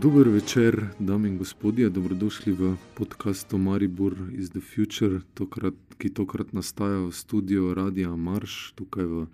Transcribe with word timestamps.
Dober 0.00 0.28
večer, 0.28 0.84
dame 0.98 1.28
in 1.28 1.38
gospodje, 1.38 1.90
dobrodošli 1.90 2.52
v 2.52 2.76
podkastu 2.94 3.58
Maribor 3.58 4.14
iz 4.32 4.50
The 4.50 4.60
Future, 4.60 5.20
tokrat, 5.34 5.74
ki 5.98 6.10
tokrat 6.14 6.52
nastaja 6.52 7.00
v 7.02 7.10
studiu 7.10 7.74
Radia 7.74 8.14
Marš, 8.16 8.72
tukaj 8.78 9.06
v 9.06 9.26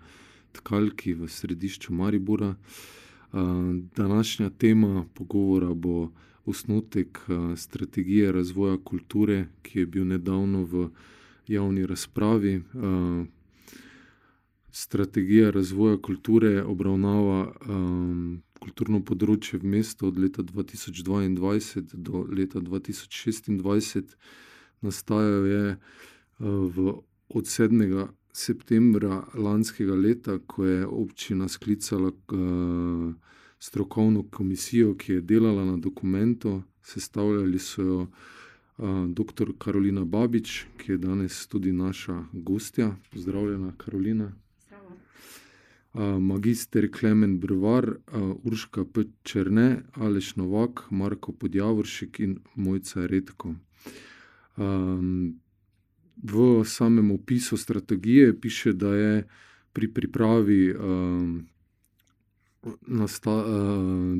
Tkalki, 0.57 1.13
v 1.13 1.29
središču 1.29 1.93
Maribora. 1.93 2.55
Današnja 3.95 4.49
tema 4.49 5.05
pogovora 5.13 5.73
bo 5.73 6.09
osnutek 6.45 7.19
strategije 7.55 8.31
razvoja 8.31 8.77
kulture, 8.83 9.45
ki 9.61 9.79
je 9.79 9.85
bil 9.85 10.05
nedavno 10.05 10.63
v 10.63 10.89
javni 11.47 11.85
razpravi. 11.85 12.63
Strategija 14.71 15.51
razvoja 15.51 16.01
kulture 16.01 16.63
obravnava 16.63 17.53
kulturno 18.65 18.99
področje 19.05 19.59
v 19.61 19.77
mestu 19.77 20.09
od 20.09 20.17
leta 20.17 20.41
dva 20.41 20.65
tisoč 20.65 21.03
dvaindvajset 21.05 21.93
do 21.93 22.25
leta 22.25 22.59
dva 22.65 22.81
tisoč 22.81 23.21
šestindvajset. 23.25 24.15
Nastajal 24.81 25.45
je 25.45 25.65
v 26.39 26.95
od 27.29 27.47
sedmega 27.47 28.09
septembra 28.35 29.23
lanskega 29.33 29.95
leta, 29.95 30.39
ko 30.45 30.65
je 30.65 30.85
občina 30.85 31.47
sklicala 31.47 32.11
strokovno 33.59 34.25
komisijo, 34.29 34.95
ki 34.97 35.19
je 35.19 35.21
delala 35.21 35.65
na 35.65 35.77
dokumentu. 35.77 36.61
Sestavljali 36.85 37.59
so 37.59 37.81
jo 37.81 37.99
doktor 39.15 39.53
Karolina 39.57 40.03
Babič, 40.05 40.65
ki 40.77 40.91
je 40.91 40.97
danes 40.97 41.47
tudi 41.47 41.71
naša 41.71 42.25
gostja. 42.33 42.95
Pozdravljena, 43.13 43.71
Karolina. 43.77 44.33
Magister 46.19 46.91
Klemen 46.91 47.39
Brvar, 47.39 47.95
Urška 48.43 48.85
P. 48.85 49.03
Černe, 49.23 49.83
Aleš 49.93 50.35
Novak, 50.35 50.91
Marko 50.91 51.31
Podjavoršek 51.31 52.19
in 52.19 52.39
Mojca 52.55 53.05
Redko. 53.05 53.55
v 56.23 56.63
samem 56.65 57.11
opisu 57.11 57.57
strategije 57.57 58.41
piše, 58.41 58.73
da 58.73 58.95
je 58.95 59.27
pri 59.73 59.93
pripravi 59.93 60.75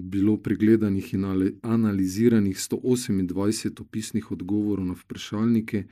bilo 0.01 0.37
pregledanih 0.37 1.13
in 1.13 1.25
analiziranih 1.61 2.59
sto 2.59 2.79
osemindvajset 2.83 3.79
opisnih 3.79 4.31
odgovorov 4.31 4.85
na 4.85 4.93
vprašalnike 4.93 5.83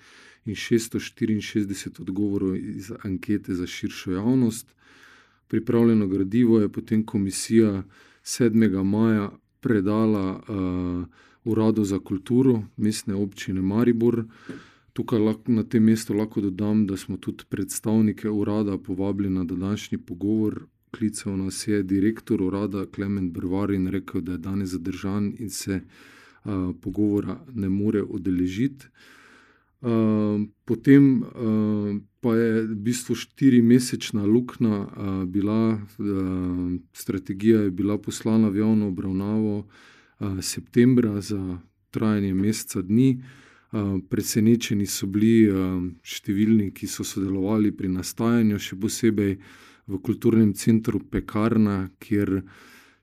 in 0.45 0.56
šeststo 0.56 1.00
štiriinšestdeset 1.00 2.00
odgovorov 2.00 2.56
iz 2.56 2.92
ankete 3.04 3.54
za 3.54 3.67
širšo 3.67 4.11
javnost. 4.11 4.76
Pripravljeno 5.47 6.08
gradivo 6.08 6.59
je 6.59 6.69
potem 6.69 7.05
komisija 7.05 7.83
sedmega 8.23 8.83
maja 8.83 9.31
predala 9.59 10.44
Uradu 11.44 11.83
za 11.83 11.99
kulturo 11.99 12.63
Mestne 12.77 13.16
občine 13.16 13.61
Maribor. 13.61 14.23
Tukaj 14.94 15.19
na 15.47 15.64
tem 15.64 15.83
mestu 15.83 16.14
lahko 16.14 16.41
dodam, 16.41 16.88
da 16.88 16.97
smo 16.97 17.17
tudi 17.17 17.44
predstavnike 17.49 18.30
urada 18.30 18.77
povabili 18.77 19.30
na 19.30 19.44
današnji 19.44 19.97
pogovor. 19.97 20.66
Klical 20.91 21.38
nas 21.38 21.67
je 21.67 21.83
direktor 21.83 22.41
urada 22.41 22.86
Klemen 22.86 23.31
Brvar 23.31 23.71
in 23.71 23.88
rekel, 23.88 24.21
da 24.21 24.31
je 24.31 24.38
danes 24.38 24.69
zadržan 24.69 25.33
in 25.39 25.49
se 25.49 25.81
pogovora 26.81 27.45
ne 27.53 27.69
more 27.69 28.03
udeležiti. 28.03 28.86
potem 30.66 31.23
pa 32.24 32.36
je 32.40 32.64
v 32.64 32.76
bistvu 32.88 33.16
štirimesečna 33.20 34.24
luknja 34.24 34.88
bila, 35.28 35.80
strategija 36.94 37.67
je 37.67 37.72
bila 37.72 37.98
poslana 37.98 38.50
v 38.50 38.64
javno 38.64 38.88
obravnavo 38.88 39.67
septembra 40.42 41.22
za 41.22 41.60
trajanje 41.92 42.33
meseca 42.33 42.82
dni. 42.82 43.20
presenečeni 44.10 44.86
so 44.86 45.08
bili 45.10 45.50
številni, 46.06 46.70
ki 46.78 46.88
so 46.88 47.04
sodelovali 47.04 47.72
pri 47.73 47.89
nastajanju, 47.89 48.60
še 48.62 48.78
posebej 48.78 49.32
v 49.89 50.00
kulturnem 50.06 50.54
centru 50.54 51.02
Pekarna, 51.02 51.89
kjer 52.00 52.44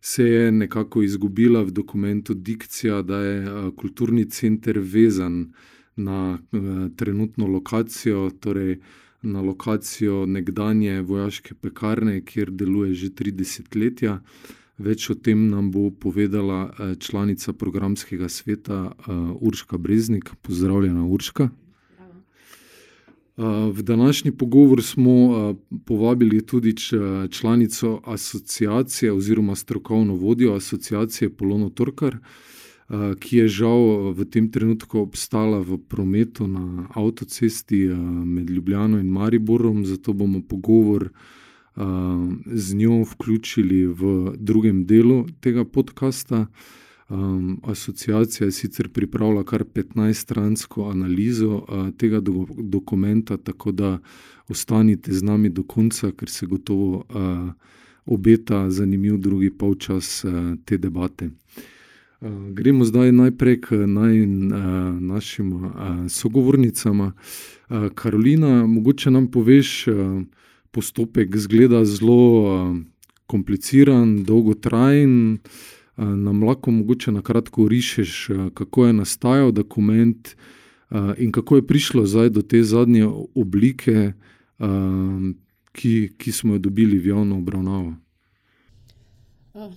se 0.00 0.24
je 0.24 0.52
nekako 0.52 1.02
izgubila 1.02 1.64
v 1.66 1.74
dokumentu 1.74 2.34
dikcija, 2.34 3.02
da 3.02 3.18
je 3.20 3.72
kulturni 3.76 4.24
center 4.30 4.78
vezan 4.78 5.50
na 5.96 6.38
trenutno 6.96 7.50
lokacijo, 7.50 8.30
torej 8.40 8.78
na 9.22 9.40
lokacijo 9.40 10.26
nekdanje 10.26 11.02
vojaške 11.02 11.54
pekarne, 11.54 12.20
kjer 12.24 12.50
deluje 12.50 12.94
že 12.94 13.10
tri 13.14 13.30
desetletja. 13.30 14.20
Več 14.80 15.10
o 15.10 15.14
tem 15.14 15.48
nam 15.50 15.70
bo 15.70 15.90
povedala 15.90 16.72
članica 16.98 17.52
programskega 17.52 18.28
sveta 18.28 18.92
Urška 19.40 19.78
Breznik. 19.78 20.30
Pozdravljena, 20.42 21.04
Urška. 21.04 21.50
v 23.72 23.82
današnji 23.82 24.32
pogovor 24.32 24.82
smo 24.82 25.12
povabili 25.84 26.46
tudi 26.46 26.74
članico 27.30 28.00
asociacije 28.04 29.12
oziroma 29.12 29.54
strokovno 29.54 30.14
vodjo 30.14 30.54
Asociacije 30.54 31.30
Polono 31.30 31.68
Torkar, 31.70 32.16
ki 32.90 33.36
je 33.36 33.48
žal 33.48 34.10
v 34.12 34.24
tem 34.26 34.50
trenutku 34.50 34.98
obstala 34.98 35.60
v 35.62 35.78
prometu 35.78 36.46
na 36.50 36.90
avtocesti 36.90 37.86
med 38.26 38.50
Ljubljano 38.50 38.98
in 38.98 39.06
Mariborom, 39.06 39.84
zato 39.86 40.12
bomo 40.12 40.42
pogovor 40.42 41.10
z 42.46 42.74
njo 42.74 43.04
vključili 43.06 43.86
v 43.86 44.34
drugem 44.36 44.86
delu 44.86 45.26
tega 45.40 45.64
podcasta. 45.64 46.46
asociacija 47.62 48.46
je 48.46 48.52
sicer 48.52 48.88
pripravila 48.88 49.44
kar 49.44 49.64
petnajststransko 49.64 50.90
analizo 50.90 51.66
tega 51.98 52.20
dokumenta, 52.58 53.36
tako 53.36 53.72
da 53.72 53.98
ostanite 54.48 55.12
z 55.12 55.22
nami 55.22 55.48
do 55.48 55.62
konca, 55.62 56.12
ker 56.12 56.30
se 56.30 56.46
gotovo 56.46 57.04
obeta 58.06 58.70
zanimiv 58.70 59.18
drugi 59.18 59.50
polčas 59.50 60.24
te 60.64 60.78
debate. 60.78 61.30
Gremo 62.52 62.84
zdaj 62.84 63.12
najprej 63.12 63.60
k 63.60 63.76
našima 65.00 65.72
sogovornicama. 66.08 67.12
Karolina, 67.94 68.66
mogoče 68.66 69.10
nam 69.10 69.30
poveš, 69.30 69.86
postopek 70.70 71.34
izgleda 71.34 71.84
zelo 71.84 72.76
kompliciran, 73.26 74.24
dolgotrajen. 74.24 75.38
nam 75.96 76.42
lahko 76.42 76.70
mogoče 76.70 77.12
na 77.12 77.22
kratko 77.22 77.64
orišeš, 77.64 78.28
kako 78.54 78.86
je 78.86 78.92
nastajal 78.92 79.52
dokument 79.52 80.28
in 81.18 81.32
kako 81.32 81.56
je 81.56 81.66
prišlo 81.66 82.06
zdaj 82.06 82.30
do 82.30 82.42
te 82.42 82.62
zadnje 82.62 83.06
oblike, 83.34 84.12
ki, 85.72 86.10
ki 86.18 86.32
smo 86.32 86.54
jo 86.54 86.58
dobili 86.58 86.98
v 86.98 87.06
javno 87.06 87.38
obravnavo? 87.38 87.94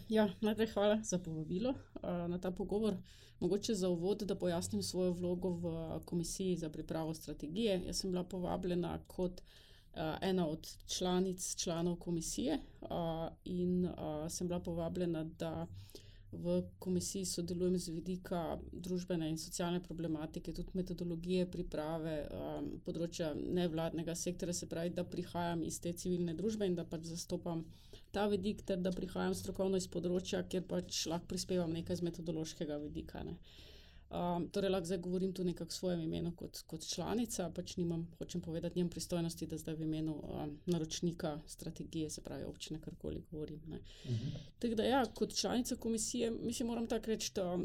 Ja, 0.09 0.29
najprej 0.41 0.67
hvala 0.67 0.99
za 1.03 1.19
povabilo 1.19 1.73
na 2.03 2.37
ta 2.41 2.51
pogovor. 2.51 2.97
Mogoče 3.39 3.75
za 3.75 3.89
uvod, 3.89 4.21
da 4.21 4.35
pojasnim 4.35 4.83
svojo 4.83 5.11
vlogo 5.11 5.49
v 5.49 5.99
komisiji 6.05 6.55
za 6.57 6.69
pripravo 6.69 7.13
strategije. 7.13 7.81
Jaz 7.85 7.97
sem 7.97 8.11
bila 8.11 8.23
povabljena 8.23 8.99
kot 9.07 9.41
ena 10.21 10.47
od 10.47 10.67
članic, 10.87 11.55
članov 11.55 11.95
komisije, 11.95 12.59
in 13.45 13.89
sem 14.29 14.47
bila 14.47 14.59
povabljena, 14.59 15.23
da 15.23 15.67
v 16.31 16.63
komisiji 16.79 17.25
sodelujem 17.25 17.77
z 17.77 17.91
vidika 17.93 18.59
družbene 18.71 19.29
in 19.29 19.37
socialne 19.37 19.83
problematike, 19.83 20.53
tudi 20.53 20.73
metodologije 20.73 21.45
priprave 21.51 22.15
področja 22.85 23.33
nevladnega 23.35 24.15
sektorja, 24.15 24.53
se 24.53 24.69
pravi, 24.69 24.89
da 24.89 25.03
prihajam 25.03 25.63
iz 25.63 25.79
te 25.81 25.93
civilne 25.93 26.33
družbe 26.33 26.65
in 26.65 26.75
da 26.75 26.85
pač 26.85 27.05
zastopam 27.11 27.65
ta 28.13 28.27
vidik 28.29 28.61
ter 28.61 28.77
da 28.77 28.91
prihajam 28.93 29.33
strokovno 29.37 29.79
iz 29.81 29.87
področja, 29.89 30.43
kjer 30.49 30.65
pač 30.69 31.05
lahko 31.09 31.31
prispevam 31.33 31.73
nekaj 31.73 31.99
z 31.99 32.07
metodološkega 32.09 32.77
vidika, 32.83 33.23
ne. 33.25 33.37
Torej 34.51 34.69
lahko 34.69 34.85
zdaj 34.85 34.97
govorim 34.97 35.33
tu 35.33 35.43
nekako 35.43 35.69
v 35.69 35.73
svojem 35.73 36.01
imenu 36.01 36.31
kot, 36.35 36.61
kot 36.67 36.85
članica, 36.87 37.49
pač 37.55 37.75
nimam, 37.77 38.07
hočem 38.17 38.41
povedati, 38.41 38.79
nimam 38.79 38.89
pristojnosti, 38.89 39.47
da 39.47 39.57
zdaj 39.57 39.75
v 39.75 39.87
imenu 39.87 40.15
naročnika 40.65 41.39
strategije, 41.47 42.09
se 42.09 42.21
pravi 42.21 42.43
občine, 42.43 42.79
karkoli 42.81 43.23
govorim, 43.31 43.61
ne. 43.67 43.79
Tako 44.59 44.75
da 44.75 44.83
ja, 44.83 45.05
kot 45.05 45.35
članica 45.35 45.75
komisije, 45.75 46.31
mislim, 46.31 46.67
moram 46.67 46.87
tako 46.87 47.07
reči, 47.07 47.31
da 47.35 47.57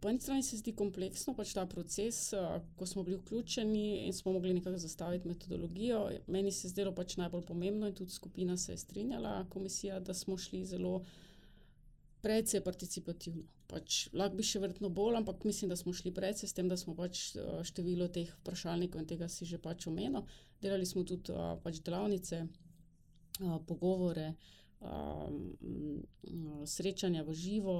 po 0.00 0.08
eni 0.08 0.20
strani 0.20 0.42
se 0.42 0.56
zdi 0.56 0.72
kompleksno, 0.72 1.34
pač 1.34 1.52
ta 1.54 1.66
proces, 1.66 2.32
ko 2.76 2.86
smo 2.86 3.02
bili 3.02 3.16
vključeni 3.16 4.06
in 4.06 4.12
smo 4.12 4.32
mogli 4.32 4.54
nekako 4.54 4.78
zastaviti 4.78 5.28
metodologijo, 5.28 6.10
meni 6.26 6.52
se 6.52 6.68
zdelo 6.68 6.94
pač 6.94 7.16
najbolj 7.16 7.42
pomembno 7.46 7.88
in 7.88 7.94
tudi 7.94 8.10
skupina 8.10 8.56
se 8.56 8.72
je 8.72 8.78
strinjala, 8.78 9.46
komisija, 9.50 10.00
da 10.00 10.14
smo 10.14 10.36
šli 10.36 10.64
zelo 10.64 11.04
precej 12.26 12.62
participativno. 12.66 13.46
Pač 13.70 14.06
lahko 14.14 14.38
bi 14.38 14.46
še 14.46 14.60
verjetno 14.62 14.90
bolj, 14.94 15.20
ampak 15.20 15.46
mislim, 15.46 15.70
da 15.70 15.78
smo 15.78 15.94
šli 15.94 16.10
precej, 16.14 16.50
s 16.50 16.56
tem, 16.58 16.68
da 16.70 16.78
smo 16.78 16.94
pač 16.98 17.28
število 17.70 18.10
teh 18.14 18.30
vprašalnikov 18.40 19.02
in 19.02 19.08
tega 19.10 19.30
si 19.30 19.46
že 19.46 19.62
pač 19.62 19.86
omenil. 19.90 20.26
Delali 20.62 20.86
smo 20.86 21.04
tudi 21.06 21.34
pač 21.62 21.82
delavnice, 21.86 22.46
pogovore, 23.66 24.34
srečanja 26.64 27.22
v 27.26 27.34
živo, 27.34 27.76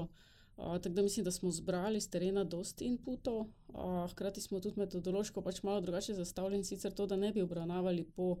tako 0.57 0.89
da 0.89 1.01
mislim, 1.01 1.25
da 1.25 1.31
smo 1.31 1.51
zbrali 1.51 2.01
z 2.01 2.09
terena 2.09 2.43
dosti 2.43 2.85
inputov, 2.85 3.39
uh, 3.39 4.09
hkrati 4.11 4.41
smo 4.41 4.59
tudi 4.59 4.79
metodološko 4.79 5.41
pač 5.41 5.61
malo 5.63 5.81
drugače 5.81 6.13
zastavljeni, 6.17 6.63
sicer 6.63 6.93
to, 6.93 7.05
da 7.05 7.15
ne 7.15 7.31
bi 7.31 7.41
obravnavali 7.45 8.03
po 8.03 8.37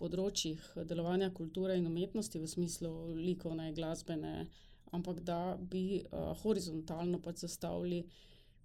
področjih 0.00 0.64
delovanja 0.88 1.30
kulture 1.30 1.76
in 1.78 1.86
umetnosti 1.86 2.40
v 2.40 2.48
smislu 2.48 2.90
likovne, 3.14 3.70
glasbene, 3.76 4.48
ampak 4.90 5.20
da 5.20 5.56
bi 5.60 6.02
uh, 6.02 6.32
horizontalno 6.42 7.20
pač 7.22 7.44
zastavili 7.46 8.04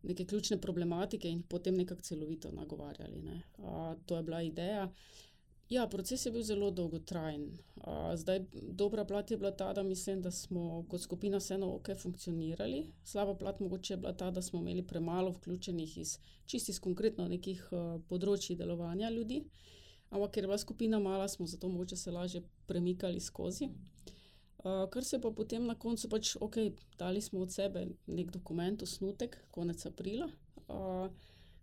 neke 0.04 0.26
ključne 0.26 0.58
problematike 0.62 1.30
in 1.30 1.44
potem 1.44 1.76
nekako 1.76 2.02
celovito 2.02 2.52
nagovarjali. 2.52 3.22
Ne. 3.22 3.42
Uh, 3.58 3.96
to 4.06 4.18
je 4.18 4.24
bila 4.24 4.42
ideja. 4.42 4.90
Ja, 5.70 5.88
proces 5.88 6.26
je 6.26 6.32
bil 6.32 6.44
zelo 6.46 6.70
dolgotrajen. 6.72 7.48
Zdaj, 8.16 8.44
dobra 8.54 9.06
plat 9.06 9.32
je 9.32 9.38
bila 9.38 9.52
ta, 9.52 9.72
da 9.74 9.84
mislim, 9.84 10.22
da 10.22 10.32
smo 10.32 10.86
kot 10.90 11.02
skupina 11.02 11.38
vseeno 11.38 11.72
ok 11.76 11.90
funkcionirali. 11.98 12.84
Slaba 13.04 13.34
plat 13.36 13.60
mogoče 13.60 13.94
je 13.94 13.98
bila 13.98 14.14
ta, 14.14 14.32
da 14.32 14.42
smo 14.42 14.60
imeli 14.60 14.84
premalo 14.88 15.32
vključenih 15.32 15.98
iz 15.98 16.20
čistih 16.46 16.78
konkretno 16.80 17.26
nekih 17.28 17.64
področji 18.08 18.56
delovanja 18.56 19.10
ljudi. 19.10 19.42
Ampak 20.10 20.32
ker 20.32 20.44
je 20.44 20.48
bila 20.48 20.58
skupina 20.58 21.00
mala, 21.00 21.28
smo 21.28 21.48
zato 21.48 21.70
mogoče 21.70 21.98
se 21.98 22.12
lažje 22.12 22.44
premikali 22.68 23.20
skozi. 23.20 23.70
Kar 24.66 25.04
se 25.04 25.20
pa 25.22 25.30
potem 25.32 25.66
na 25.66 25.76
koncu 25.78 26.10
pač, 26.10 26.36
ok, 26.42 26.58
dali 26.98 27.22
smo 27.22 27.44
od 27.46 27.54
sebe 27.54 27.86
nek 28.08 28.32
dokument, 28.34 28.82
osnutek, 28.82 29.38
konec 29.54 29.86
aprila. 29.86 30.26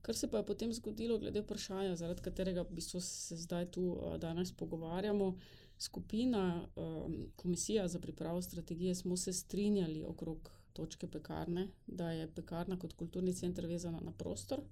Kar 0.02 0.16
se 0.18 0.28
pa 0.30 0.38
je 0.38 0.46
potem 0.46 0.72
zgodilo, 0.72 1.18
glede 1.18 1.42
vprašanja, 1.42 1.96
zaradi 1.98 2.22
katerega 2.22 2.62
v 2.62 2.78
bistvu 2.78 3.00
se 3.02 3.36
zdaj 3.42 3.70
tu 3.74 3.84
danes 4.22 4.52
pogovarjamo, 4.52 5.32
skupina, 5.78 6.68
komisija 7.36 7.88
za 7.88 7.98
pripravo 7.98 8.42
strategije, 8.42 8.94
smo 8.94 9.16
se 9.16 9.32
strinjali 9.32 10.04
okrog 10.04 10.50
točke 10.72 11.06
Pekarne, 11.06 11.68
da 11.86 12.10
je 12.10 12.30
Pekarna 12.34 12.78
kot 12.78 12.92
kulturni 12.92 13.34
center 13.34 13.66
vezana 13.66 14.00
na 14.00 14.12
prostor, 14.12 14.62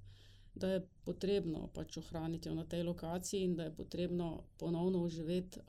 da 0.55 0.71
je 0.71 0.87
potrebno 1.05 1.69
pač 1.75 1.97
ohraniti 1.97 2.49
jo 2.49 2.55
na 2.55 2.65
tej 2.65 2.83
lokaciji 2.83 3.43
in 3.43 3.57
da 3.57 3.65
je 3.65 3.77
potrebno 3.77 4.45
ponovno 4.59 5.03
oživeti 5.03 5.61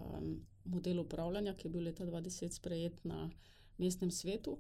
model 0.65 0.99
upravljanja, 0.99 1.53
ki 1.53 1.67
je 1.67 1.71
bil 1.71 1.83
leta 1.83 2.05
dva 2.05 2.21
deset 2.21 2.53
sprejet 2.53 3.03
na 3.03 3.29
mestnem 3.77 4.11
svetu. 4.11 4.57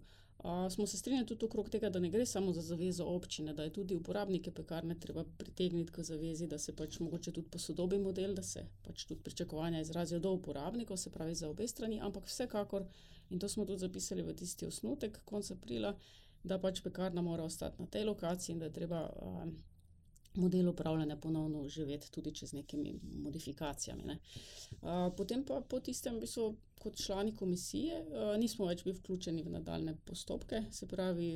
smo 0.69 0.87
se 0.87 0.97
strinjali 0.97 1.27
tudi 1.27 1.45
okrog 1.45 1.69
tega, 1.69 1.89
da 1.89 1.99
ne 1.99 2.09
gre 2.09 2.25
samo 2.25 2.53
za 2.53 2.61
zavezo 2.61 3.05
občine, 3.05 3.53
da 3.53 3.63
je 3.63 3.73
tudi 3.73 3.95
uporabnike 3.95 4.51
Pekarne 4.51 4.99
treba 4.99 5.23
pritegniti 5.37 5.91
k 5.91 6.03
zavezi, 6.03 6.47
da 6.47 6.57
se 6.57 6.75
pač 6.75 6.99
mogoče 6.99 7.31
tudi 7.31 7.49
posodobi 7.49 7.99
model, 7.99 8.33
da 8.33 8.43
se 8.43 8.65
pač 8.83 9.05
tudi 9.05 9.21
pričakovanja 9.21 9.81
izrazijo 9.81 10.19
do 10.19 10.31
uporabnikov, 10.31 10.97
se 10.97 11.11
pravi 11.11 11.35
za 11.35 11.49
obe 11.49 11.67
strani, 11.67 11.99
ampak 12.01 12.25
vsekakor, 12.25 12.85
in 13.29 13.39
to 13.39 13.49
smo 13.49 13.65
tudi 13.65 13.79
zapisali 13.79 14.21
v 14.21 14.33
tisti 14.35 14.65
osnutek 14.65 15.21
konec 15.25 15.51
aprila, 15.51 15.93
da 16.43 16.57
pač 16.59 16.81
Pekarna 16.81 17.21
mora 17.21 17.43
ostati 17.43 17.81
na 17.81 17.87
tej 17.87 18.05
lokaciji 18.05 18.53
in 18.53 18.59
da 18.59 18.65
je 18.65 18.73
treba, 18.73 19.11
model 20.35 20.69
upravljanja 20.69 21.15
ponovno 21.17 21.61
oživeti, 21.61 22.11
tudi 22.11 22.31
če 22.35 22.47
z 22.47 22.53
nekimi 22.53 22.93
modifikacijami, 23.23 24.03
ne. 24.03 24.17
potem 25.17 25.43
pa 25.43 25.61
po 25.61 25.79
tistem 25.79 26.15
v 26.15 26.25
bistvu 26.25 26.45
kot 26.81 26.97
člani 26.97 27.35
komisije, 27.35 27.99
nismo 28.41 28.65
več 28.65 28.83
bili 28.83 28.95
vključeni 28.97 29.43
v 29.43 29.51
nadaljnje 29.57 29.95
postopke, 30.05 30.63
se 30.71 30.87
pravi, 30.87 31.33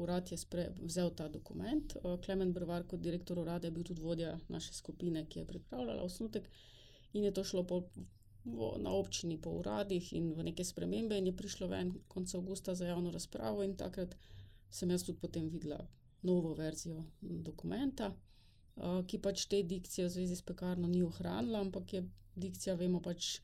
urad 0.00 0.32
je 0.32 0.38
vzel 0.80 1.12
ta 1.14 1.28
dokument, 1.28 1.96
Klemen 2.24 2.52
Brvar 2.52 2.86
kot 2.88 3.00
direktor 3.00 3.38
urada 3.38 3.68
je 3.68 3.76
bil 3.76 3.84
tudi 3.84 4.02
vodja 4.02 4.38
naše 4.48 4.74
skupine, 4.74 5.26
ki 5.28 5.44
je 5.44 5.50
pripravljala 5.52 6.02
osnutek, 6.02 6.48
in 7.12 7.24
je 7.24 7.34
to 7.34 7.44
šlo 7.44 7.62
pol 7.66 7.84
na 8.78 8.90
občini 8.90 9.36
po 9.36 9.50
uradih 9.50 10.12
in 10.16 10.32
v 10.32 10.42
neke 10.50 10.64
spremembe 10.64 11.18
in 11.18 11.26
je 11.26 11.36
prišlo 11.36 11.68
ven 11.68 11.92
konec 12.08 12.34
avgusta 12.34 12.74
za 12.74 12.86
javno 12.86 13.10
razpravo 13.10 13.62
in 13.62 13.76
takrat 13.76 14.14
sem 14.70 14.90
jaz 14.90 15.04
tudi 15.04 15.18
potem 15.20 15.48
videla 15.48 15.86
novo 16.22 16.54
verzijo 16.54 17.04
dokumenta, 17.20 18.12
ki 19.06 19.18
pač 19.18 19.46
te 19.50 19.62
dikcije 19.62 20.06
v 20.06 20.10
zvezi 20.10 20.36
s 20.36 20.42
Pekarno 20.42 20.88
ni 20.88 21.02
ohranila, 21.02 21.60
ampak 21.60 21.92
je 21.92 22.02
dikcija, 22.38 22.76
vemo, 22.78 23.00
pač 23.02 23.40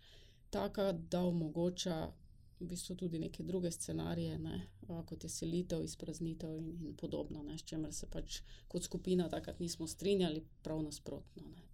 taka, 0.54 0.92
da 0.92 1.25
omogoča 1.26 2.12
v 2.60 2.69
bistvu 2.70 2.94
tudi 2.96 3.19
neke 3.19 3.42
druge 3.42 3.70
scenarije, 3.70 4.38
ne, 4.38 4.60
kot 4.86 5.25
je 5.25 5.31
selitev, 5.31 5.82
izpraznitev 5.84 6.54
in 6.56 6.94
podobno, 6.96 7.42
ne, 7.42 7.58
s 7.58 7.66
čimer 7.66 7.92
se 7.92 8.06
pač 8.10 8.40
kot 8.69 8.86
skupina 8.86 9.28
takrat 9.28 9.60
nismo 9.60 9.86
strinjali, 9.90 10.44
prav 10.62 10.82
nasprotno, 10.82 11.48
ne. 11.50 11.69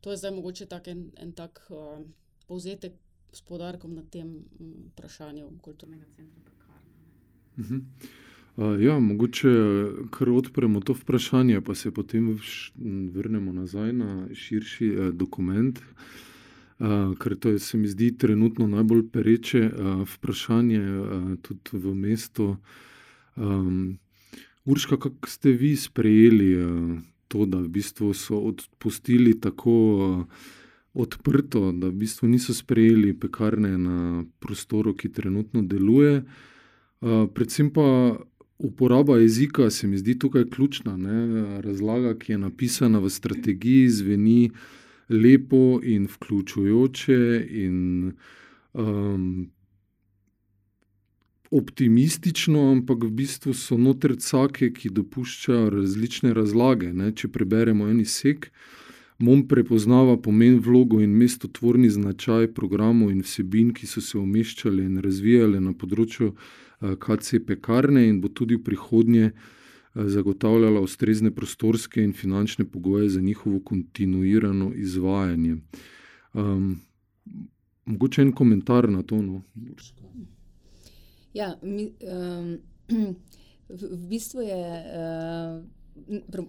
To 0.00 0.10
je 0.10 0.16
zdaj 0.20 0.30
mogoče 0.36 0.66
tako 0.70 0.90
en, 0.90 1.10
en 1.18 1.32
tak, 1.32 1.64
povzetek 2.46 2.94
s 3.32 3.42
poudarkom 3.42 3.94
na 3.94 4.04
tem 4.10 4.30
vprašanju 4.92 5.50
kulturnega 5.62 6.06
centra 6.16 6.42
Pekarna. 6.44 7.88
Ja, 8.58 8.98
mogoče 8.98 9.48
kar 10.10 10.30
odpremo 10.30 10.80
to 10.80 10.92
vprašanje 10.92 11.60
pa 11.60 11.74
se 11.74 11.90
potem 11.90 12.38
vrnemo 13.14 13.52
nazaj 13.52 13.92
na 13.92 14.26
širši, 14.34 14.96
dokument. 15.12 15.78
ker 17.18 17.36
to 17.36 17.48
je, 17.48 17.58
se 17.58 17.78
mi 17.78 17.88
zdi, 17.88 18.18
trenutno 18.18 18.66
najbolj 18.66 19.08
pereče, 19.12 19.70
vprašanje, 20.14 20.82
tudi 21.42 21.70
v 21.72 21.94
mestu. 21.94 22.56
Urška, 24.64 24.96
kako 24.96 25.28
ste 25.28 25.52
vi 25.52 25.76
sprejeli, 25.76 26.56
to, 27.28 27.46
da 27.46 27.58
v 27.58 27.68
bistvu 27.68 28.14
so 28.14 28.38
odpustili 28.38 29.40
tako, 29.40 30.26
odprto, 30.94 31.72
da 31.72 31.88
v 31.88 31.92
bistvu 31.92 32.28
niso 32.28 32.54
sprejeli 32.54 33.14
Pekarne 33.18 33.78
na 33.78 34.24
prostoru, 34.38 34.94
ki 34.94 35.12
trenutno 35.12 35.62
deluje? 35.62 36.22
predvsem 37.34 37.70
pa 37.70 38.18
uporaba 38.58 39.18
jezika 39.18 39.70
se 39.70 39.86
mi 39.86 39.98
zdi 39.98 40.18
tukaj 40.18 40.44
ključna, 40.50 40.96
ne, 40.96 41.60
razlaga, 41.60 42.14
ki 42.18 42.32
je 42.32 42.38
napisana 42.38 42.98
v 42.98 43.10
strategiji, 43.10 43.88
zveni 43.88 44.50
lepo 45.08 45.80
in 45.82 46.08
vključujoče 46.10 47.46
in, 47.50 48.12
optimistično, 51.50 52.72
ampak 52.72 53.04
v 53.04 53.10
bistvu 53.10 53.54
so 53.54 53.78
noter 53.78 54.16
cake, 54.20 54.72
ki 54.72 54.90
dopuščajo 54.92 55.70
različne 55.70 56.34
razlage, 56.36 56.92
ne, 56.92 57.12
če 57.12 57.28
preberemo 57.28 57.88
en 57.88 58.00
izsek: 58.00 58.50
"MON 59.18 59.48
prepoznava 59.48 60.16
pomen, 60.16 60.60
vlogo 60.60 61.00
in 61.00 61.16
mestotvorni 61.16 61.90
značaj 61.90 62.52
programov 62.54 63.10
in 63.10 63.22
vsebin, 63.22 63.72
ki 63.74 63.86
so 63.86 64.00
se 64.00 64.18
umeščale 64.18 64.84
in 64.84 65.00
razvijale 65.02 65.60
na 65.60 65.72
področju, 65.72 66.34
KC 66.80 67.40
Pekarne 67.46 68.08
in 68.08 68.20
bo 68.20 68.28
tudi 68.28 68.56
v 68.56 68.64
prihodnje, 68.64 69.30
zagotavljala 69.94 70.80
ustrezne 70.80 71.30
prostorske 71.34 72.02
in 72.02 72.12
finančne 72.12 72.64
pogoje 72.64 73.08
za 73.08 73.20
njihovo 73.20 73.60
kontinuirano 73.60 74.72
izvajanje." 74.74 75.56
mogoče 77.88 78.22
en 78.22 78.32
komentar 78.32 78.90
na 78.90 79.02
to, 79.02 79.22
no. 79.22 79.42
Ja, 81.34 81.58
mi, 81.62 81.92
v 83.80 84.08
bistvu 84.08 84.40
je, 84.40 84.84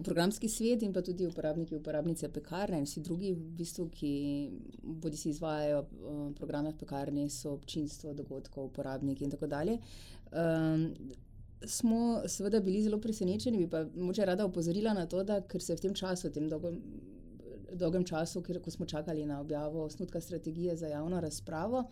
programski 0.03 0.49
svet 0.49 0.81
in 0.83 0.93
pa 0.93 1.01
tudi 1.01 1.25
uporabniki, 1.27 1.75
uporabnice 1.75 2.29
Pekarne 2.33 2.79
in 2.79 2.85
vsi 2.85 3.01
drugi 3.05 3.31
v 3.33 3.45
bistvu, 3.59 3.87
ki 3.93 4.11
bodisi 4.83 5.29
izvajajo, 5.29 5.83
programe 6.37 6.73
v 6.73 6.77
Pekarni, 6.81 7.29
so 7.29 7.53
občinstvo 7.53 8.13
dogodkov, 8.13 8.71
uporabniki 8.71 9.25
in 9.25 9.31
tako 9.31 9.47
dalje, 9.47 9.79
smo 11.65 12.21
seveda 12.27 12.59
bili 12.59 12.83
zelo 12.83 12.99
presenečeni, 13.01 13.57
bi 13.57 13.69
pa 13.69 13.83
mogoče 13.95 14.25
rada 14.25 14.45
opozorila 14.45 14.93
na 14.93 15.05
to, 15.05 15.23
da 15.23 15.41
ker 15.41 15.61
se 15.61 15.75
v 15.75 15.81
tem 15.87 15.93
času, 15.93 16.31
tem 16.31 16.47
dolgem, 16.49 16.79
dolgem 17.73 18.05
času, 18.05 18.43
ko 18.43 18.71
smo 18.71 18.85
čakali 18.85 19.25
na 19.25 19.41
objavo 19.41 19.83
osnutka 19.83 20.21
strategije 20.21 20.75
za 20.77 20.87
javno 20.87 21.19
razpravo, 21.19 21.83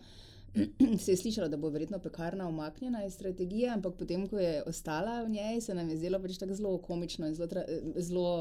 se 1.04 1.12
je 1.12 1.16
slišalo, 1.16 1.48
da 1.48 1.56
bo 1.56 1.68
verjetno 1.68 1.98
Pekarna 1.98 2.48
umaknjena 2.48 3.04
iz 3.04 3.14
strategije, 3.14 3.68
ampak 3.70 3.94
potem, 3.98 4.28
ko 4.28 4.38
je 4.38 4.62
ostala 4.66 5.22
v 5.22 5.30
njej, 5.30 5.60
se 5.60 5.74
nam 5.74 5.90
je 5.90 5.96
zdelo 5.96 6.20
pač 6.22 6.38
tako 6.38 6.54
zelo 6.54 6.78
komično 6.78 7.26
in 7.26 7.34
zelo 7.34 7.48
zelo, 7.96 8.32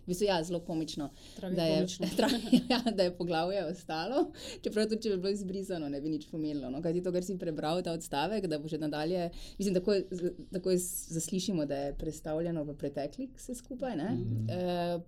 v 0.00 0.06
bistvu, 0.06 0.26
ja, 0.26 0.42
zelo 0.44 0.60
komično, 0.60 1.10
da 1.40 1.64
je, 1.64 1.86
ja, 2.72 2.80
da 2.96 3.02
je 3.02 3.14
poglavje 3.16 3.64
ostalo, 3.66 4.24
čeprav 4.64 4.88
tudi 4.88 5.02
če 5.02 5.14
bi 5.14 5.20
bilo 5.22 5.32
izbrisano, 5.32 5.88
ne 5.88 6.00
bi 6.00 6.10
nič 6.10 6.26
pomenilo, 6.30 6.70
no, 6.70 6.82
kajti 6.82 7.02
to, 7.04 7.12
kar 7.12 7.24
si 7.24 7.38
prebral, 7.38 7.82
ta 7.82 7.94
odstavek, 7.96 8.46
da 8.50 8.58
bo 8.58 8.68
že 8.68 8.80
nadalje, 8.80 9.30
mislim, 9.58 9.76
takoj, 9.78 10.04
takoj 10.52 10.78
zaslišimo, 11.16 11.66
da 11.66 11.84
je 11.84 11.96
prestavljeno 11.98 12.64
v 12.64 12.76
pretekli 12.78 13.30
vse 13.36 13.54
skupaj, 13.54 13.96
ne. 13.96 14.10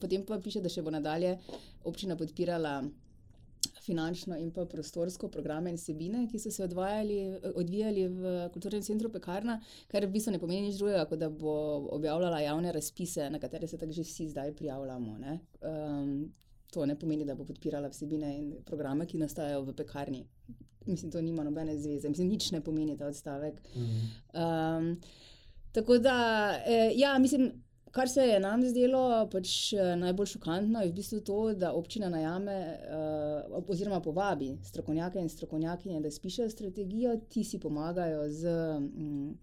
potem 0.00 0.26
pa 0.26 0.38
piše, 0.38 0.60
da 0.60 0.70
še 0.72 0.82
bo 0.82 0.92
nadalje 0.94 1.38
občina 1.84 2.16
podpirala 2.16 2.82
finančno 3.82 4.36
in 4.38 4.50
pa 4.54 4.64
prostorsko 4.66 5.28
programe 5.28 5.70
in 5.70 5.76
vsebine, 5.76 6.26
ki 6.30 6.38
so 6.38 6.50
se 6.50 6.64
odvajali, 6.64 7.18
odvijali 7.54 8.06
v 8.08 8.34
kulturnem 8.54 8.82
centru 8.82 9.10
Pekarna, 9.10 9.58
kar 9.90 10.06
v 10.06 10.12
bistvu 10.12 10.34
ne 10.34 10.40
pomeni 10.42 10.68
nič 10.68 10.78
drugega, 10.78 11.04
kot 11.10 11.18
da 11.18 11.30
bo 11.30 11.54
objavljala 11.96 12.40
javne 12.40 12.72
razpise, 12.72 13.30
na 13.30 13.40
katere 13.42 13.68
se 13.68 13.78
tako 13.78 13.92
že 13.92 14.06
vsi 14.06 14.28
zdaj 14.28 14.54
prijavljamo, 14.56 15.18
ne. 15.18 15.38
to 16.72 16.86
ne 16.86 16.98
pomeni, 16.98 17.24
da 17.28 17.34
bo 17.34 17.44
podpirala 17.44 17.90
vsebine 17.92 18.36
in 18.38 18.52
programe, 18.64 19.06
ki 19.06 19.18
nastajajo 19.20 19.64
v 19.66 19.74
Pekarni. 19.76 20.22
Mislim, 20.86 21.10
to 21.12 21.20
nima 21.20 21.44
nobene 21.44 21.76
zveze, 21.78 22.08
mislim, 22.08 22.28
nič 22.28 22.50
ne 22.50 22.60
pomeni 22.60 22.96
ta 22.98 23.06
odstavek. 23.06 23.60
Tako 25.72 25.98
da, 25.98 26.16
eh, 26.66 26.92
ja, 26.96 27.18
mislim, 27.18 27.52
Kar 27.92 28.08
se 28.08 28.20
je 28.20 28.40
nam 28.40 28.62
zdelo 28.64 29.28
pač 29.28 29.72
eh, 29.76 29.90
najbolj 30.00 30.30
šokantno, 30.30 30.80
je 30.80 30.88
v 30.88 30.94
bistvu 30.96 31.18
to, 31.28 31.38
da 31.52 31.74
občina 31.76 32.08
najame 32.08 32.54
uh, 32.72 33.58
oziroma 33.68 33.98
povabi 34.00 34.54
strokovnjake 34.64 35.20
in 35.20 35.28
strokovnjakinje, 35.28 36.00
da 36.00 36.10
spišejo 36.10 36.48
strategijo, 36.50 37.18
ti 37.28 37.44
si 37.44 37.60
pomagajo 37.60 38.22
z 38.32 38.54
um, 38.78 39.34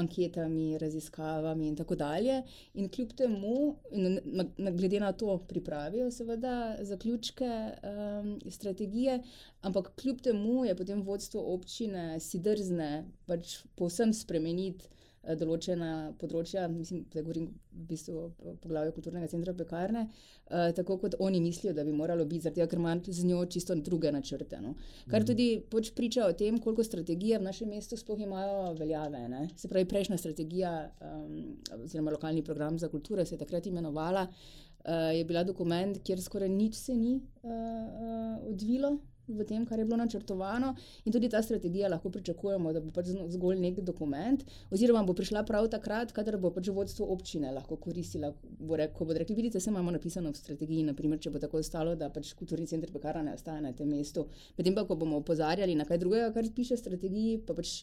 anketami, 0.00 0.78
raziskavami 0.80 1.68
in 1.68 1.76
tako 1.76 1.98
dalje. 2.00 2.38
In 2.74 2.88
kljub 2.88 3.12
temu, 3.18 3.56
in 3.92 4.16
na, 4.24 4.46
na, 4.56 4.70
glede 4.70 5.00
na 5.00 5.12
to, 5.12 5.36
pripravijo 5.48 6.08
seveda 6.10 6.54
zaključke 6.80 7.50
um, 7.50 8.38
strategije, 8.48 9.18
ampak 9.60 9.92
kljub 10.00 10.24
temu 10.24 10.64
je 10.64 10.76
potem 10.76 11.04
vodstvo 11.04 11.44
občine 11.52 12.16
si 12.20 12.40
drzne 12.40 13.04
pač 13.28 13.58
povsem 13.76 14.16
spremeniti. 14.16 14.88
Eh, 15.20 15.34
določena 15.36 16.14
področja, 16.16 16.62
mislim, 16.72 17.02
da 17.12 17.20
govorim 17.20 17.50
v 17.76 17.82
bistvu 17.90 18.14
o 18.16 18.52
poglavju 18.62 18.94
kulturnega 18.96 19.28
centra 19.28 19.52
pekarne, 19.52 20.06
uh, 20.06 20.70
tako 20.72 20.96
kot 21.02 21.18
oni 21.20 21.42
mislijo, 21.44 21.74
da 21.76 21.84
bi 21.84 21.92
moralo 21.92 22.24
biti, 22.24 22.46
zaradi 22.46 22.62
tega, 22.62 22.68
ker 22.72 22.80
imajo 22.80 23.12
z 23.18 23.26
njo 23.28 23.42
čisto 23.52 23.76
druge 23.76 24.12
načrte. 24.16 24.62
No. 24.64 24.72
Kar 25.10 25.20
mhm. 25.20 25.26
tudi 25.28 25.48
poč 25.74 25.92
priča 25.98 26.24
o 26.24 26.32
tem, 26.32 26.56
koliko 26.64 26.86
strategije 26.88 27.36
v 27.36 27.48
našem 27.50 27.68
mestu 27.68 28.00
sploh 28.00 28.24
imajo 28.24 28.72
veljave. 28.80 29.26
Ne. 29.28 29.42
Se 29.60 29.68
pravi, 29.68 29.90
prejšnja 29.92 30.16
strategija, 30.24 30.72
um, 31.04 31.36
oziroma 31.82 32.16
lokalni 32.16 32.40
program 32.42 32.80
za 32.80 32.88
kulturo, 32.88 33.24
se 33.28 33.36
je 33.36 33.44
takrat 33.44 33.68
imenovala, 33.68 34.24
uh, 34.24 35.12
je 35.12 35.28
bila 35.28 35.44
dokument, 35.44 36.00
kjer 36.00 36.24
skoraj 36.24 36.48
nič 36.48 36.80
se 36.80 36.96
ni 36.96 37.18
uh, 37.20 37.52
uh, 37.52 38.48
odvilo 38.54 38.96
v 39.36 39.44
tem, 39.46 39.64
kar 39.66 39.78
je 39.78 39.84
bilo 39.84 39.96
načrtovano, 40.00 40.74
in 41.04 41.12
tudi 41.12 41.28
ta 41.28 41.42
strategija 41.42 41.88
lahko 41.88 42.10
pričakujemo, 42.10 42.72
da 42.72 42.80
bo 42.80 42.92
pač 42.94 43.10
zgolj 43.34 43.60
nek 43.60 43.80
dokument, 43.86 44.44
oziroma 44.70 45.02
bo 45.06 45.14
prišla 45.16 45.44
prav 45.48 45.68
takrat, 45.72 46.12
kadar 46.16 46.38
bo 46.38 46.52
pač 46.54 46.68
vodstvo 46.74 47.08
občine 47.14 47.52
lahko 47.54 47.76
koristila. 47.76 48.32
Bo 48.58 48.76
re, 48.76 48.90
ko 48.94 49.06
bodo 49.08 49.22
rekli, 49.22 49.36
vidite, 49.38 49.60
se 49.60 49.70
imamo 49.70 49.90
napisano 49.94 50.32
v 50.32 50.40
strategiji, 50.40 50.84
naprimer, 50.90 51.20
če 51.22 51.32
bo 51.34 51.42
tako 51.42 51.62
ostalo, 51.62 51.96
da 51.96 52.10
pač 52.12 52.34
kulturni 52.38 52.66
center 52.70 52.92
pekarna 52.92 53.30
ne 53.30 53.34
ostaja 53.38 53.60
na 53.64 53.72
tem 53.76 53.88
mestu. 53.88 54.26
Medtem 54.58 54.76
pa, 54.76 54.86
ko 54.88 54.98
bomo 55.00 55.20
opozarjali 55.22 55.74
na 55.78 55.88
kaj 55.88 56.02
drugega, 56.02 56.32
kar 56.34 56.48
piše 56.54 56.76
v 56.76 56.84
strategiji, 56.84 57.42
pa 57.46 57.56
pač. 57.58 57.80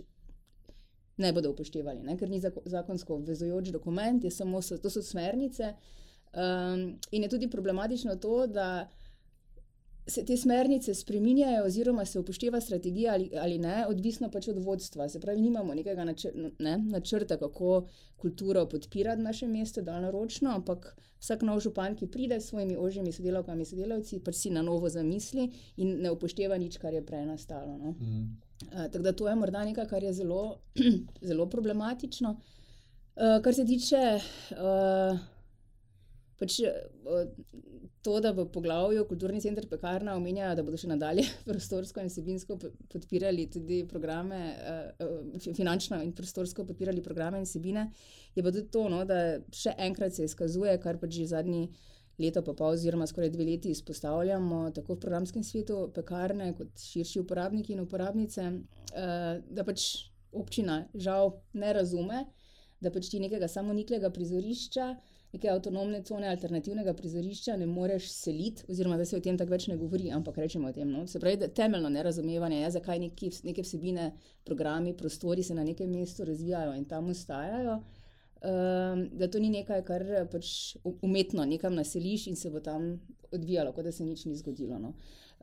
Ne 1.17 1.31
bodo 1.33 1.49
upoštevali, 1.49 2.03
ne? 2.05 2.13
ker 2.13 2.29
ni 2.29 2.37
zakonsko 2.37 3.15
obvezujoč 3.15 3.71
dokument, 3.73 4.21
samo, 4.29 4.59
to 4.61 4.89
so 4.93 5.01
smernice. 5.01 5.71
Um, 6.37 6.99
in 7.11 7.23
je 7.23 7.29
tudi 7.29 7.49
problematično 7.49 8.15
to, 8.21 8.45
da 8.47 8.85
se 10.07 10.25
te 10.25 10.37
smernice 10.37 10.93
spreminjajo, 10.93 11.65
oziroma 11.65 12.05
se 12.05 12.19
upošteva 12.19 12.61
strategija 12.61 13.13
ali, 13.13 13.29
ali 13.41 13.57
ne, 13.57 13.85
odvisno 13.87 14.29
pač 14.31 14.47
od 14.47 14.57
vodstva. 14.63 15.09
Se 15.09 15.19
pravi, 15.19 15.41
nimamo 15.41 15.73
nekega 15.75 16.03
načr 16.03 16.31
ne, 16.59 16.77
načrta, 16.77 17.37
kako 17.37 17.87
kulturo 18.15 18.65
podpirati 18.69 19.21
naše 19.21 19.47
mesto, 19.47 19.81
da 19.81 19.99
naročno, 19.99 20.51
ampak 20.55 20.95
vsak 21.19 21.41
nov 21.41 21.59
župan, 21.59 21.95
ki 21.95 22.07
pride 22.07 22.39
s 22.39 22.49
svojimi 22.49 22.77
ožjimi 22.77 23.11
sodelavkami, 23.11 23.65
sodelavci, 23.65 24.19
pač 24.23 24.35
si 24.35 24.49
na 24.49 24.61
novo 24.61 24.89
zamisli 24.89 25.49
in 25.77 25.97
ne 26.01 26.11
upošteva 26.11 26.57
nič, 26.57 26.77
kar 26.77 26.93
je 26.93 27.05
prej 27.05 27.25
nastalo. 27.25 27.77
No. 27.77 27.95
Mm. 27.99 28.27
Uh, 28.67 28.85
tako 28.91 29.03
da 29.03 29.13
to 29.13 29.27
je 29.29 29.35
morda 29.35 29.65
nekaj, 29.65 29.87
kar 29.87 30.03
je 30.03 30.13
zelo, 30.13 30.59
zelo 31.29 31.49
problematično. 31.49 32.37
Uh, 33.17 33.41
kar 33.43 33.53
se 33.53 33.65
tiče. 33.65 34.19
Uh, 34.51 35.36
pač, 36.39 36.59
to, 38.07 38.19
da 38.23 38.31
v 38.31 38.45
poglavju 38.53 39.05
Kulturni 39.09 39.41
center 39.41 39.65
Pekarna 39.69 40.15
omenjajo, 40.15 40.55
da 40.55 40.63
bodo 40.63 40.79
še 40.79 40.87
nadalje 40.87 41.25
prostorsko 41.49 42.03
in 42.03 42.11
sebinsko 42.13 42.55
podpirali 42.93 43.47
tudi 43.51 43.81
programe, 43.89 44.39
finančno 45.43 45.99
in 46.05 46.13
prostorsko 46.15 46.65
podpirali 46.69 47.03
programe 47.03 47.41
in 47.43 47.49
sebine, 47.49 47.89
je 48.35 48.45
pa 48.45 48.53
tudi 48.53 48.69
to, 48.71 48.87
no, 48.93 49.03
da 49.09 49.41
še 49.51 49.75
enkrat 49.89 50.15
se 50.15 50.27
izkazuje, 50.29 50.77
kar 50.83 51.01
pač 51.01 51.19
že 51.19 51.31
zadnji. 51.35 51.67
Leto 52.17 52.41
pa 52.41 52.55
pol, 52.57 52.73
oziroma 52.73 53.05
skoraj 53.05 53.29
dve 53.29 53.45
leti, 53.45 53.69
izpostavljamo 53.69 54.71
tako 54.73 54.95
v 54.95 55.01
programskem 55.03 55.43
svetu, 55.45 55.83
pekarne, 55.93 56.47
kot 56.57 56.81
širši 56.81 57.21
uporabniki 57.21 57.75
in 57.75 57.83
uporabnice, 57.83 58.45
da 58.89 59.65
pač 59.67 59.83
občina 60.33 60.79
žal 60.97 61.35
ne 61.53 61.75
razume, 61.77 62.23
da 62.81 62.89
pač 62.89 63.11
ti 63.11 63.21
nekega 63.21 63.45
samoniklega 63.51 64.09
prizorišča 64.13 64.87
neke 65.33 65.49
avtonomne 65.51 66.01
cone 66.07 66.29
alternativnega 66.31 66.93
prizorišča 66.97 67.57
ne 67.59 67.67
moreš 67.67 68.07
seliti, 68.13 68.63
oziroma 68.71 68.97
da 68.97 69.05
se 69.05 69.17
o 69.17 69.23
tem 69.23 69.37
tako 69.37 69.53
več 69.55 69.67
ne 69.67 69.77
govori, 69.77 70.09
ampak 70.15 70.39
rečemo 70.43 70.69
o 70.69 70.73
tem. 70.73 70.89
No? 70.91 71.03
Se 71.07 71.19
pravi, 71.19 71.49
temeljno 71.55 71.91
nerazumevanje 71.93 72.61
je, 72.61 72.71
zakaj 72.79 72.99
neki, 73.03 73.31
neke 73.49 73.65
vsebine, 73.65 74.11
programi, 74.47 74.95
prostori 74.97 75.43
se 75.43 75.55
na 75.55 75.67
nekem 75.67 75.91
mestu 75.91 76.25
razvijajo 76.25 76.73
in 76.77 76.85
tam 76.85 77.11
ostajajo. 77.13 77.81
Um, 78.37 79.07
da 79.17 79.27
to 79.33 79.39
ni 79.41 79.49
nekaj, 79.49 79.81
kar 79.85 80.03
pač 80.31 80.77
umetno 81.01 81.45
nekam 81.45 81.73
naseliš 81.75 82.27
in 82.31 82.35
se 82.37 82.51
bo 82.53 82.61
tam 82.61 82.91
odvijalo, 83.33 83.73
kot 83.73 83.87
da 83.89 83.91
se 83.91 84.05
nič 84.05 84.25
ni 84.25 84.35
zgodilo. 84.37 84.77
No. 84.79 84.93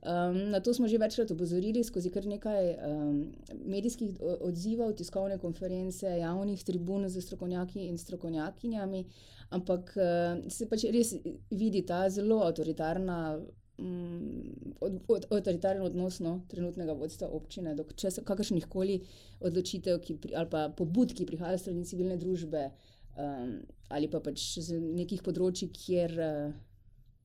Um, 0.05 0.51
na 0.51 0.61
to 0.61 0.75
smo 0.75 0.89
že 0.89 0.99
večkrat 0.99 1.31
opozorili 1.31 1.85
skozi 1.85 2.11
kar 2.13 2.27
nekaj 2.29 2.67
um, 2.77 3.33
medijskih 3.65 4.19
odzivov, 4.21 4.93
tiskovne 5.01 5.39
konference, 5.39 6.05
javnih 6.07 6.65
tribun 6.65 7.09
za 7.09 7.21
strokovnjaki 7.21 7.87
in 7.89 7.99
strokovnjakinjami. 7.99 9.05
Ampak 9.51 9.95
uh, 9.97 10.51
se 10.53 10.69
pač 10.69 10.85
res 10.93 11.15
vidi 11.51 11.83
ta 11.89 12.09
zelo 12.11 12.43
avtoritarna. 12.45 13.39
Mm, 13.81 14.77
od, 14.81 15.01
od, 15.09 15.25
avtoritaren 15.33 15.83
odnos 15.83 16.21
no, 16.21 16.37
trenutnega 16.49 16.93
vodstva 16.95 17.27
občine, 17.35 17.73
do 17.75 17.83
kakršnih 18.25 18.69
koli 18.71 19.01
odločitev 19.41 19.99
pri, 20.21 20.35
ali 20.37 20.51
pa 20.51 20.69
pobud, 20.69 21.11
ki 21.11 21.27
prihajajo 21.27 21.59
strani 21.59 21.89
civilne 21.89 22.21
družbe, 22.21 22.69
um, 23.17 23.57
ali 23.89 24.11
pa 24.13 24.21
pač 24.21 24.61
z 24.61 24.79
nekih 24.79 25.25
področji, 25.27 25.73
kjer 25.75 26.15
uh, 26.21 26.55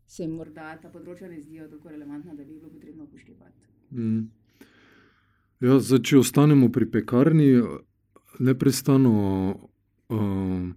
se 0.10 0.24
jim 0.26 0.34
morda 0.40 0.74
ta 0.82 0.90
področja 0.90 1.30
ne 1.30 1.38
zdijo 1.38 1.70
tako 1.70 1.94
relevantna, 1.94 2.34
da 2.34 2.44
bi 2.44 2.58
bilo 2.58 2.72
potrebno 2.74 3.06
upoštevati. 3.06 3.70
Mm. 3.94 4.22
Ja, 5.62 5.80
zdaj, 5.80 6.02
če 6.08 6.22
ostanemo 6.24 6.72
pri 6.74 6.90
pekarni, 6.90 7.50
neprestano. 8.40 9.14
Um, 10.10 10.74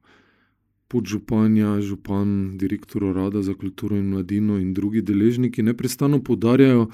podžupanja, 0.92 1.80
župan, 1.80 2.58
direktor 2.60 3.04
urada 3.04 3.42
za 3.42 3.54
kulturo 3.56 3.96
in 3.96 4.10
mladino 4.12 4.58
in 4.60 4.74
drugi 4.74 5.00
deležniki 5.02 5.62
neprestano 5.62 6.20
podarjajo, 6.20 6.88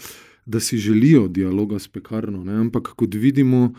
da 0.46 0.60
si 0.60 0.78
želijo 0.78 1.28
dialoga 1.28 1.78
s 1.78 1.88
pekarno. 1.88 2.44
Ne? 2.44 2.60
Ampak 2.60 2.92
kot 2.96 3.14
vidimo, 3.14 3.72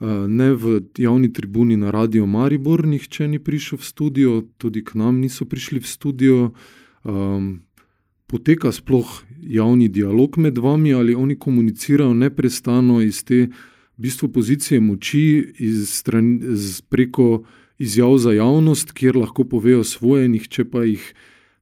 eh, 0.00 0.04
ne 0.28 0.52
v 0.52 0.80
javni 0.98 1.32
tribuni 1.32 1.76
na 1.76 1.90
Radio 1.90 2.26
Maribor, 2.26 2.84
nihče 2.86 3.28
ni 3.28 3.38
prišel 3.38 3.78
v 3.78 3.84
studio, 3.84 4.42
tudi 4.58 4.84
k 4.84 4.94
nam 4.94 5.20
niso 5.20 5.44
prišli 5.44 5.80
v 5.80 5.86
studio. 5.86 6.52
Um, 7.04 7.62
poteka 8.28 8.72
sploh 8.72 9.08
javni 9.42 9.88
dialog 9.88 10.38
med 10.38 10.58
vami 10.58 10.92
ali 10.94 11.14
oni 11.14 11.38
komunicirajo 11.38 12.14
neprestano 12.14 13.00
iz 13.00 13.24
te 13.24 13.48
v 13.98 14.06
bistvu, 14.06 14.28
pozicije 14.28 14.80
moči, 14.80 15.54
iz 15.58 15.88
stran, 15.90 16.36
iz 16.52 16.80
preko 16.80 17.42
izjav 17.78 18.18
za 18.18 18.32
javnost, 18.32 18.92
kjer 18.92 19.16
lahko 19.16 19.44
povejo 19.44 19.84
svoje, 19.84 20.28
nihče 20.28 20.64
pa 20.70 20.84
jih 20.84 21.02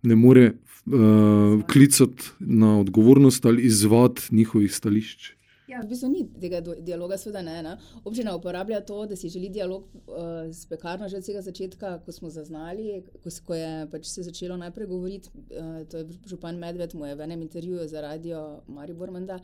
ne 0.03 0.17
more 0.17 0.51
uh, 0.53 1.63
klicati 1.73 2.31
na 2.41 2.79
odgovornost 2.81 3.47
ali 3.47 3.63
izvati 3.63 4.23
njihovih 4.31 4.75
stališč. 4.75 5.36
Ja, 5.67 5.81
v 5.83 5.91
bistvu 5.91 6.09
ni 6.13 6.21
tega 6.39 6.61
dialoga, 6.63 7.17
seveda 7.19 7.41
ne, 7.43 7.57
ne. 7.67 7.73
Občina 8.07 8.37
uporablja 8.39 8.79
to, 8.87 9.01
da 9.11 9.17
si 9.19 9.31
želi 9.33 9.49
dialog 9.51 9.89
uh, 10.07 10.47
s 10.47 10.67
pekarno 10.71 11.09
že 11.09 11.19
od 11.19 11.25
vsega 11.27 11.43
začetka, 11.43 11.97
ko 12.07 12.13
smo 12.13 12.31
zaznali, 12.31 13.01
ko, 13.23 13.33
ko 13.47 13.57
je 13.59 13.73
pač 13.91 14.07
se 14.07 14.23
začelo 14.23 14.57
najprej 14.63 14.87
govoriti. 14.87 15.33
Uh, 15.51 15.81
to 15.91 16.03
je 16.03 16.21
župan 16.31 16.59
Medved, 16.59 16.95
mu 16.95 17.07
je 17.07 17.17
v 17.19 17.27
enem 17.27 17.43
intervjuju 17.43 17.89
za 17.89 18.01
radio 18.01 18.63
Maribor 18.69 19.11
Manda. 19.11 19.41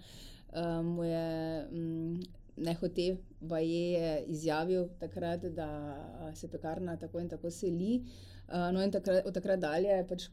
Uh, 0.53 0.79
mu 0.87 1.05
je 1.05 1.27
um, 1.73 2.21
nehote, 2.57 3.17
pa 3.49 3.59
je 3.59 4.23
izjavil 4.31 4.87
takrat, 5.01 5.49
da 5.57 5.69
se 6.35 6.49
pekarna 6.49 6.97
tako 6.97 7.19
in 7.19 7.29
tako 7.29 7.51
seli. 7.51 8.03
No, 8.53 8.83
in 8.85 8.91
takrat, 8.93 9.25
od 9.27 9.33
takrat 9.35 9.61
dalje 9.61 9.95
pač 10.09 10.27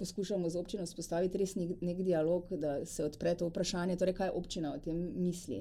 poskušamo 0.00 0.48
z 0.50 0.56
občino 0.56 0.86
spostaviti 0.88 1.38
res 1.38 1.54
nek, 1.60 1.76
nek 1.84 2.02
dialog, 2.02 2.48
da 2.56 2.78
se 2.88 3.04
odpre 3.04 3.34
to 3.36 3.50
vprašanje, 3.50 3.98
torej 4.00 4.16
kaj 4.16 4.34
občina 4.34 4.72
o 4.72 4.78
tem 4.80 5.00
misli 5.20 5.60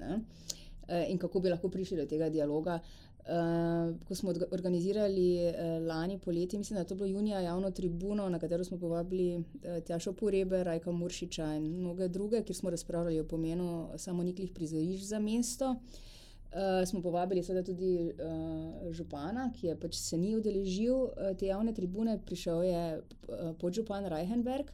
ne? 0.00 0.20
in 1.10 1.18
kako 1.18 1.40
bi 1.42 1.50
lahko 1.50 1.70
prišli 1.70 2.02
do 2.02 2.06
tega 2.10 2.30
dialoga. 2.30 2.80
Uh, 3.26 3.90
ko 4.06 4.14
smo 4.14 4.30
organizirali 4.54 5.24
uh, 5.48 5.86
lani 5.86 6.14
poleti, 6.22 6.58
mislim, 6.58 6.76
da 6.76 6.84
je 6.84 6.86
to 6.86 6.94
bilo 6.94 7.08
junija, 7.10 7.40
javno 7.40 7.70
tribuno, 7.74 8.28
na 8.30 8.38
katero 8.38 8.64
smo 8.64 8.78
povabili 8.78 9.42
Tjašo 9.86 10.12
Porebe, 10.12 10.62
Rajka 10.64 10.92
Muršiča 10.92 11.48
in 11.58 11.66
mnoge 11.80 12.08
druge, 12.08 12.44
kjer 12.46 12.56
smo 12.56 12.70
razpravljali 12.70 13.20
o 13.20 13.26
pomenu 13.26 13.88
samoniklih 13.96 14.52
prizorišč 14.54 15.10
za 15.10 15.18
mesto. 15.18 15.74
Uh, 16.56 16.88
smo 16.88 17.02
povabili 17.04 17.42
seveda 17.44 17.66
tudi 17.66 18.08
uh, 18.08 18.92
župana, 18.96 19.50
ki 19.52 19.66
je 19.66 19.74
pač 19.76 19.98
se 20.00 20.16
ni 20.16 20.30
udeležil 20.38 20.94
uh, 20.94 21.34
te 21.36 21.50
javne 21.50 21.74
tribune, 21.76 22.14
prišel 22.24 22.62
je 22.64 22.84
uh, 22.96 23.50
podžupan 23.60 24.08
Reichenberg. 24.08 24.70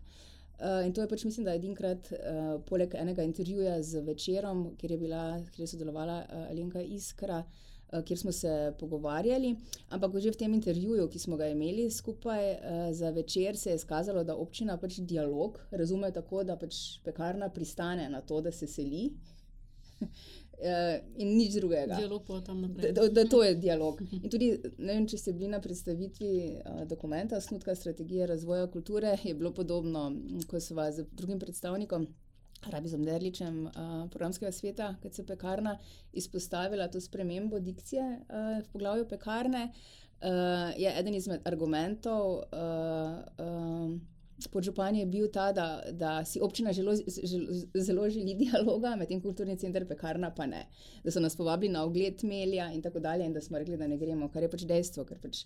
Uh, 0.61 0.87
in 0.87 0.95
to 0.95 1.03
je 1.03 1.09
pač, 1.11 1.25
mislim, 1.27 1.49
da 1.49 1.57
edinkrat, 1.59 2.13
uh, 2.15 2.53
poleg 2.69 2.95
enega 2.95 3.27
intervjuja 3.27 3.81
z 3.83 4.05
večerom, 4.07 4.63
kjer 4.79 4.95
je, 4.95 4.99
bila, 5.01 5.25
kjer 5.51 5.65
je 5.65 5.73
sodelovala 5.73 6.21
uh, 6.23 6.45
Alenka 6.53 6.79
Iskra, 6.87 7.41
uh, 7.43 7.99
kjer 8.07 8.21
smo 8.21 8.33
se 8.33 8.55
pogovarjali. 8.79 9.51
Ampak 9.91 10.21
že 10.23 10.37
v 10.37 10.39
tem 10.45 10.55
intervjuju, 10.55 11.09
ki 11.11 11.19
smo 11.19 11.41
ga 11.41 11.51
imeli 11.51 11.91
skupaj 11.91 12.47
za 12.95 13.11
večer, 13.11 13.59
se 13.59 13.75
je 13.75 13.83
izkazalo, 13.83 14.23
da 14.23 14.39
občina 14.39 14.79
pač 14.79 15.01
dialog 15.03 15.59
razume 15.75 16.15
tako, 16.15 16.47
da 16.47 16.55
pač 16.57 17.03
pekarna 17.03 17.51
pristane 17.51 18.07
na 18.07 18.23
to, 18.23 18.39
da 18.41 18.55
se 18.55 18.71
seli. 18.71 19.11
In 20.63 21.37
nič 21.37 21.57
drugega. 21.59 21.97
Dialog 21.99 22.23
pa 22.27 22.41
tam 22.47 22.61
naprej. 22.63 22.93
Da, 22.95 23.09
da 23.09 23.25
to 23.29 23.43
je 23.43 23.55
dialog. 23.59 24.01
In 24.23 24.29
tudi, 24.31 24.53
ne 24.79 24.93
vem, 24.95 25.07
če 25.11 25.19
ste 25.19 25.35
bili 25.35 25.51
na 25.51 25.59
predstavitvi 25.63 26.33
dokumenta, 26.91 27.41
snutka 27.43 27.75
strategije 27.75 28.27
razvoja 28.31 28.69
kulture, 28.71 29.17
je 29.25 29.35
bilo 29.35 29.51
podobno, 29.55 30.13
ko 30.51 30.61
smo 30.61 30.87
z 30.93 31.07
drugim 31.13 31.41
predstavnikom. 31.43 32.07
Rabizom 32.71 33.03
Derličem, 33.03 33.65
uh, 33.67 34.05
programskega 34.11 34.53
sveta, 34.53 34.93
kot 35.03 35.15
se 35.15 35.25
pekarna, 35.27 35.79
izpostavila 36.13 36.87
to 36.89 37.01
spremembo 37.01 37.59
dikcije 37.59 38.05
uh, 38.05 38.63
v 38.63 38.69
poglavju 38.73 39.09
pekarne, 39.11 39.65
uh, 40.23 40.71
je 40.79 40.93
eden 40.99 41.15
izmed 41.15 41.41
argumentov 41.45 42.37
uh, 42.37 43.19
uh, 43.39 43.99
podžupanja 44.49 45.05
bil 45.07 45.29
ta, 45.33 45.51
da, 45.53 45.67
da 45.93 46.15
si 46.25 46.41
občina 46.41 46.73
želo, 46.73 46.95
želo, 47.25 47.61
zelo 47.75 48.09
želi 48.11 48.35
dialoga, 48.35 48.97
medtem 48.97 49.21
kulturni 49.21 49.57
center 49.57 49.87
pekarna 49.89 50.33
pa 50.35 50.47
ne. 50.47 50.67
Da 51.05 51.11
so 51.11 51.21
nas 51.21 51.37
povabili 51.37 51.73
na 51.73 51.85
ogled 51.85 52.25
melja 52.25 52.71
in 52.73 52.83
tako 52.83 53.01
dalje, 53.01 53.27
in 53.27 53.33
da 53.33 53.41
smo 53.41 53.59
rekli, 53.59 53.77
da 53.77 53.87
ne 53.87 53.99
gremo, 53.99 54.29
kar 54.29 54.43
je 54.43 54.51
pač 54.51 54.67
dejstvo, 54.69 55.05
ker 55.05 55.21
pač 55.23 55.45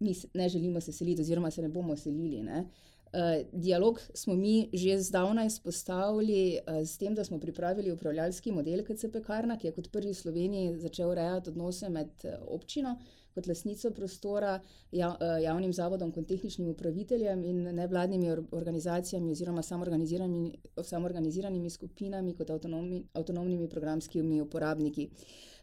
mi 0.00 0.14
ne 0.34 0.48
želimo 0.48 0.80
se 0.80 0.92
seliti, 0.92 1.22
oziroma 1.22 1.50
se 1.50 1.62
ne 1.62 1.68
bomo 1.68 1.96
selili. 1.96 2.42
Ne. 2.42 2.64
Uh, 2.66 2.92
Uh, 3.12 3.44
dialog 3.52 4.00
smo 4.14 4.34
mi 4.34 4.70
že 4.72 4.98
zdavnaj 4.98 5.46
izpostavili 5.46 6.58
uh, 6.66 6.80
s 6.80 6.96
tem, 6.98 7.14
da 7.14 7.24
smo 7.24 7.38
pripravili 7.40 7.92
upravljalski 7.92 8.52
model 8.52 8.84
KCP 8.84 9.20
Karna, 9.26 9.58
ki 9.58 9.66
je 9.66 9.72
kot 9.72 9.90
prvi 9.92 10.14
v 10.14 10.16
Sloveniji 10.16 10.78
začel 10.80 11.10
urejati 11.10 11.50
odnose 11.50 11.90
med 11.92 12.08
uh, 12.24 12.30
občino 12.48 12.96
kot 13.34 13.46
lasnico 13.46 13.90
prostora, 13.96 14.56
jav, 14.92 15.16
uh, 15.20 15.36
javnim 15.42 15.72
zavodom, 15.72 16.12
kot 16.12 16.28
tehničnim 16.28 16.68
upraviteljem 16.72 17.44
in 17.44 17.62
nevladnimi 17.76 18.30
or 18.30 18.44
organizacijami 18.50 19.32
oziroma 19.32 19.62
samorganiziranimi, 19.62 20.52
samorganiziranimi 20.82 21.70
skupinami 21.70 22.34
kot 22.36 22.50
avtonomni, 22.50 23.04
avtonomnimi 23.14 23.68
programskimi 23.68 24.40
uporabniki. 24.40 25.08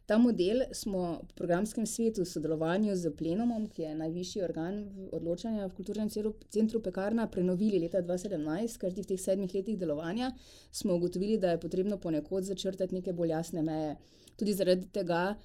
Ta 0.10 0.18
model 0.18 0.64
smo 0.74 1.22
v 1.22 1.34
programskem 1.38 1.86
svetu 1.86 2.24
v 2.24 2.26
sodelovanju 2.26 2.96
z 2.98 3.12
Plenomom, 3.14 3.68
ki 3.70 3.84
je 3.84 3.92
najvišji 3.94 4.42
organ 4.42 4.80
odločanja 5.14 5.68
v 5.68 5.76
kulturnem 5.78 6.10
centru 6.10 6.80
Pekarna, 6.82 7.28
prenovili 7.30 7.78
leta 7.78 8.02
2017, 8.02 8.80
ker 8.82 8.90
v 8.90 9.06
teh 9.06 9.22
sedmih 9.22 9.54
letih 9.54 9.78
delovanja 9.78 10.32
smo 10.72 10.98
ugotovili, 10.98 11.38
da 11.38 11.52
je 11.54 11.62
potrebno 11.62 12.02
ponekod 12.02 12.50
začrtati 12.50 12.98
neke 12.98 13.14
bolj 13.14 13.36
jasne 13.36 13.62
meje. 13.62 14.00
Tudi 14.34 14.58
zaradi 14.58 14.90
tega, 14.90 15.38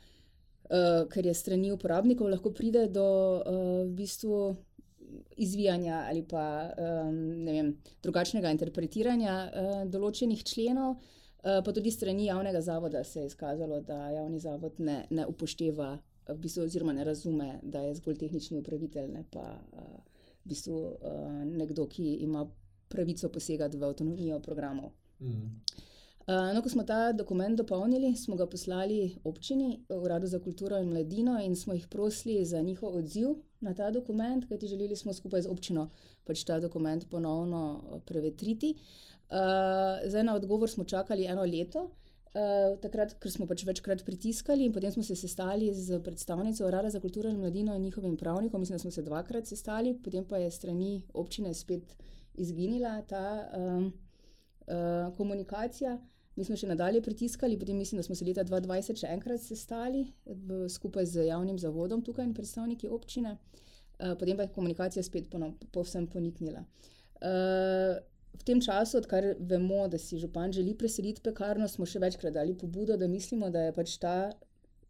uh, 0.70 1.08
ker 1.10 1.26
je 1.26 1.34
strani 1.34 1.72
uporabnikov 1.72 2.30
lahko 2.30 2.52
pride 2.54 2.88
do 2.92 3.08
uh, 3.40 3.82
v 3.84 3.90
bistvu. 4.02 4.44
Izvijanja 5.36 6.06
ali 6.08 6.22
pa 6.26 6.70
um, 6.74 7.46
vem, 7.46 7.72
drugačnega 8.02 8.50
interpretiranja 8.54 9.34
uh, 9.34 9.74
določenih 9.90 10.42
členov, 10.46 10.96
uh, 10.96 11.60
pa 11.62 11.74
tudi 11.74 11.90
strani 11.94 12.26
javnega 12.26 12.62
zavoda 12.62 13.02
se 13.04 13.20
je 13.20 13.30
izkazalo, 13.30 13.80
da 13.86 13.98
javni 14.10 14.40
zavod 14.42 14.78
ne, 14.78 15.04
ne 15.10 15.26
upošteva, 15.30 15.92
v 16.28 16.36
bistvu, 16.40 16.64
oziroma 16.64 16.94
ne 16.96 17.04
razume, 17.04 17.48
da 17.62 17.82
je 17.84 17.94
zgolj 18.00 18.18
tehnični 18.22 18.58
upravitelj, 18.58 19.10
ne 19.12 19.24
pa 19.30 19.44
uh, 19.54 19.96
v 20.44 20.54
bistvu, 20.54 20.78
uh, 20.78 21.42
nekdo, 21.44 21.86
ki 21.90 22.16
ima 22.26 22.46
pravico 22.88 23.28
posegati 23.28 23.78
v 23.78 23.90
avtonomijo 23.90 24.40
programov. 24.40 24.92
Mm. 25.20 25.50
Uh, 26.26 26.54
no, 26.54 26.62
ko 26.62 26.68
smo 26.68 26.82
ta 26.88 27.12
dokument 27.12 27.56
dopolnili, 27.56 28.16
smo 28.16 28.36
ga 28.36 28.46
poslali 28.46 29.18
občini, 29.24 29.84
Uradu 29.88 30.26
za 30.26 30.38
kulturo 30.38 30.78
in 30.78 30.88
mladino, 30.88 31.38
in 31.42 31.56
smo 31.56 31.74
jih 31.74 31.88
prosili 31.88 32.44
za 32.44 32.62
njihov 32.62 32.96
odziv 32.96 33.34
na 33.60 33.74
ta 33.74 33.90
dokument, 33.90 34.48
kajti 34.48 34.66
želeli 34.66 34.96
smo 34.96 35.12
skupaj 35.12 35.42
z 35.42 35.48
občino 35.48 35.90
pač 36.24 36.44
ta 36.44 36.60
dokument 36.60 37.04
ponovno 37.10 38.00
prevetriti. 38.06 38.74
Uh, 38.74 39.14
Uh, 39.30 40.08
zdaj 40.08 40.24
na 40.24 40.34
odgovor 40.34 40.70
smo 40.70 40.84
čakali 40.84 41.24
eno 41.26 41.42
leto, 41.42 41.80
uh, 41.80 42.78
takrat, 42.80 43.16
ker 43.18 43.32
smo 43.32 43.46
pač 43.48 43.64
večkrat 43.64 44.04
pritiskali, 44.04 44.66
in 44.68 44.72
potem 44.72 44.92
smo 44.92 45.02
se 45.02 45.16
sestali 45.16 45.72
z 45.74 45.98
predstavnico 46.04 46.66
Urada 46.66 46.90
za 46.90 47.00
kulturo 47.00 47.30
in 47.30 47.40
mladino 47.40 47.74
in 47.74 47.82
njihovim 47.82 48.16
pravnikom. 48.16 48.60
Mislim, 48.60 48.74
da 48.74 48.82
smo 48.82 48.90
se 48.90 49.02
dvakrat 49.02 49.46
sestali, 49.46 49.94
potem 50.04 50.24
pa 50.24 50.36
je 50.36 50.50
strani 50.50 51.02
občine 51.14 51.54
spet 51.54 51.96
izginila 52.34 53.02
ta 53.02 53.48
um, 53.56 53.92
uh, 54.66 55.16
komunikacija. 55.16 55.98
Mi 56.34 56.44
smo 56.44 56.56
še 56.58 56.66
nadalje 56.66 57.02
pritiskali, 57.02 57.58
potem 57.58 57.76
mislim, 57.78 58.00
da 58.00 58.06
smo 58.06 58.16
se 58.18 58.26
leta 58.26 58.42
2020 58.46 58.98
še 59.04 59.10
enkrat 59.14 59.42
sestali 59.42 60.02
v, 60.26 60.64
skupaj 60.72 61.06
z 61.06 61.28
javnim 61.28 61.60
zavodom 61.62 62.02
tukaj 62.02 62.26
in 62.26 62.32
predstavniki 62.34 62.90
občine, 62.90 63.36
uh, 63.36 64.16
potem 64.18 64.34
pa 64.36 64.48
je 64.48 64.54
komunikacija 64.56 65.04
spet 65.06 65.30
povsem 65.74 66.08
poniknila. 66.10 66.64
Uh, 67.22 68.02
v 68.34 68.42
tem 68.42 68.58
času, 68.58 68.98
odkar 68.98 69.36
vemo, 69.38 69.84
da 69.86 69.98
si 70.02 70.18
župan 70.18 70.50
želi 70.52 70.74
preseliti 70.74 71.22
pekarno, 71.22 71.70
smo 71.70 71.86
še 71.86 72.02
večkrat 72.02 72.34
dali 72.34 72.58
pobudo, 72.58 72.98
da 72.98 73.06
mislimo, 73.06 73.46
da 73.54 73.68
je 73.68 73.76
pač 73.76 73.94
ta 74.02 74.32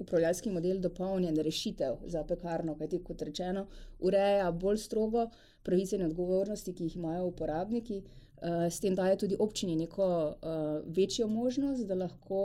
upravljalski 0.01 0.51
model 0.51 0.81
dopolnjen 0.83 1.37
rešitev 1.45 2.09
za 2.11 2.25
pekarno, 2.27 2.73
kajti 2.81 3.05
kot 3.05 3.21
rečeno, 3.23 3.69
ureja 4.01 4.49
bolj 4.51 4.81
strogo 4.89 5.29
pravice 5.63 6.01
in 6.01 6.09
odgovornosti, 6.09 6.73
ki 6.73 6.89
jih 6.89 6.97
imajo 7.03 7.29
uporabniki. 7.29 8.01
Uh, 8.01 8.24
s 8.45 8.81
tem 8.81 8.93
daje 8.95 9.17
tudi 9.23 9.37
občini 9.41 9.77
neko 9.77 10.07
uh, 10.07 10.83
večjo 10.97 11.27
možnost, 11.33 11.87
da 11.89 11.97
lahko 11.97 12.41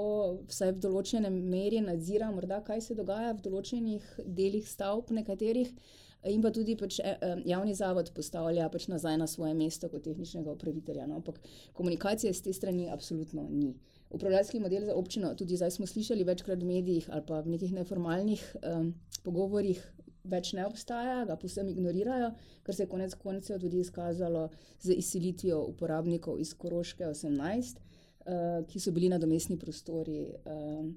vsaj 0.48 0.72
v 0.78 0.84
določenem 0.86 1.40
meri 1.52 1.82
nadzira, 1.84 2.30
morda, 2.32 2.62
kaj 2.64 2.86
se 2.86 2.96
dogaja 2.96 3.34
v 3.34 3.44
določenih 3.44 4.14
delih 4.24 4.68
stavb, 4.68 5.12
nekaterih. 5.12 5.74
Uh, 5.74 6.10
in 6.28 6.42
pa 6.44 6.52
tudi 6.52 6.76
pač, 6.76 7.00
eh, 7.00 7.18
eh, 7.22 7.42
javni 7.48 7.74
zavod 7.76 8.12
postavlja 8.16 8.70
pač 8.70 8.88
nazaj 8.92 9.18
na 9.18 9.28
svoje 9.28 9.54
mesto 9.54 9.90
kot 9.90 10.04
tehničnega 10.04 10.52
upravitelja. 10.52 11.08
No? 11.08 11.16
Ampak 11.16 11.40
komunikacije 11.74 12.34
z 12.34 12.42
te 12.42 12.54
strani 12.54 12.90
absolutno 12.90 13.48
ni. 13.50 13.76
Upravljalski 14.10 14.60
model 14.60 14.86
za 14.86 14.96
občino, 14.96 15.36
tudi 15.36 15.56
zdaj 15.56 15.72
smo 15.72 15.88
slišali 15.88 16.24
večkrat 16.24 16.60
v 16.60 16.66
medijih 16.66 17.10
ali 17.12 17.24
pa 17.28 17.42
v 17.42 17.54
nekih 17.54 17.74
neformalnih 17.74 18.56
um, 18.64 18.94
pogovorjih, 19.24 19.80
več 20.24 20.54
ne 20.54 20.66
obstaja, 20.68 21.24
ga 21.26 21.36
posebej 21.40 21.74
ignorirajo, 21.74 22.32
kar 22.64 22.76
se 22.76 22.84
je 22.84 22.92
konec 22.92 23.14
koncev 23.20 23.60
tudi 23.60 23.80
izkazalo 23.80 24.50
z 24.82 24.98
izselitvijo 24.98 25.62
uporabnikov 25.72 26.40
iz 26.40 26.54
Koroške 26.54 27.06
18, 27.06 27.80
uh, 27.80 28.66
ki 28.68 28.80
so 28.80 28.92
bili 28.92 29.10
nadomestni 29.10 29.60
prostori. 29.60 30.26
Uh, 30.46 30.92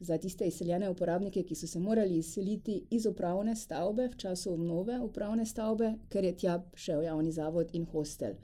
za 0.00 0.14
tiste 0.18 0.46
izseljene 0.46 0.86
uporabnike, 0.90 1.42
ki 1.42 1.56
so 1.58 1.66
se 1.66 1.80
morali 1.82 2.20
izseliti 2.20 2.84
iz 2.94 3.06
upravne 3.06 3.56
stavbe 3.56 4.04
v 4.12 4.16
času 4.16 4.52
obnove 4.52 5.00
upravne 5.02 5.46
stavbe, 5.46 5.96
ker 6.08 6.24
je 6.24 6.36
tja 6.36 6.60
šel 6.74 7.02
javni 7.02 7.32
zavod 7.32 7.74
in 7.74 7.86
hostel. 7.90 8.36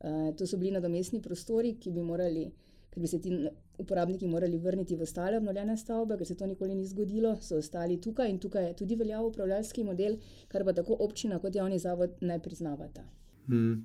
Uh, 0.00 0.32
to 0.36 0.46
so 0.46 0.56
bili 0.56 0.72
nadomestni 0.72 1.20
prostori, 1.22 1.74
ki 1.80 1.90
bi 1.90 2.02
morali. 2.02 2.50
Ker 2.94 3.02
bi 3.02 3.08
se 3.10 3.18
ti 3.20 3.32
uporabniki 3.78 4.26
morali 4.30 4.58
vrniti 4.58 4.96
v 4.96 5.02
ostale 5.02 5.40
obnovljene 5.40 5.76
stavbe, 5.76 6.16
ker 6.18 6.26
se 6.26 6.36
to 6.38 6.46
nikoli 6.46 6.74
ni 6.74 6.86
zgodilo, 6.86 7.34
so 7.42 7.58
ostali 7.58 7.98
tukaj 8.00 8.30
in 8.30 8.38
tukaj 8.38 8.68
je 8.68 8.76
tudi 8.78 8.96
veljal 8.96 9.26
upravljalski 9.26 9.84
model, 9.84 10.16
kar 10.48 10.64
pa 10.64 10.72
tako 10.72 10.96
občina 11.00 11.40
kot 11.42 11.54
javni 11.58 11.78
zavod 11.78 12.14
ne 12.20 12.38
priznavata. 12.42 13.02
Hmm. 13.46 13.82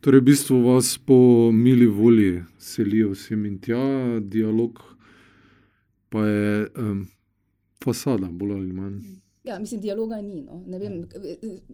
Torej, 0.00 0.20
v 0.20 0.24
bistvu 0.30 0.60
vas 0.62 0.94
po 0.98 1.50
mili 1.52 1.86
volji 1.86 2.44
selijo 2.58 3.10
vsem 3.16 3.46
in 3.50 3.58
tja, 3.58 3.82
dialog 4.22 4.78
pa 6.08 6.22
je 6.22 6.68
um, 6.78 7.00
fasada, 7.84 8.28
bolj 8.30 8.52
ali 8.52 8.72
manj. 8.72 9.00
Ja, 9.44 9.58
mislim, 9.58 9.80
dialoga 9.80 10.20
ni. 10.22 10.42
No. 10.42 10.62
Vem, 10.78 11.02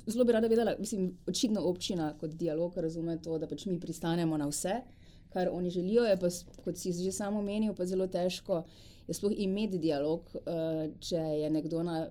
zelo 0.06 0.24
bi 0.24 0.32
rada 0.32 0.48
vedela, 0.48 0.74
mislim, 0.78 1.10
očitno 1.26 1.60
občina 1.68 2.12
kot 2.18 2.30
dialog 2.30 2.76
razume 2.76 3.18
to, 3.22 3.38
da 3.38 3.48
pač 3.50 3.66
mi 3.66 3.80
pristanemo 3.80 4.38
na 4.38 4.48
vse, 4.48 4.80
kar 5.34 5.50
oni 5.52 5.70
želijo. 5.70 6.06
Pa, 6.20 6.30
kot 6.64 6.78
si 6.78 6.94
že 6.94 7.12
samo 7.12 7.42
menil, 7.42 7.74
pa 7.74 7.86
zelo 7.86 8.06
težko 8.06 8.62
je 9.08 9.14
sploh 9.14 9.32
imeti 9.36 9.78
dialog, 9.78 10.30
uh, 10.34 10.86
če 11.00 11.20
je 11.42 11.50
nekdo 11.50 11.82
na 11.84 12.06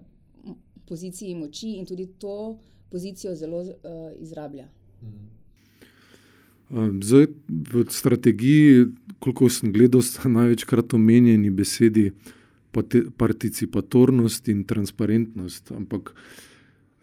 poziciji 0.85 1.35
moči 1.35 1.77
in 1.79 1.87
tudi 1.89 2.07
to 2.19 2.59
pozicijo 2.91 3.35
zelo 3.35 3.63
uh, 3.63 4.11
izrablja. 4.19 4.67
Mhm. 5.01 5.33
Zdaj, 7.01 7.27
v 7.73 7.85
strategiji, 7.89 8.85
koliko 9.19 9.49
sem 9.49 9.69
gledal, 9.73 10.01
sta 10.01 10.29
največkrat 10.29 10.95
omenjeni 10.97 11.51
besedi 11.53 12.07
participatornost 13.17 14.47
in 14.49 14.63
transparentnost. 14.65 15.71
Ampak 15.71 16.15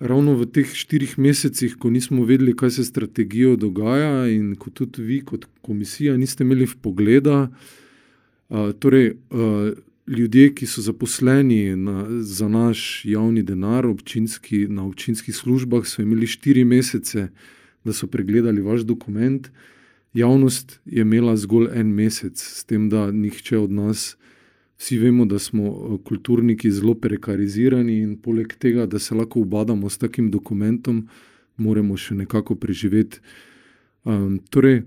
ravno 0.00 0.34
v 0.34 0.48
teh 0.48 0.66
štirih 0.66 1.18
mesecih, 1.18 1.76
ko 1.78 1.90
nismo 1.90 2.24
vedeli, 2.24 2.56
kaj 2.56 2.70
se 2.70 2.84
s 2.84 2.90
strategijo 2.90 3.56
dogaja, 3.56 4.26
in 4.32 4.54
ko 4.56 4.70
tudi 4.70 5.02
vi, 5.02 5.20
kot 5.20 5.46
komisija, 5.62 6.16
niste 6.16 6.44
imeli 6.44 6.66
v 6.66 6.76
pogleda, 6.82 7.38
torej. 8.80 9.14
Ljudje, 10.10 10.48
ki 10.58 10.66
so 10.66 10.82
zaposleni 10.82 11.76
na, 11.78 12.02
za 12.26 12.48
naš 12.50 13.04
javni 13.06 13.44
denar 13.46 13.86
občinski, 13.86 14.64
na 14.66 14.82
občinskih 14.82 15.36
službah, 15.36 15.84
so 15.86 16.02
imeli 16.02 16.26
štiri 16.26 16.64
mesece, 16.66 17.28
uh, 17.28 17.58
da 17.84 17.92
so 17.92 18.06
pregledali 18.06 18.60
vaš 18.60 18.80
dokument. 18.80 19.48
Javnost 20.12 20.80
je 20.84 21.00
imela 21.00 21.36
zgolj 21.36 21.68
en 21.74 21.94
mesec, 21.94 22.42
s 22.42 22.64
tem, 22.64 22.88
da 22.88 23.10
nihče 23.10 23.58
od 23.58 23.70
nas 23.70 24.16
Vsi 24.80 24.96
vemo, 24.98 25.26
da 25.28 25.38
smo 25.38 25.98
kulturniki 26.04 26.70
zelo 26.72 26.94
prekarizirani 26.96 27.98
in 28.00 28.16
poleg 28.16 28.54
tega, 28.58 28.86
da 28.86 28.98
se 28.98 29.14
lahko 29.14 29.42
ubadamo 29.44 29.90
s 29.90 30.00
takim 30.00 30.30
dokumentom, 30.32 31.02
moramo 31.56 31.96
še 32.00 32.16
nekako 32.22 32.56
preživeti. 32.56 33.20
Um, 34.08 34.38
torej, 34.48 34.86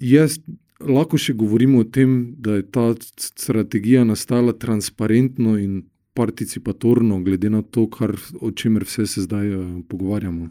jaz 0.00 0.38
lahko 0.80 1.20
še 1.20 1.36
govorimo 1.36 1.82
o 1.84 1.84
tem, 1.84 2.32
da 2.40 2.56
je 2.56 2.64
ta 2.64 2.86
strategija 3.20 4.06
nastala 4.08 4.56
transparentno 4.56 5.58
in 5.60 5.82
participatorno, 6.16 7.20
glede 7.26 7.50
na 7.50 7.60
to, 7.62 7.84
kar, 7.90 8.16
o 8.40 8.54
čemer 8.56 8.88
vse 8.88 9.04
se 9.06 9.28
zdaj 9.28 9.52
uh, 9.52 9.64
pogovarjamo. 9.88 10.48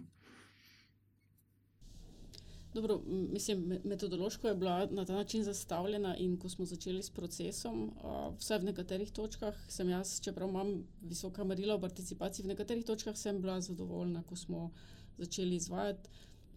Dobro, 2.73 3.01
mislim, 3.07 3.79
metodološko 3.83 4.47
je 4.47 4.55
bila 4.55 4.87
na 4.91 5.05
ta 5.05 5.13
način 5.13 5.43
zastavljena, 5.43 6.17
in 6.17 6.37
ko 6.37 6.49
smo 6.49 6.65
začeli 6.65 7.03
s 7.03 7.09
procesom, 7.09 7.83
uh, 7.83 8.37
vsaj 8.37 8.59
v 8.59 8.63
nekaterih 8.63 9.11
točkah, 9.11 9.59
sem 9.69 9.89
jaz, 9.89 10.15
čeprav 10.21 10.49
imam 10.49 10.71
visoka 11.01 11.43
merila 11.43 11.75
v 11.75 11.81
participaciji, 11.81 12.43
v 12.43 12.53
nekaterih 12.55 12.85
točkah 12.85 13.17
sem 13.17 13.41
bila 13.41 13.59
zadovoljna, 13.61 14.23
ko 14.23 14.35
smo 14.35 14.71
začeli 15.17 15.55
izvajati. 15.55 16.09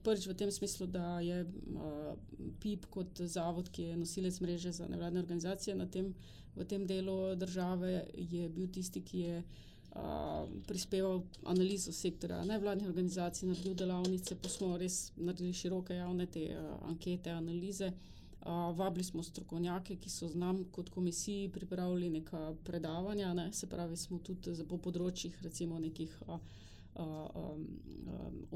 Prvič 0.03 0.27
v 0.27 0.35
tem 0.39 0.51
smislu, 0.51 0.87
da 0.87 1.21
je 1.21 1.45
uh, 1.45 2.17
PIP 2.61 2.87
kot 2.91 3.21
zavod, 3.21 3.69
ki 3.69 3.83
je 3.91 4.01
nosilec 4.01 4.41
mreže 4.41 4.73
za 4.73 4.89
nevladne 4.89 5.21
organizacije 5.21 5.77
tem, 5.91 6.15
v 6.57 6.65
tem 6.65 6.87
delu 6.87 7.35
države, 7.37 8.07
je 8.17 8.49
bil 8.49 8.73
tisti, 8.73 9.05
ki 9.05 9.21
je 9.21 9.39
uh, 9.39 9.76
prispeval 10.67 11.23
analizo 11.45 11.93
sektorja 11.93 12.45
nevladnih 12.45 12.89
organizacij, 12.89 13.49
naredil 13.49 13.75
delavnice, 13.75 14.37
pa 14.43 14.49
smo 14.49 14.77
res 14.79 15.13
naredili 15.17 15.53
široke 15.53 15.95
javne 15.95 16.27
te 16.27 16.45
uh, 16.53 16.77
ankete, 16.89 17.31
analize. 17.31 17.93
Uh, 18.47 18.77
vabili 18.79 19.05
smo 19.05 19.23
strokovnjake, 19.23 19.97
ki 19.97 20.11
so 20.11 20.29
z 20.29 20.39
nami 20.39 20.65
kot 20.73 20.91
komisiji 20.95 21.49
pripravili 21.53 22.11
neka 22.11 22.55
predavanja, 22.65 23.35
ne? 23.35 23.53
se 23.53 23.67
pravi, 23.67 23.97
smo 23.97 24.19
tudi 24.19 24.55
po 24.69 24.79
področjih, 24.79 25.43
recimo 25.43 25.81
nekih. 25.83 26.23
Um, 26.31 26.47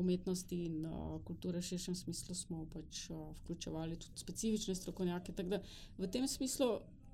umetnosti 0.01 0.57
in 0.65 0.87
kulture 1.29 1.61
v 1.61 1.67
širšem 1.67 1.97
smislu 1.99 2.35
smo 2.35 2.63
pač 2.73 3.03
vključevali 3.11 3.99
tudi 4.01 4.23
specifične 4.23 4.75
strokovnjake. 4.75 5.35
Tako 5.37 5.49
da 5.51 5.59
v 5.99 6.09
tem 6.09 6.25
smislu 6.29 6.71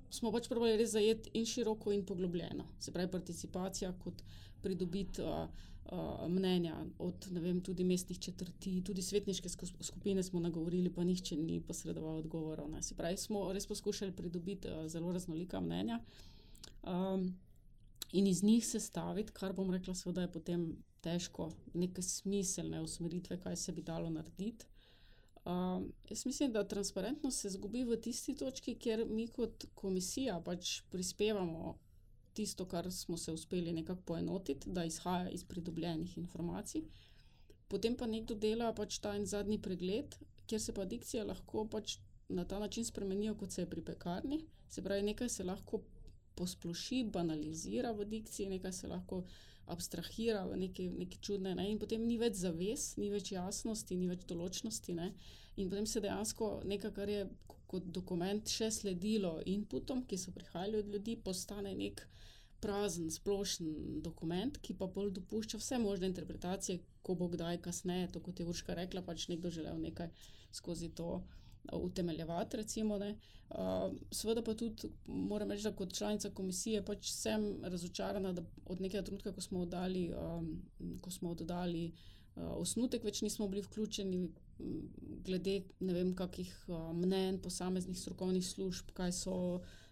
smo 0.09 0.31
pač 0.31 0.47
pravili 0.47 0.77
res 0.77 0.91
zajeti 0.95 1.31
in 1.33 1.45
široko 1.45 1.91
in 1.91 2.05
poglobljeno. 2.05 2.65
Se 2.79 2.91
pravi, 2.91 3.11
participacija 3.11 3.93
kot 4.03 4.23
pridobiti. 4.61 5.21
Uh, 5.21 5.65
Uh, 5.87 6.27
mnenja 6.27 6.75
od 6.99 7.27
vem, 7.31 7.61
tudi 7.63 7.83
mestnih 7.87 8.19
četrti, 8.19 8.81
tudi 8.83 9.01
svetniške 9.01 9.49
skupine 9.81 10.23
smo 10.23 10.39
nagovorili, 10.39 10.89
pa 10.91 11.03
nihče 11.03 11.35
ni 11.35 11.61
posredoval 11.61 12.17
odgovorov. 12.17 12.73
Se 12.81 12.95
pravi, 12.95 13.17
smo 13.17 13.45
res 13.53 13.67
poskušali 13.67 14.11
pridobiti 14.11 14.67
uh, 14.67 14.87
zelo 14.91 15.13
raznolika 15.15 15.61
mnenja 15.63 16.01
um, 16.83 17.29
in 18.11 18.27
iz 18.27 18.43
njih 18.43 18.67
sestaviti, 18.67 19.31
kar 19.31 19.53
bom 19.53 19.71
rekla, 19.71 19.95
seveda 19.95 20.25
je 20.25 20.31
potem 20.31 20.67
težko, 21.01 21.53
neke 21.73 22.01
smiselne 22.01 22.81
usmeritve, 22.81 23.39
kaj 23.39 23.55
se 23.55 23.71
bi 23.71 23.81
dalo 23.81 24.09
narediti. 24.09 24.67
Um, 25.47 25.93
jaz 26.09 26.25
mislim, 26.25 26.51
da 26.51 26.67
transparentnost 26.67 27.39
se 27.39 27.49
zgubi 27.49 27.83
v 27.83 27.95
tisti 28.01 28.35
točki, 28.35 28.75
kjer 28.75 29.05
mi 29.09 29.27
kot 29.27 29.65
komisija 29.75 30.41
pač 30.43 30.81
prispevamo 30.91 31.77
tisto, 32.33 32.65
kar 32.65 32.91
smo 32.91 33.17
se 33.17 33.31
uspeli 33.31 33.73
nekako 33.73 34.01
poenotiti, 34.01 34.69
da 34.69 34.83
izhaja 34.83 35.29
iz 35.29 35.43
pridobljenih 35.43 36.17
informacij. 36.17 36.83
Potem 37.67 37.95
pa 37.95 38.07
nekdo 38.07 38.35
dela 38.35 38.73
pač 38.73 38.99
ta 38.99 39.15
en 39.15 39.25
zadnji 39.25 39.61
pregled, 39.61 40.17
kjer 40.47 40.61
se 40.61 40.73
pa 40.73 40.85
dikcija 40.85 41.23
lahko 41.23 41.63
pač 41.71 41.97
na 42.29 42.43
ta 42.45 42.59
način 42.59 42.85
spremenijo, 42.85 43.35
kot 43.35 43.51
se 43.51 43.61
je 43.61 43.69
pri 43.69 43.81
pekarni. 43.81 44.41
Se 44.69 44.83
pravi, 44.83 45.03
nekaj 45.03 45.29
se 45.29 45.43
lahko 45.43 45.81
posploši, 46.35 47.05
banalizira 47.13 47.91
v 47.91 48.05
dikciji, 48.05 48.49
nekaj 48.49 48.73
se 48.73 48.87
lahko 48.87 49.23
abstrahira 49.67 50.45
v 50.47 50.57
neki, 50.63 50.87
neki 50.89 51.19
čudne, 51.21 51.55
ne? 51.55 51.67
in 51.71 51.79
potem 51.79 52.05
ni 52.07 52.17
več 52.17 52.39
zaves, 52.41 52.93
ni 52.97 53.11
več 53.11 53.31
jasnosti, 53.33 53.97
ni 53.97 54.07
več 54.09 54.25
določnosti. 54.29 54.95
Ne? 54.97 55.11
In 55.57 55.69
potem 55.69 55.87
se 55.89 56.01
dejansko 56.03 56.51
nekaj, 56.69 56.93
kar 56.95 57.11
je 57.11 57.25
kot 57.67 57.87
dokument 57.91 58.47
še 58.47 58.69
sledilo 58.71 59.37
inputom, 59.45 60.05
ki 60.07 60.19
so 60.19 60.31
prihajali 60.35 60.79
od 60.79 60.93
ljudi, 60.93 61.17
postane 61.19 61.73
nek 61.75 62.05
prazen, 62.63 63.09
splošen 63.13 64.01
dokument, 64.05 64.57
ki 64.63 64.77
pa 64.79 64.87
bolj 64.89 65.11
dopušča 65.19 65.59
vse 65.61 65.79
možne 65.83 66.09
interpretacije, 66.09 66.79
ko 67.05 67.15
bo 67.15 67.27
kdaj 67.31 67.61
kasneje, 67.65 68.11
to 68.13 68.21
kot 68.23 68.39
je 68.39 68.47
Urška 68.47 68.75
rekla, 68.77 69.03
pač 69.05 69.27
nekdo 69.31 69.51
želel 69.53 69.77
nekaj 69.83 70.09
skozi 70.55 70.89
to 70.95 71.21
utemeljevati. 71.73 72.57
Recimo, 72.57 72.95
uh, 72.95 73.93
Sveda 74.11 74.41
pa 74.41 74.53
tudi 74.53 74.89
moram 75.05 75.51
reči, 75.51 75.63
da 75.63 75.75
kot 75.75 75.93
članica 75.93 76.29
komisije 76.29 76.85
pač 76.85 77.11
sem 77.11 77.63
razočarana, 77.63 78.33
da 78.33 78.43
od 78.65 78.81
nekega 78.81 79.03
trenutka, 79.03 79.31
ko 79.31 79.41
smo 79.41 79.61
oddali, 79.61 80.11
um, 80.13 80.61
ko 81.01 81.11
smo 81.11 81.31
oddali 81.31 81.91
uh, 82.35 82.43
osnutek, 82.57 83.03
več 83.03 83.21
nismo 83.21 83.47
bili 83.47 83.61
vključeni 83.61 84.27
glede 85.25 85.61
ne 85.79 85.93
vem, 85.93 86.15
kakih 86.15 86.53
uh, 86.67 86.93
mnen 86.95 87.41
posameznih 87.41 87.99
strokovnih 87.99 88.47
služb, 88.47 88.89
kaj 88.93 89.11
so 89.11 89.35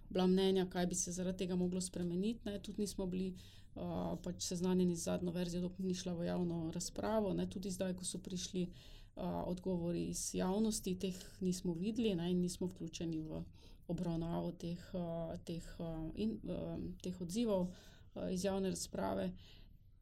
bila 0.10 0.28
mnenja, 0.28 0.66
kaj 0.70 0.88
bi 0.88 0.96
se 0.96 1.12
zaradi 1.12 1.44
tega 1.44 1.56
moglo 1.56 1.82
spremeniti. 1.82 2.42
Ne? 2.46 2.60
Tudi 2.60 2.82
nismo 2.82 3.06
bili. 3.06 3.36
Uh, 3.76 4.14
pač 4.24 4.46
seznanjeni 4.48 4.94
z 4.96 5.04
zadnjo 5.04 5.34
verzijo, 5.36 5.66
dokler 5.66 5.90
ni 5.90 5.94
šla 6.00 6.14
v 6.16 6.30
javno 6.30 6.70
razpravo. 6.72 7.34
Ne, 7.36 7.44
tudi 7.52 7.68
zdaj, 7.68 7.92
ko 8.00 8.06
so 8.08 8.22
prišli 8.24 8.62
uh, 8.64 8.95
odgovori 9.16 10.08
iz 10.10 10.30
javnosti, 10.36 11.00
teh 11.00 11.16
nismo 11.40 11.74
videli 11.74 12.16
ne, 12.16 12.32
in 12.32 12.42
nismo 12.42 12.68
vključeni 12.68 13.22
v 13.22 13.44
obravnavo 13.88 14.52
teh, 14.52 14.80
uh, 14.94 15.36
teh, 15.46 15.76
uh, 15.80 16.10
in, 16.16 16.40
uh, 16.44 16.80
teh 17.02 17.22
odzivov 17.22 17.68
uh, 17.68 18.32
iz 18.32 18.44
javne 18.44 18.70
razprave. 18.70 19.32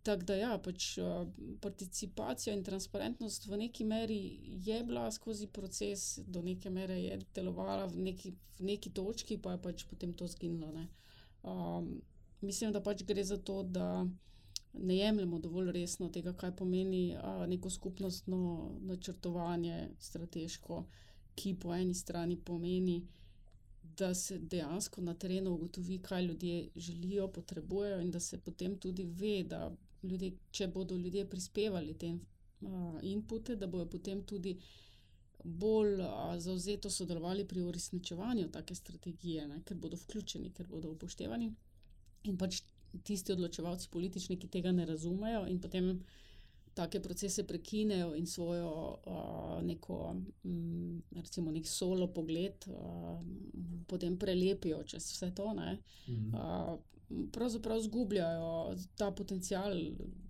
Tako 0.04 0.24
da, 0.24 0.36
ja, 0.36 0.58
pač 0.58 0.98
uh, 0.98 1.28
participacija 1.62 2.56
in 2.56 2.64
transparentnost 2.64 3.48
v 3.48 3.58
neki 3.58 3.86
meri 3.86 4.20
je 4.66 4.82
bila 4.84 5.12
skozi 5.12 5.48
proces, 5.48 6.20
do 6.28 6.42
neke 6.42 6.70
mere 6.70 6.98
je 7.00 7.20
delovala 7.36 7.86
v 7.86 8.10
neki, 8.10 8.34
v 8.60 8.72
neki 8.72 8.92
točki, 8.92 9.38
pa 9.38 9.56
je 9.56 9.62
pač 9.62 9.86
potem 9.90 10.14
to 10.14 10.28
zginilo. 10.28 10.88
Um, 11.44 12.02
mislim, 12.42 12.72
da 12.72 12.82
pač 12.82 13.04
gre 13.04 13.24
za 13.24 13.38
to, 13.38 13.64
da 13.64 14.06
ne 14.74 14.98
jemljemo 14.98 15.40
dovolj 15.40 15.72
resno 15.72 16.10
tega, 16.10 16.34
kaj 16.34 16.56
pomeni 16.56 17.16
a, 17.16 17.46
neko 17.48 17.70
skupnostno 17.70 18.72
načrtovanje, 18.82 19.90
strateško, 20.00 20.84
ki 21.36 21.56
po 21.62 21.74
eni 21.76 21.94
strani 21.94 22.38
pomeni, 22.38 23.04
da 23.98 24.14
se 24.14 24.40
dejansko 24.40 25.02
na 25.02 25.14
terenu 25.14 25.54
ugotovi, 25.54 26.00
kaj 26.02 26.26
ljudje 26.26 26.70
želijo, 26.76 27.28
potrebujejo, 27.28 28.02
in 28.02 28.12
da 28.12 28.20
se 28.20 28.38
potem 28.42 28.78
tudi 28.78 29.04
ve, 29.04 29.44
da 29.44 29.72
ljudje, 30.04 30.32
če 30.52 30.68
bodo 30.68 30.98
ljudje 30.98 31.30
prispevali 31.30 31.94
te 31.98 32.16
a, 32.66 33.00
inpute, 33.02 33.56
da 33.56 33.68
bodo 33.68 33.90
potem 33.90 34.24
tudi. 34.24 34.58
Bolj 35.46 35.98
zauzeto 36.40 36.90
sodelovali 36.90 37.44
pri 37.48 37.62
uresničevanju 37.62 38.46
take 38.52 38.76
strategije, 38.76 39.48
ne, 39.48 39.58
ker 39.68 39.76
bodo 39.78 39.98
vključeni, 40.00 40.54
ker 40.56 40.68
bodo 40.68 40.94
upoštevani. 40.94 41.50
In 42.24 42.38
pač 42.40 42.62
tisti 43.04 43.32
odločevalci 43.32 43.90
politični, 43.92 44.38
ki 44.40 44.48
tega 44.48 44.72
ne 44.72 44.86
razumejo 44.86 45.48
in 45.48 45.60
potem 45.62 46.00
take 46.74 47.02
procese 47.02 47.44
prekinejo 47.48 48.16
in 48.16 48.26
svojo 48.28 48.70
uh, 49.06 49.62
neko, 49.64 50.16
um, 50.44 51.04
recimo, 51.16 51.52
nek 51.52 51.68
solo 51.68 52.08
pogled 52.14 52.66
uh, 52.68 53.20
potem 53.88 54.18
prelepijo 54.18 54.84
čez 54.84 55.12
vse 55.12 55.32
to. 55.36 55.54
Mhm. 55.54 56.34
Uh, 56.34 56.80
pravzaprav 57.32 57.78
izgubljajo 57.78 58.76
ta 58.98 59.12
potencial 59.12 59.74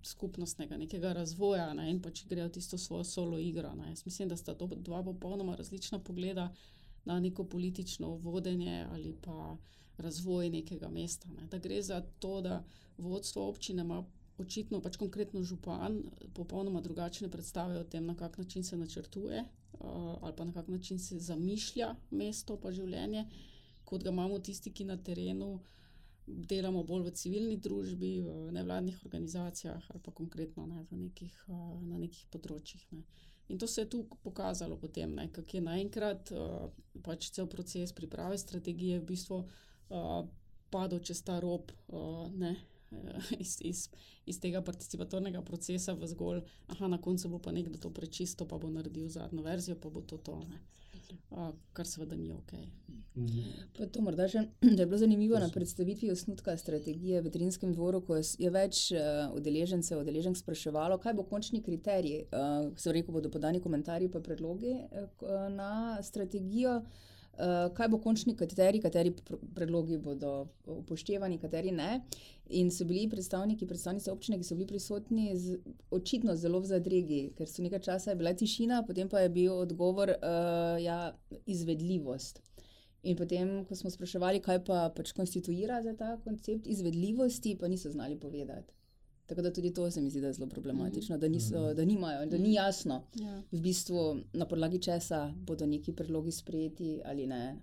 skupnostnega 0.02 0.76
nekega 0.76 1.12
razvoja 1.12 1.72
ne? 1.74 1.90
in 1.90 2.02
pač 2.02 2.26
grejo 2.28 2.48
tisto 2.48 2.78
svojo 2.78 3.04
solo 3.04 3.38
igro. 3.38 3.74
Ne? 3.74 3.88
Jaz 3.88 4.04
mislim, 4.06 4.28
da 4.28 4.36
sta 4.36 4.54
to 4.54 4.66
dva 4.66 5.02
popolnoma 5.02 5.56
različna 5.56 5.98
pogleda 5.98 6.52
na 7.04 7.20
neko 7.20 7.44
politično 7.44 8.08
vodenje 8.08 8.86
ali 8.90 9.16
pa 9.22 9.56
razvoj 9.98 10.50
nekega 10.50 10.88
mesta. 10.88 11.28
Ne. 11.28 11.46
Da 11.50 11.58
gre 11.58 11.82
za 11.82 12.00
to, 12.18 12.40
da 12.40 12.64
vodstvo 12.98 13.48
občine 13.48 13.82
ima 13.82 14.04
očitno, 14.38 14.80
pač 14.82 14.96
konkretno 14.96 15.42
župan, 15.42 16.02
popolnoma 16.34 16.80
drugačne 16.80 17.30
predstave 17.30 17.78
o 17.78 17.84
tem, 17.84 18.06
na 18.06 18.16
kak 18.16 18.38
način 18.38 18.64
se 18.64 18.76
načrtuje 18.76 19.40
uh, 19.40 20.18
ali 20.20 20.32
pa 20.36 20.44
na 20.44 20.52
kak 20.52 20.68
način 20.68 20.98
se 20.98 21.18
zamišlja 21.18 21.94
mesto 22.10 22.56
pa 22.60 22.72
življenje, 22.72 23.26
kot 23.84 24.02
ga 24.02 24.10
imamo 24.10 24.38
tisti, 24.38 24.72
ki 24.72 24.84
na 24.84 24.96
terenu. 24.96 25.60
Delamo 26.26 26.80
bolj 26.88 27.02
v 27.04 27.10
civilni 27.20 27.56
družbi, 27.60 28.10
v 28.24 28.52
nevladnih 28.56 28.96
organizacijah 29.04 29.90
ali 29.92 30.00
pa 30.00 30.10
konkretno 30.10 30.64
ne, 30.66 30.86
nekih, 30.90 31.34
na 31.82 31.98
nekih 32.00 32.30
področjih. 32.32 32.86
Ne. 32.96 33.02
In 33.52 33.58
to 33.60 33.66
se 33.68 33.82
je 33.82 33.90
tu 33.92 34.06
pokazalo, 34.22 34.78
potem, 34.80 35.12
ne, 35.12 35.26
kako 35.28 35.58
je 35.58 35.62
naenkrat 35.66 36.32
pač 37.04 37.28
cel 37.28 37.44
proces 37.52 37.92
priprave 37.92 38.38
strategije 38.40 39.02
v 39.02 39.08
bistvu 39.10 39.42
uh, 39.88 40.22
padel 40.70 41.00
čez 41.00 41.22
ta 41.22 41.40
rob 41.40 41.72
uh, 41.88 42.28
ne, 42.32 42.56
iz, 43.44 43.58
iz, 43.60 43.88
iz 44.26 44.40
tega 44.40 44.62
participatornega 44.62 45.42
procesa 45.42 45.94
v 45.98 46.08
zgolj, 46.10 46.44
aha, 46.74 46.88
na 46.88 47.00
koncu 47.00 47.28
bo 47.28 47.42
pa 47.42 47.52
nekdo 47.52 47.78
to 47.78 47.90
prečisto, 47.90 48.46
pa 48.48 48.58
bo 48.58 48.70
naredil 48.70 49.08
zadnjo 49.08 49.42
verzijo, 49.42 49.76
pa 49.80 49.90
bo 49.90 50.02
to 50.02 50.18
to. 50.18 50.40
Ne. 50.48 50.62
Kar 51.74 51.86
seveda 51.86 52.16
ni 52.16 52.30
ok. 52.32 52.52
Pa 53.76 53.86
to 53.92 54.02
morda 54.02 54.26
še, 54.30 54.44
da 54.76 54.82
je 54.82 54.86
bilo 54.86 54.98
zanimivo 54.98 55.38
na 55.38 55.48
predstavitvi 55.52 56.10
osnutka 56.10 56.56
strategije 56.58 57.20
v 57.20 57.28
Veterinskem 57.28 57.72
dvoru, 57.74 58.00
ko 58.06 58.18
je 58.18 58.50
več 58.50 58.86
udeležencev, 59.34 60.00
udeleženk 60.02 60.38
spraševalo, 60.38 60.98
kaj 61.02 61.16
bo 61.18 61.26
končni 61.28 61.62
kriterij. 61.62 62.24
Se 62.80 62.94
rekel, 62.94 63.14
bodo 63.14 63.30
podani 63.34 63.62
komentarji 63.62 64.10
pa 64.10 64.22
predlogi 64.24 64.76
na 65.54 65.98
strategijo. 66.02 66.80
Kaj 67.74 67.88
bo 67.90 67.98
končni 67.98 68.36
kriterij, 68.38 68.80
kateri 68.84 69.10
predlogi 69.54 69.98
bodo 69.98 70.46
upoštevani, 70.70 71.38
kateri 71.42 71.72
ne. 71.74 72.00
In 72.54 72.70
so 72.70 72.84
bili 72.84 73.08
predstavniki, 73.10 73.66
predstavnice 73.66 74.12
občine, 74.12 74.38
ki 74.38 74.46
so 74.46 74.54
bili 74.54 74.68
prisotni, 74.68 75.32
očitno 75.90 76.36
zelo 76.36 76.60
v 76.60 76.70
zadregi, 76.70 77.20
ker 77.38 77.50
so 77.50 77.64
nekaj 77.64 77.82
časa 77.88 78.14
bila 78.14 78.34
tišina, 78.36 78.84
potem 78.86 79.08
pa 79.08 79.24
je 79.24 79.32
bil 79.34 79.52
odgovor, 79.56 80.14
ja, 80.84 80.98
izvedljivost. 81.46 82.42
In 83.04 83.16
potem, 83.16 83.64
ko 83.68 83.76
smo 83.76 83.90
spraševali, 83.90 84.40
kaj 84.40 84.62
pa 84.64 84.86
pač 84.94 85.12
konstituira 85.12 85.82
za 85.84 85.92
ta 85.96 86.14
koncept 86.24 86.66
izvedljivosti, 86.66 87.56
pa 87.60 87.68
niso 87.68 87.90
znali 87.90 88.16
povedati. 88.20 88.72
Tako 89.26 89.42
da 89.42 89.52
tudi 89.52 89.74
to 89.74 89.90
se 89.90 90.00
mi 90.00 90.10
zdi, 90.10 90.20
da 90.20 90.26
je 90.26 90.32
zelo 90.32 90.48
problematično, 90.48 91.18
da 91.18 91.28
niso, 91.28 91.74
da 91.74 91.84
nimajo, 91.84 92.26
da 92.26 92.38
ni 92.38 92.54
jasno, 92.54 93.02
v 93.52 93.60
bistvu, 93.60 94.16
na 94.32 94.46
podlagi 94.46 94.78
česa 94.78 95.32
bodo 95.46 95.66
neki 95.66 95.92
predlogi 95.92 96.32
sprejeti 96.32 97.00
ali 97.04 97.26
ne. 97.26 97.56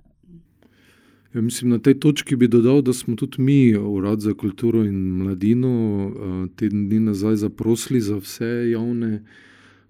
Ja, 1.34 1.41
mislim, 1.41 1.69
na 1.71 1.80
tej 1.80 2.00
točki 2.00 2.36
bi 2.36 2.47
dodal, 2.47 2.82
da 2.82 2.93
smo 2.93 3.15
tudi 3.15 3.41
mi, 3.41 3.78
Urad 3.78 4.19
za 4.19 4.34
kulturo 4.34 4.84
in 4.84 4.97
mladino, 5.17 6.50
teden 6.56 6.89
dni 6.89 7.00
nazaj 7.00 7.36
zaprosili 7.36 8.02
za 8.02 8.17
vse 8.17 8.69
javne 8.71 9.24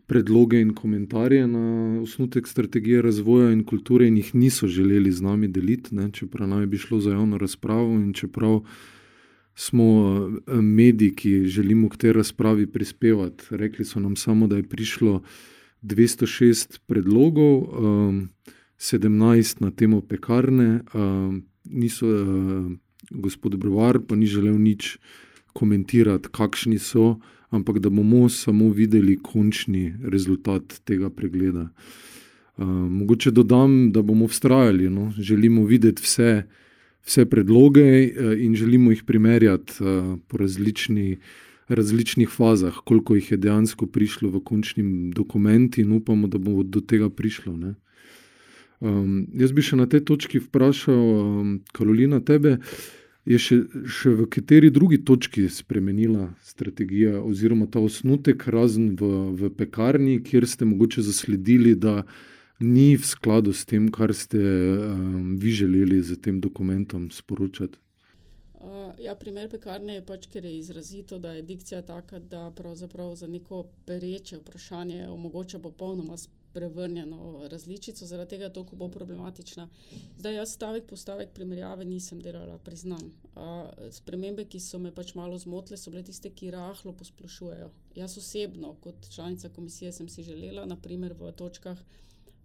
predloge 0.05 0.59
in 0.61 0.73
komentarje 0.75 1.47
na 1.47 2.01
osnutek 2.01 2.47
strategije 2.47 3.01
razvoja 3.01 3.51
in 3.51 3.63
kulture 3.63 4.07
in 4.07 4.17
jih 4.17 4.35
niso 4.35 4.67
želeli 4.67 5.11
z 5.11 5.21
nami 5.21 5.47
deliti, 5.47 5.95
ne, 5.95 6.09
čeprav 6.11 6.49
naj 6.49 6.65
bi 6.65 6.77
šlo 6.77 6.99
za 6.99 7.11
javno 7.11 7.37
razpravo 7.37 7.93
in 7.93 8.13
čeprav 8.13 8.59
smo 9.55 10.29
medij, 10.47 11.15
ki 11.15 11.45
želimo 11.45 11.89
k 11.89 11.97
tej 11.97 12.13
razpravi 12.13 12.67
prispevati. 12.67 13.43
Rekli 13.49 13.85
so 13.85 13.99
nam 13.99 14.15
samo, 14.15 14.47
da 14.47 14.55
je 14.55 14.63
prišlo 14.63 15.21
dvesto 15.81 16.25
šest 16.27 16.81
predlogov, 16.87 17.67
sedemnajst 18.77 19.59
na 19.59 19.71
temo 19.71 20.01
Pekarne, 20.01 20.81
niso, 21.63 22.07
gospod 23.09 23.57
Brevar 23.57 23.99
pa 24.07 24.15
ni 24.15 24.25
želel 24.25 24.57
nič 24.61 24.97
komentirati, 25.53 26.29
kakšni 26.31 26.79
so, 26.79 27.19
ampak 27.49 27.79
da 27.79 27.89
bomo 27.89 28.29
samo 28.29 28.69
videli 28.69 29.17
končni 29.21 29.93
rezultat 30.03 30.81
tega 30.85 31.09
pregleda. 31.09 31.69
Mogoče 32.89 33.31
dodam, 33.31 33.91
da 33.91 34.01
bomo 34.01 34.27
vztrajali, 34.27 34.89
no, 34.89 35.11
želimo 35.17 35.65
videti 35.65 36.01
vse, 36.03 36.43
vse 37.05 37.25
predloge, 37.25 37.85
in 38.37 38.55
želimo 38.55 38.91
jih 38.91 39.03
primerjati, 39.03 39.73
po 40.27 40.37
različni, 40.37 41.17
različnih 41.67 42.29
fazah, 42.29 42.75
koliko 42.85 43.15
jih 43.15 43.31
je 43.31 43.37
dejansko 43.37 43.87
prišlo 43.87 44.29
v 44.29 44.43
končni 44.43 45.13
dokument, 45.13 45.77
in 45.77 45.91
upamo, 45.91 46.27
da 46.27 46.37
bo 46.37 46.63
do 46.63 46.81
tega 46.81 47.09
prišlo, 47.09 47.57
ne. 47.57 47.75
jaz 49.37 49.51
bi 49.53 49.61
še 49.61 49.77
na 49.77 49.85
tej 49.85 50.05
točki 50.05 50.41
vprašal, 50.41 51.61
Karolina, 51.73 52.19
tebe. 52.19 52.57
Je 53.21 53.37
še, 53.37 53.59
še 53.85 54.09
v 54.17 54.25
kateri 54.33 54.71
drugi 54.73 54.97
točki 55.05 55.45
spremenila 55.45 56.31
strategija 56.41 57.19
oziroma 57.21 57.67
ta 57.69 57.77
osnutek, 57.77 58.47
razen 58.49 58.95
v, 58.97 59.09
v 59.37 59.51
Pekarni, 59.53 60.17
kjer 60.25 60.47
ste 60.49 60.65
mogoče 60.65 61.05
zasledili, 61.05 61.75
da 61.77 62.01
ni 62.61 62.95
v 62.97 63.05
skladu 63.05 63.53
s 63.53 63.65
tem, 63.65 63.91
kar 63.91 64.13
ste, 64.13 64.37
vi 65.37 65.51
želeli 65.51 66.01
s 66.03 66.17
tem 66.21 66.41
dokumentom 66.41 67.11
sporočati? 67.11 67.77
ja, 69.01 69.15
primer 69.15 69.49
Pekarne 69.49 69.95
je 69.95 70.03
pač, 70.05 70.27
ker 70.31 70.45
je 70.45 70.57
izrazito, 70.57 71.19
da 71.19 71.33
je 71.33 71.41
dikcija 71.41 71.81
taka, 71.81 72.19
da 72.19 72.51
pravzaprav 72.55 73.15
za 73.15 73.27
neko 73.27 73.63
pereče 73.85 74.37
vprašanje 74.37 75.07
omogoča 75.09 75.59
popolnoma 75.59 76.17
spreobrnjeno 76.17 77.47
različico, 77.51 78.05
zaradi 78.05 78.29
tega 78.29 78.43
je 78.43 78.53
toliko 78.53 78.75
bolj 78.75 78.91
problematična. 78.91 79.67
Zdaj 80.17 80.35
jaz 80.35 80.53
stavek 80.53 80.85
po 80.89 80.95
stavek 80.95 81.31
primerjave 81.33 81.85
nisem 81.85 82.21
delala, 82.21 82.57
priznam. 82.57 83.11
spremembe, 83.91 84.45
ki 84.45 84.59
so 84.59 84.79
me 84.79 84.91
pač 84.91 85.15
malo 85.15 85.37
zmotile, 85.39 85.77
so 85.77 85.91
bile 85.91 86.03
tiste, 86.03 86.29
ki 86.29 86.51
rahlo 86.51 86.93
posplošujejo. 86.93 87.71
Jaz 87.95 88.17
osebno 88.17 88.75
kot 88.81 89.09
članica 89.09 89.49
komisije 89.49 89.91
sem 89.91 90.09
si 90.09 90.23
želela 90.23 90.65
na 90.65 90.75
primer 90.75 91.13
v 91.19 91.31
točkah, 91.31 91.77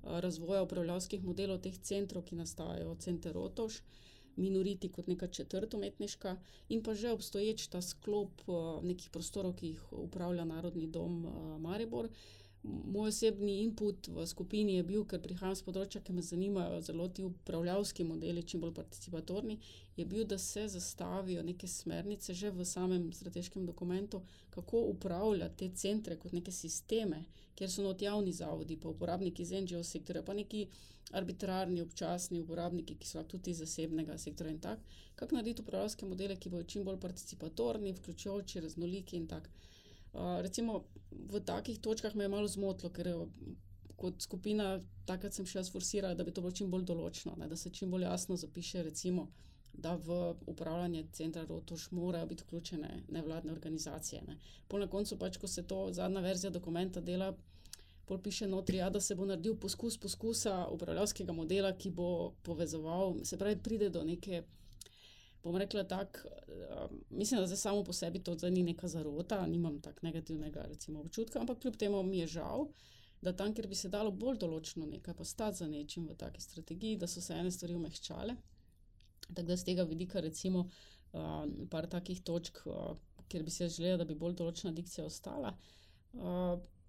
razvoja 0.06 0.62
upravljavskih 0.62 1.24
modelov 1.24 1.60
teh 1.64 1.78
centrov, 1.78 2.24
ki 2.24 2.38
nastajajo, 2.38 2.96
Center 3.00 3.34
Rotovž, 3.34 3.80
Minoriti 4.36 4.88
kot 4.92 5.06
neka 5.08 5.26
četrt 5.32 5.74
umetniška 5.74 6.36
in 6.68 6.82
pa 6.82 6.94
že 6.94 7.12
obstoječ 7.12 7.66
ta 7.72 7.80
sklop, 7.82 8.42
nekih 8.82 9.08
prostorov, 9.10 9.54
ki 9.56 9.70
jih 9.70 9.92
upravlja 9.92 10.44
Narodni 10.44 10.86
dom, 10.86 11.22
Maribor. 11.60 12.10
Moj 12.66 13.08
osebni 13.08 13.62
input 13.62 14.08
v 14.08 14.26
skupini 14.26 14.74
je 14.74 14.82
bil, 14.82 15.04
ker 15.06 15.22
prihajam 15.22 15.54
s 15.54 15.62
področja, 15.62 16.00
ke 16.02 16.12
me 16.12 16.22
zanimajo 16.22 16.80
zelo 16.82 17.06
ti 17.08 17.22
upravljavski 17.24 18.04
modeli, 18.04 18.42
čim 18.42 18.60
bolj 18.60 18.74
participatorni, 18.74 19.58
je 19.96 20.04
bil, 20.04 20.24
da 20.24 20.38
se 20.38 20.66
zastavijo 20.68 21.44
neke 21.46 21.68
smernice 21.70 22.34
že 22.34 22.50
v 22.50 22.64
samem 22.66 23.12
strateškem 23.12 23.66
dokumentu, 23.66 24.22
kako 24.50 24.82
upravljati 24.90 25.56
te 25.68 25.76
centre 25.76 26.16
kot 26.18 26.32
neke 26.32 26.52
sisteme, 26.52 27.22
kjer 27.56 27.70
so 27.72 27.82
not 27.82 28.02
javni 28.02 28.32
zavodi 28.32 28.76
pa 28.80 28.88
uporabniki 28.88 29.42
iz 29.42 29.52
NGO-sektorja 29.52 30.22
pa 30.22 30.34
neki 30.34 30.66
arbitrarni, 31.16 31.82
občasni 31.82 32.40
uporabniki, 32.40 32.96
ki 32.98 33.08
so 33.08 33.22
tudi 33.22 33.50
iz 33.50 33.62
zasebnega 33.62 34.18
sektorja 34.18 34.52
in 34.52 34.60
tako. 34.60 34.82
Kako 35.14 35.34
narediti 35.34 35.62
upravljavske 35.62 36.06
modele, 36.06 36.36
ki 36.36 36.50
bodo 36.50 36.64
čim 36.64 36.84
bolj 36.84 36.98
participatorni, 37.00 37.94
vključujoči, 38.00 38.60
raznoliki 38.60 39.16
in 39.16 39.26
tako. 39.26 39.48
recimo 40.42 40.84
v 41.10 41.40
takih 41.40 41.78
točkah 41.78 42.14
me 42.14 42.24
je 42.24 42.28
malo 42.28 42.48
zmotilo, 42.48 42.90
ker, 42.92 43.10
kot 43.96 44.22
skupina 44.22 44.80
takrat 45.06 45.34
sem 45.34 45.46
še 45.46 45.58
jaz 45.58 45.70
forsirala, 45.72 46.14
da 46.14 46.24
bi 46.24 46.32
to 46.32 46.40
bilo 46.40 46.52
čim 46.52 46.70
bolj 46.70 46.84
določno, 46.84 47.34
ne, 47.36 47.48
da 47.48 47.56
se 47.56 47.70
čim 47.70 47.90
bolj 47.90 48.02
jasno 48.02 48.36
zapiše 48.36 48.82
recimo, 48.82 49.28
da 49.78 49.94
v 49.96 50.34
upravljanje 50.46 51.06
Centra 51.12 51.44
Rotovž 51.44 51.90
morajo 51.90 52.26
biti 52.26 52.42
vključene 52.42 53.02
nevladne 53.08 53.52
organizacije, 53.52 54.22
ne. 54.26 54.38
Pol 54.68 54.80
na 54.80 54.88
koncu 54.88 55.18
pač, 55.18 55.36
ko 55.36 55.48
se 55.48 55.62
to 55.62 55.88
zadnja 55.92 56.20
verzija 56.20 56.50
dokumenta 56.50 57.00
dela, 57.00 57.34
pol 58.06 58.18
piše 58.22 58.46
notri, 58.46 58.76
ja, 58.76 58.90
da 58.90 59.00
se 59.00 59.14
bo 59.14 59.26
naredil 59.26 59.56
poskus 59.60 59.98
poskusa 59.98 60.66
upravljavskega 60.72 61.32
modela, 61.32 61.72
ki 61.76 61.90
bo 61.90 62.34
povezoval, 62.42 63.18
se 63.24 63.38
pravi, 63.38 63.58
pride 63.62 63.90
do 63.90 64.04
neke, 64.04 64.42
bom 65.42 65.56
rekla 65.56 65.84
tako, 65.84 66.28
mislim, 67.10 67.40
da 67.40 67.56
samo 67.56 67.84
po 67.84 67.92
sebi 67.92 68.22
to 68.22 68.36
ni 68.50 68.62
neka 68.62 68.88
zarota, 68.88 69.46
nimam 69.46 69.80
tako 69.80 70.06
negativnega 70.06 70.66
recimo 70.68 71.00
občutka, 71.00 71.40
ampak 71.40 71.58
kljub 71.58 71.76
temu 71.76 72.02
mi 72.02 72.18
je 72.18 72.26
žal, 72.26 72.68
da 73.22 73.32
tam, 73.32 73.54
kjer 73.54 73.66
bi 73.66 73.74
se 73.74 73.88
dalo 73.88 74.10
bolj 74.10 74.38
določno 74.38 74.86
nekaj 74.86 75.14
pa 75.14 75.24
stati 75.24 75.58
za 75.58 75.68
nečim 75.68 76.08
v 76.08 76.14
taki 76.14 76.40
strategiji, 76.40 76.96
da 76.96 77.06
so 77.06 77.20
se 77.20 77.34
ene 77.34 77.50
stvari 77.50 77.74
omehčale. 77.74 78.36
Tako 79.34 79.46
da 79.46 79.56
s 79.56 79.64
tega 79.64 79.82
vidika 79.82 80.20
recimo, 80.20 80.68
par 81.70 81.86
takih 81.86 82.22
točk, 82.22 82.62
kjer 83.28 83.42
bi 83.42 83.52
jaz 83.60 83.76
želela, 83.76 84.02
da 84.02 84.04
bi 84.04 84.14
bolj 84.14 84.36
določna 84.38 84.72
dikcija 84.72 85.06
ostala. 85.06 85.56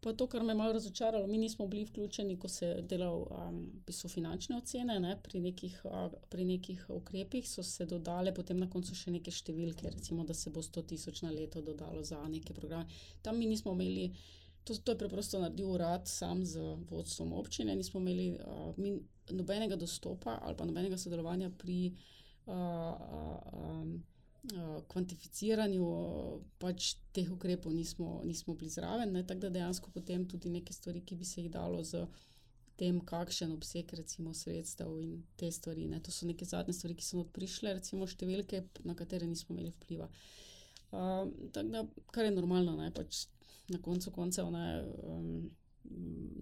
pa 0.02 0.14
to, 0.14 0.28
kar 0.28 0.44
me 0.44 0.54
je 0.54 0.58
malo 0.58 0.74
razočaralo, 0.74 1.28
mi 1.28 1.38
nismo 1.38 1.68
bili 1.68 1.84
vključeni, 1.86 2.38
ko 2.40 2.48
se 2.48 2.68
je 2.68 2.82
delal, 2.82 3.24
v 3.52 3.82
bistvu 3.88 4.10
finančne 4.10 4.58
ocene, 4.58 5.00
ne, 5.00 5.16
pri 5.24 5.40
nekih, 5.40 5.82
pri 6.30 6.46
nekih 6.46 6.86
ukrepih 6.90 7.50
so 7.50 7.64
se 7.64 7.86
dodale 7.86 8.34
potem 8.34 8.60
na 8.60 8.70
koncu 8.70 8.96
še 8.96 9.12
neke 9.12 9.32
številke, 9.32 9.90
recimo, 9.90 10.24
da 10.24 10.34
se 10.34 10.54
bo 10.54 10.62
sto 10.62 10.82
tisoč 10.82 11.24
na 11.26 11.32
leto 11.32 11.62
dodalo 11.62 12.04
za 12.04 12.22
neke 12.30 12.54
programe. 12.54 12.86
Tam 13.22 13.40
mi 13.40 13.50
nismo 13.50 13.74
imeli, 13.74 14.12
to, 14.64 14.78
to 14.78 14.94
je 14.94 15.02
preprosto 15.02 15.42
naredil 15.42 15.74
urad 15.74 16.08
sam 16.08 16.46
z 16.46 16.62
vodstvom 16.92 17.34
občine, 17.34 17.76
nismo 17.76 18.00
imeli, 18.00 18.30
mi 18.78 18.94
nobenega 19.32 19.76
dostopa 19.76 20.40
ali 20.44 20.56
pa 20.56 20.66
nobenega 20.66 20.98
sodelovanja 20.98 21.50
pri, 21.58 21.92
kvantificiranju, 24.88 25.88
pač 26.62 26.94
teh 27.12 27.28
ukrepov 27.32 27.74
nismo, 27.76 28.22
nismo 28.24 28.56
bili 28.56 28.72
zraven, 28.72 29.12
ne, 29.12 29.26
tako 29.28 29.48
da 29.48 29.50
dejansko 29.60 29.92
potem 29.92 30.24
tudi 30.30 30.50
neke 30.50 30.74
stvari, 30.74 31.02
ki 31.04 31.16
bi 31.20 31.26
se 31.28 31.42
jih 31.42 31.52
dalo 31.52 31.84
s 31.84 32.08
tem, 32.78 33.00
kakšen 33.02 33.52
obseg 33.52 33.92
recimo 33.98 34.34
sredstev 34.38 35.00
in 35.02 35.24
te 35.36 35.50
stvari, 35.52 35.88
ne, 35.90 36.00
to 36.00 36.14
so 36.14 36.28
neke 36.30 36.46
zadnje 36.46 36.78
stvari, 36.78 36.96
ki 36.96 37.04
so 37.04 37.18
not 37.20 37.32
prišle, 37.36 37.74
recimo 37.80 38.08
številke, 38.08 38.64
na 38.86 38.96
katere 38.96 39.28
nismo 39.28 39.56
imeli 39.56 39.74
vpliva. 39.74 40.08
tako 40.92 41.68
da, 41.74 41.84
kar 42.16 42.26
je 42.26 42.32
normalno, 42.32 42.78
ne, 42.78 42.92
pač 42.96 43.26
na 43.74 43.82
koncu 43.84 44.14
koncev, 44.16 44.52
ne, 44.54 44.68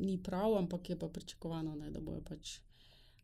ni 0.05 0.19
prav, 0.21 0.57
ampak 0.59 0.89
je 0.89 0.99
pa 0.99 1.09
pričakovano, 1.09 1.75
ne, 1.75 1.89
da 1.91 2.03
bojo 2.03 2.21
pač, 2.21 2.59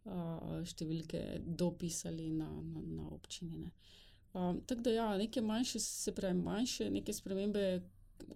številke 0.05 1.41
dopisali 1.45 2.31
na, 2.33 2.49
na, 2.49 2.81
na 2.81 3.07
občini, 3.13 3.57
ne. 3.57 3.71
Um, 4.33 4.61
tako 4.65 4.81
da, 4.81 4.91
ja, 4.95 5.07
neke 5.17 5.41
manjše, 5.41 5.79
se 5.79 6.13
pravi, 6.15 6.39
manjše, 6.39 6.89
neke 6.89 7.13
spremembe, 7.13 7.81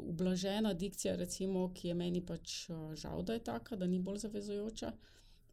ublažena 0.01 0.73
dikcija, 0.73 1.15
recimo, 1.15 1.69
ki 1.73 1.88
je 1.88 1.93
meni 1.95 2.21
pač 2.25 2.67
žal, 2.99 3.23
da 3.23 3.38
je 3.38 3.43
taka, 3.47 3.78
da 3.80 3.88
ni 3.88 3.99
bolj 3.99 4.25
zavezujoča, 4.25 4.91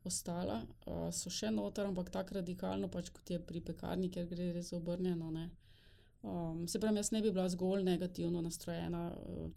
ostala, 0.04 0.58
uh, 0.86 1.08
so 1.14 1.30
še 1.30 1.52
noter, 1.54 1.86
ampak 1.86 2.10
tako 2.10 2.40
radikalno, 2.40 2.90
pač 2.90 3.12
kot 3.14 3.30
je 3.30 3.38
pri 3.38 3.62
pekarni, 3.62 4.10
ker 4.10 4.26
gre 4.26 4.50
res 4.56 4.72
obrnjeno. 4.74 5.30
Um, 6.22 6.66
se 6.68 6.80
pravi, 6.82 6.98
jaz 6.98 7.12
ne 7.14 7.22
bi 7.22 7.30
bila 7.30 7.46
zgolj 7.48 7.86
negativno 7.86 8.42
nastrojena, 8.42 9.06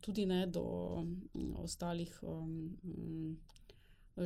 tudi 0.06 0.28
ne 0.30 0.46
do 0.48 0.64
um, 1.02 1.18
ostalih 1.66 2.14
um, 2.24 3.36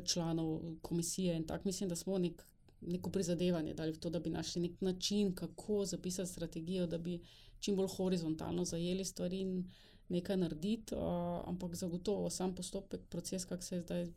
članov 0.05 0.61
komisije. 0.81 1.35
In 1.35 1.47
tako 1.47 1.67
mislim, 1.67 1.89
da 1.89 1.95
smo 1.95 2.17
nek, 2.17 2.45
neko 2.81 3.09
prizadevanje 3.09 3.73
dali 3.73 3.91
v 3.91 3.99
to, 3.99 4.09
da 4.09 4.19
bi 4.19 4.29
našli 4.29 4.61
nek 4.61 4.81
način, 4.81 5.35
kako 5.35 5.85
zapisati 5.85 6.31
strategijo, 6.31 6.87
da 6.87 6.97
bi 6.97 7.19
čim 7.59 7.75
bolj 7.75 7.87
horizontalno 7.97 8.65
zajeli 8.65 9.05
stvari 9.05 9.39
in 9.39 9.71
nekaj 10.09 10.37
narediti. 10.37 10.95
Uh, 10.95 11.01
ampak 11.45 11.75
zagotovo 11.75 12.29
sam 12.29 12.55
postopek, 12.55 13.01
proces, 13.09 13.45
kako 13.45 13.63
se 13.63 13.81
zdaj 13.81 14.07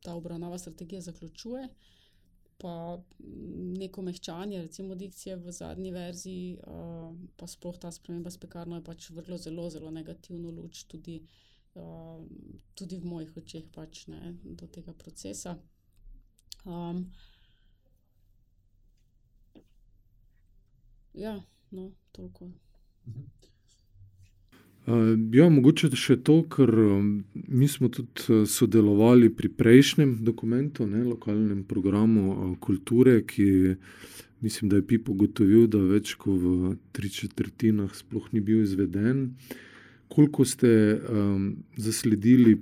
ta 0.00 0.14
obravnava 0.14 0.58
strategije 0.58 1.00
zaključuje. 1.00 1.68
Pa 2.58 3.02
neko 3.78 4.02
mehčanje, 4.02 4.62
recimo, 4.62 4.94
dikcije 4.94 5.36
v 5.36 5.52
zadnji 5.52 5.90
verziji, 5.90 6.58
uh, 6.66 7.16
pa 7.36 7.46
sploh 7.46 7.78
ta 7.78 7.90
sprememba 7.90 8.30
s 8.30 8.38
pekarno 8.38 8.76
je 8.76 8.84
pač 8.84 9.10
vrlo 9.10 9.38
zelo, 9.38 9.70
zelo 9.70 9.90
negativno 9.90 10.50
luč 10.50 10.84
tudi 10.84 11.16
uh, 11.22 11.28
uh, 11.74 12.24
tudi 12.74 12.98
v 12.98 13.04
mojih 13.04 13.36
očeh, 13.36 13.64
pač 13.74 14.06
ne 14.06 14.36
do 14.44 14.66
tega 14.66 14.92
procesa. 14.92 15.56
Um, 16.64 17.10
ja, 21.14 21.40
no, 21.70 21.90
toliko. 22.12 22.52
Uh, 24.86 25.14
ja, 25.34 25.48
mogoče 25.50 25.92
še 25.98 26.18
to, 26.26 26.42
ker 26.50 26.70
um, 26.70 27.10
mi 27.32 27.68
smo 27.70 27.90
tudi 27.92 28.46
sodelovali 28.50 29.30
pri 29.30 29.50
prejšnjem 29.54 30.20
dokumentu, 30.26 30.86
ne, 30.86 31.04
lokalnem 31.06 31.64
programu 31.64 32.24
uh, 32.30 32.54
kulture, 32.62 33.20
ki 33.26 33.76
mislim, 34.42 34.72
je 34.74 34.86
Pipo 34.86 35.14
ugotovil, 35.14 35.68
da 35.70 35.78
več 35.78 36.16
kot 36.18 36.34
v 36.42 36.72
tri 36.94 37.10
četrtinah 37.14 37.94
sploh 37.94 38.26
ni 38.34 38.42
bil 38.42 38.64
izveden. 38.66 39.28
Uh, 39.30 39.68
koliko 40.12 40.44
ste 40.44 40.68
um, 40.94 41.56
zasledili 41.76 42.58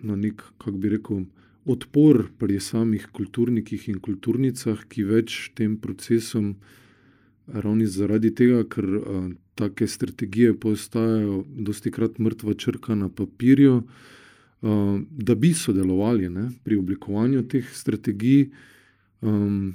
na 0.00 0.16
nek, 0.16 0.42
kako 0.58 0.76
bi 0.78 0.88
rekel, 0.88 1.24
odpor 1.66 2.28
pri 2.38 2.60
samih 2.60 3.08
kulturnikih 3.12 3.88
in 3.90 3.98
kulturnicah, 3.98 4.84
ki 4.88 5.02
več 5.08 5.50
tem 5.58 5.74
procesom, 5.82 6.54
ravni 7.50 7.88
zaradi 7.90 8.30
tega, 8.34 8.62
ker 8.70 8.86
uh, 8.86 9.24
take 9.58 9.88
strategije 9.90 10.54
postajajo 10.62 11.42
dosti 11.66 11.90
krat 11.90 12.22
mrtva 12.22 12.54
črka 12.54 12.94
na 12.94 13.10
papirju, 13.10 13.80
uh, 13.82 14.94
da 15.10 15.34
bi 15.34 15.50
sodelovali 15.54 16.30
ne, 16.30 16.48
pri 16.64 16.78
oblikovanju 16.78 17.42
teh 17.50 17.66
strategij. 17.74 18.52
Um, 19.20 19.74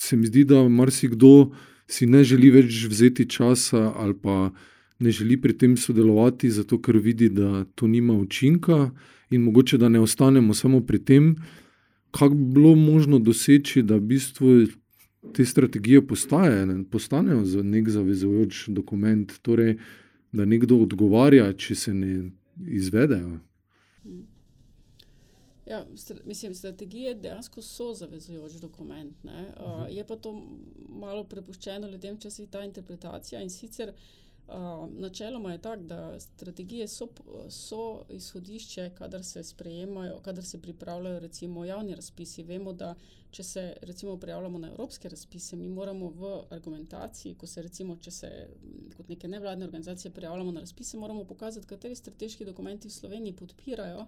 se 0.00 0.16
mi 0.16 0.26
zdi, 0.26 0.48
da 0.48 0.64
marsikdo 0.68 1.52
si 1.88 2.08
ne 2.08 2.24
želi 2.24 2.50
več 2.56 2.86
vzeti 2.88 3.28
časa 3.28 3.92
ali 3.96 4.16
pa 4.16 4.48
ne 4.98 5.10
želi 5.10 5.40
pri 5.40 5.58
tem 5.58 5.76
sodelovati, 5.76 6.50
zato 6.50 6.80
ker 6.82 6.96
vidi, 6.96 7.28
da 7.28 7.64
to 7.74 7.86
nima 7.86 8.14
učinka, 8.14 8.90
in 9.30 9.42
mogoče 9.42 9.78
da 9.78 9.88
ne 9.88 10.00
ostanemo 10.00 10.54
samo 10.54 10.80
pri 10.80 11.04
tem, 11.04 11.36
kako 12.10 12.34
bi 12.34 12.52
bilo 12.54 12.74
možno 12.74 13.18
doseči, 13.18 13.82
da 13.82 13.96
v 13.96 14.00
bistvu 14.00 14.66
te 15.34 15.44
strategije 15.44 16.06
postaje, 16.06 16.66
ne, 16.66 16.84
postanejo 16.90 17.44
za 17.44 17.62
nek 17.62 17.88
zavezujoč 17.88 18.68
dokument, 18.68 19.32
torej 19.42 19.76
da 20.32 20.44
nekdo 20.44 20.76
odgovarja, 20.76 21.52
če 21.52 21.74
se 21.74 21.94
ne 21.94 22.30
izvedejo. 22.66 23.38
Ja, 25.68 25.84
mislim, 26.24 26.54
strategije 26.54 27.14
dejansko 27.14 27.62
so 27.62 27.92
zavezujoč 27.94 28.52
dokument. 28.60 29.12
Uh, 29.24 29.30
uh, 29.30 29.82
je 29.92 30.04
pa 30.06 30.16
to 30.16 30.32
malo 30.88 31.24
prepuščeno 31.24 31.90
ljudem, 31.90 32.16
če 32.16 32.30
se 32.30 32.46
ta 32.46 32.64
interpretacija 32.64 33.42
in 33.44 33.50
sicer. 33.50 33.92
Uh, 33.92 34.27
načeloma 34.90 35.52
je 35.52 35.58
tako, 35.58 35.82
da 35.82 36.20
strategije 36.20 36.88
so, 36.88 37.08
so 37.50 38.04
izhodišče, 38.08 38.90
kadar 38.98 39.24
se 39.24 39.44
sprejemajo, 39.44 40.20
kadar 40.20 40.44
se 40.44 40.62
pripravljajo 40.62 41.18
recimo 41.18 41.64
javni 41.64 41.94
razpisi. 41.94 42.42
Vemo, 42.42 42.72
da 42.72 42.94
če 43.30 43.42
se 43.42 43.76
recimo 43.82 44.16
prijavljamo 44.16 44.58
na 44.58 44.68
evropske 44.68 45.08
razpise, 45.08 45.56
mi 45.56 45.68
moramo 45.68 46.08
v 46.08 46.42
argumentaciji, 46.50 47.34
ko 47.34 47.46
se 47.46 47.62
recimo, 47.62 47.96
če 47.96 48.10
se 48.10 48.30
kot 48.96 49.08
neke 49.08 49.28
nevladne 49.28 49.64
organizacije 49.64 50.12
prijavljamo 50.12 50.52
na 50.52 50.60
razpise, 50.60 50.96
moramo 50.96 51.24
pokazati, 51.24 51.66
kateri 51.66 51.96
strateški 51.96 52.44
dokumenti 52.44 52.88
v 52.88 52.92
Sloveniji 52.92 53.36
podpirajo 53.36 54.06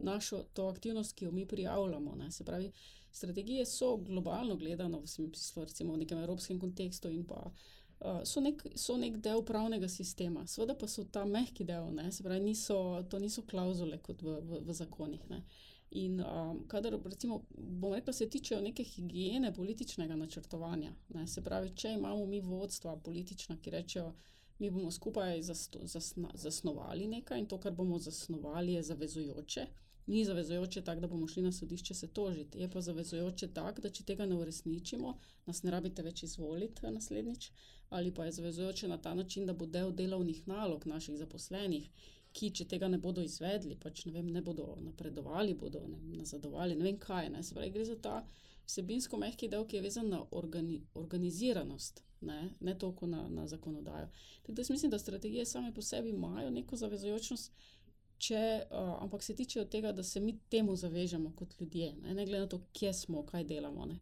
našo 0.00 0.44
to 0.54 0.68
aktivnost, 0.68 1.16
ki 1.16 1.24
jo 1.24 1.32
mi 1.32 1.46
prijavljamo. 1.46 2.14
Ne. 2.14 2.30
Se 2.30 2.44
pravi, 2.44 2.72
strategije 3.10 3.66
so 3.66 3.96
globalno 3.96 4.56
gledano 4.56 5.00
v 5.00 5.06
smislu 5.06 5.64
recimo 5.64 5.92
v 5.94 6.04
nekem 6.04 6.18
evropskem 6.18 6.60
kontekstu 6.60 7.10
in 7.10 7.24
pa 7.24 7.40
uh, 7.46 7.52
so, 8.24 8.40
nek, 8.40 8.62
so 8.76 8.96
nek 8.96 9.16
del 9.24 9.42
pravnega 9.44 9.88
sistema, 9.88 10.46
seveda 10.46 10.74
pa 10.78 10.88
so 10.88 11.04
ta 11.12 11.24
mehki 11.24 11.64
del, 11.64 11.88
ne, 11.96 12.10
se 12.12 12.22
pravi, 12.22 12.42
niso, 12.44 12.78
to 13.10 13.18
niso 13.18 13.46
klauzule 13.48 13.98
kot 14.04 14.22
v, 14.22 14.36
v, 14.42 14.60
v 14.66 14.76
zakonih. 14.76 15.24
Ne. 15.30 15.42
In 15.96 16.20
um, 16.20 16.64
kadar, 16.68 16.98
recimo, 17.04 17.44
bom 17.56 17.94
rekla, 17.94 18.12
se 18.12 18.28
tičejo 18.28 18.60
neke 18.60 18.84
higiene 18.84 19.52
političnega 19.54 20.16
načrtovanja, 20.16 20.92
ne, 21.14 21.26
se 21.26 21.44
pravi, 21.44 21.72
če 21.78 21.94
imamo 21.96 22.26
mi 22.26 22.40
vodstva 22.40 22.96
politična, 22.96 23.56
ki 23.62 23.70
rečejo, 23.70 24.10
mi 24.58 24.70
bomo 24.70 24.90
skupaj 24.90 25.42
zasto, 25.42 25.80
zasna, 25.84 26.30
zasnovali 26.34 27.06
nekaj 27.06 27.38
in 27.38 27.46
to, 27.46 27.58
kar 27.60 27.72
bomo 27.76 27.98
zasnovali, 27.98 28.72
je 28.72 28.82
zavezujoče. 28.82 29.66
Ni 30.06 30.24
zavezujoče 30.24 30.82
tako, 30.84 31.00
da 31.00 31.08
bomo 31.08 31.26
šli 31.26 31.42
na 31.42 31.52
sodišče 31.52 31.94
se 31.94 32.08
tožiti, 32.08 32.58
je 32.58 32.70
pa 32.70 32.80
zavezujoče 32.80 33.48
tako, 33.54 33.82
da 33.82 33.90
če 33.90 34.04
tega 34.04 34.26
ne 34.26 34.36
uresničimo, 34.38 35.16
nas 35.46 35.62
ne 35.62 35.70
rabite 35.74 36.02
več 36.02 36.22
izvoliti 36.22 36.86
naslednjič, 36.86 37.50
ali 37.90 38.14
pa 38.14 38.24
je 38.24 38.36
zavezujoče 38.38 38.88
na 38.88 38.98
ta 39.02 39.14
način, 39.14 39.46
da 39.46 39.52
bo 39.52 39.66
del 39.66 39.90
delovnih 39.92 40.46
nalog 40.46 40.86
naših 40.86 41.18
zaposlenih, 41.18 41.90
ki 42.36 42.50
če 42.58 42.66
tega 42.70 42.88
ne 42.92 42.98
bodo 43.02 43.22
izvedli, 43.24 43.76
pač 43.82 44.04
ne, 44.06 44.12
vem, 44.12 44.28
ne 44.32 44.42
bodo 44.44 44.74
napredovali, 44.84 45.54
bodo 45.54 45.82
ne, 45.88 45.98
nazadovali, 46.20 46.76
ne 46.76 46.84
vem 46.84 46.98
kaj. 47.00 47.30
Ne. 47.32 47.42
Pravi, 47.54 47.70
gre 47.74 47.86
za 47.88 47.96
ta 48.06 48.16
vsebinsko 48.66 49.18
mehki 49.22 49.48
del, 49.48 49.64
ki 49.66 49.78
je 49.78 49.86
vezan 49.86 50.10
na 50.12 50.20
organi, 50.40 50.82
organiziranost, 51.00 52.02
ne, 52.28 52.40
ne 52.60 52.74
toliko 52.78 53.08
na, 53.10 53.24
na 53.32 53.46
zakonodajo. 53.48 54.10
Tako 54.42 54.58
da 54.58 54.66
mislim, 54.68 54.90
da 54.90 54.98
strategije 54.98 55.46
same 55.46 55.72
po 55.74 55.82
sebi 55.82 56.10
imajo 56.10 56.50
neko 56.50 56.76
zavezujočnost 56.76 57.52
če, 58.18 58.42
uh, 58.70 58.96
ampak 59.02 59.22
se 59.22 59.34
tiče 59.36 59.64
tega, 59.70 59.92
da 59.92 60.02
se 60.02 60.20
mi 60.20 60.38
temu 60.50 60.76
zavežemo 60.76 61.32
kot 61.36 61.54
ljudje, 61.60 61.92
ne, 62.02 62.14
ne 62.14 62.26
glede 62.26 62.44
na 62.46 62.50
to, 62.52 62.60
kje 62.72 62.92
smo, 62.94 63.24
kaj 63.26 63.44
delamo. 63.44 63.86
Ne. 63.86 63.98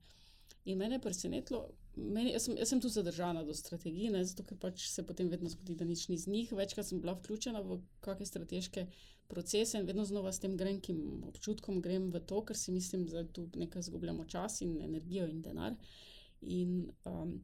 In 0.65 0.79
mene 0.79 0.97
je 0.97 1.05
presenetilo, 1.05 1.65
meni, 1.97 2.33
jaz, 2.33 2.47
sem, 2.47 2.57
jaz 2.59 2.71
sem 2.73 2.81
tu 2.81 2.89
zadržana 2.89 3.45
do 3.45 3.55
strategije, 3.55 4.13
ne, 4.15 4.23
zato 4.25 4.47
ker 4.49 4.59
pač 4.61 4.87
se 4.89 5.05
potem 5.07 5.29
vedno 5.29 5.51
zgodi, 5.53 5.77
da 5.77 5.85
nič 5.85 6.07
ni 6.09 6.19
z 6.19 6.31
njih. 6.33 6.53
Večkrat 6.57 6.89
sem 6.89 7.03
bila 7.03 7.17
vključena 7.19 7.61
v 7.67 7.81
kakšne 8.05 8.27
strateške 8.31 8.87
procese 9.29 9.81
in 9.81 9.87
vedno 9.89 10.05
znova 10.05 10.33
s 10.33 10.41
tem 10.41 10.57
grenkim 10.57 11.25
občutkom 11.29 11.81
grem 11.85 12.11
v 12.13 12.23
to, 12.25 12.41
ker 12.45 12.57
si 12.57 12.73
mislim, 12.73 13.07
da 13.13 13.25
tu 13.27 13.49
nekaj 13.55 13.85
izgubljamo 13.87 14.25
čas 14.25 14.61
in 14.65 14.79
energijo 14.83 15.29
in 15.29 15.43
denar. 15.43 15.77
In, 16.41 16.91
um, 17.05 17.39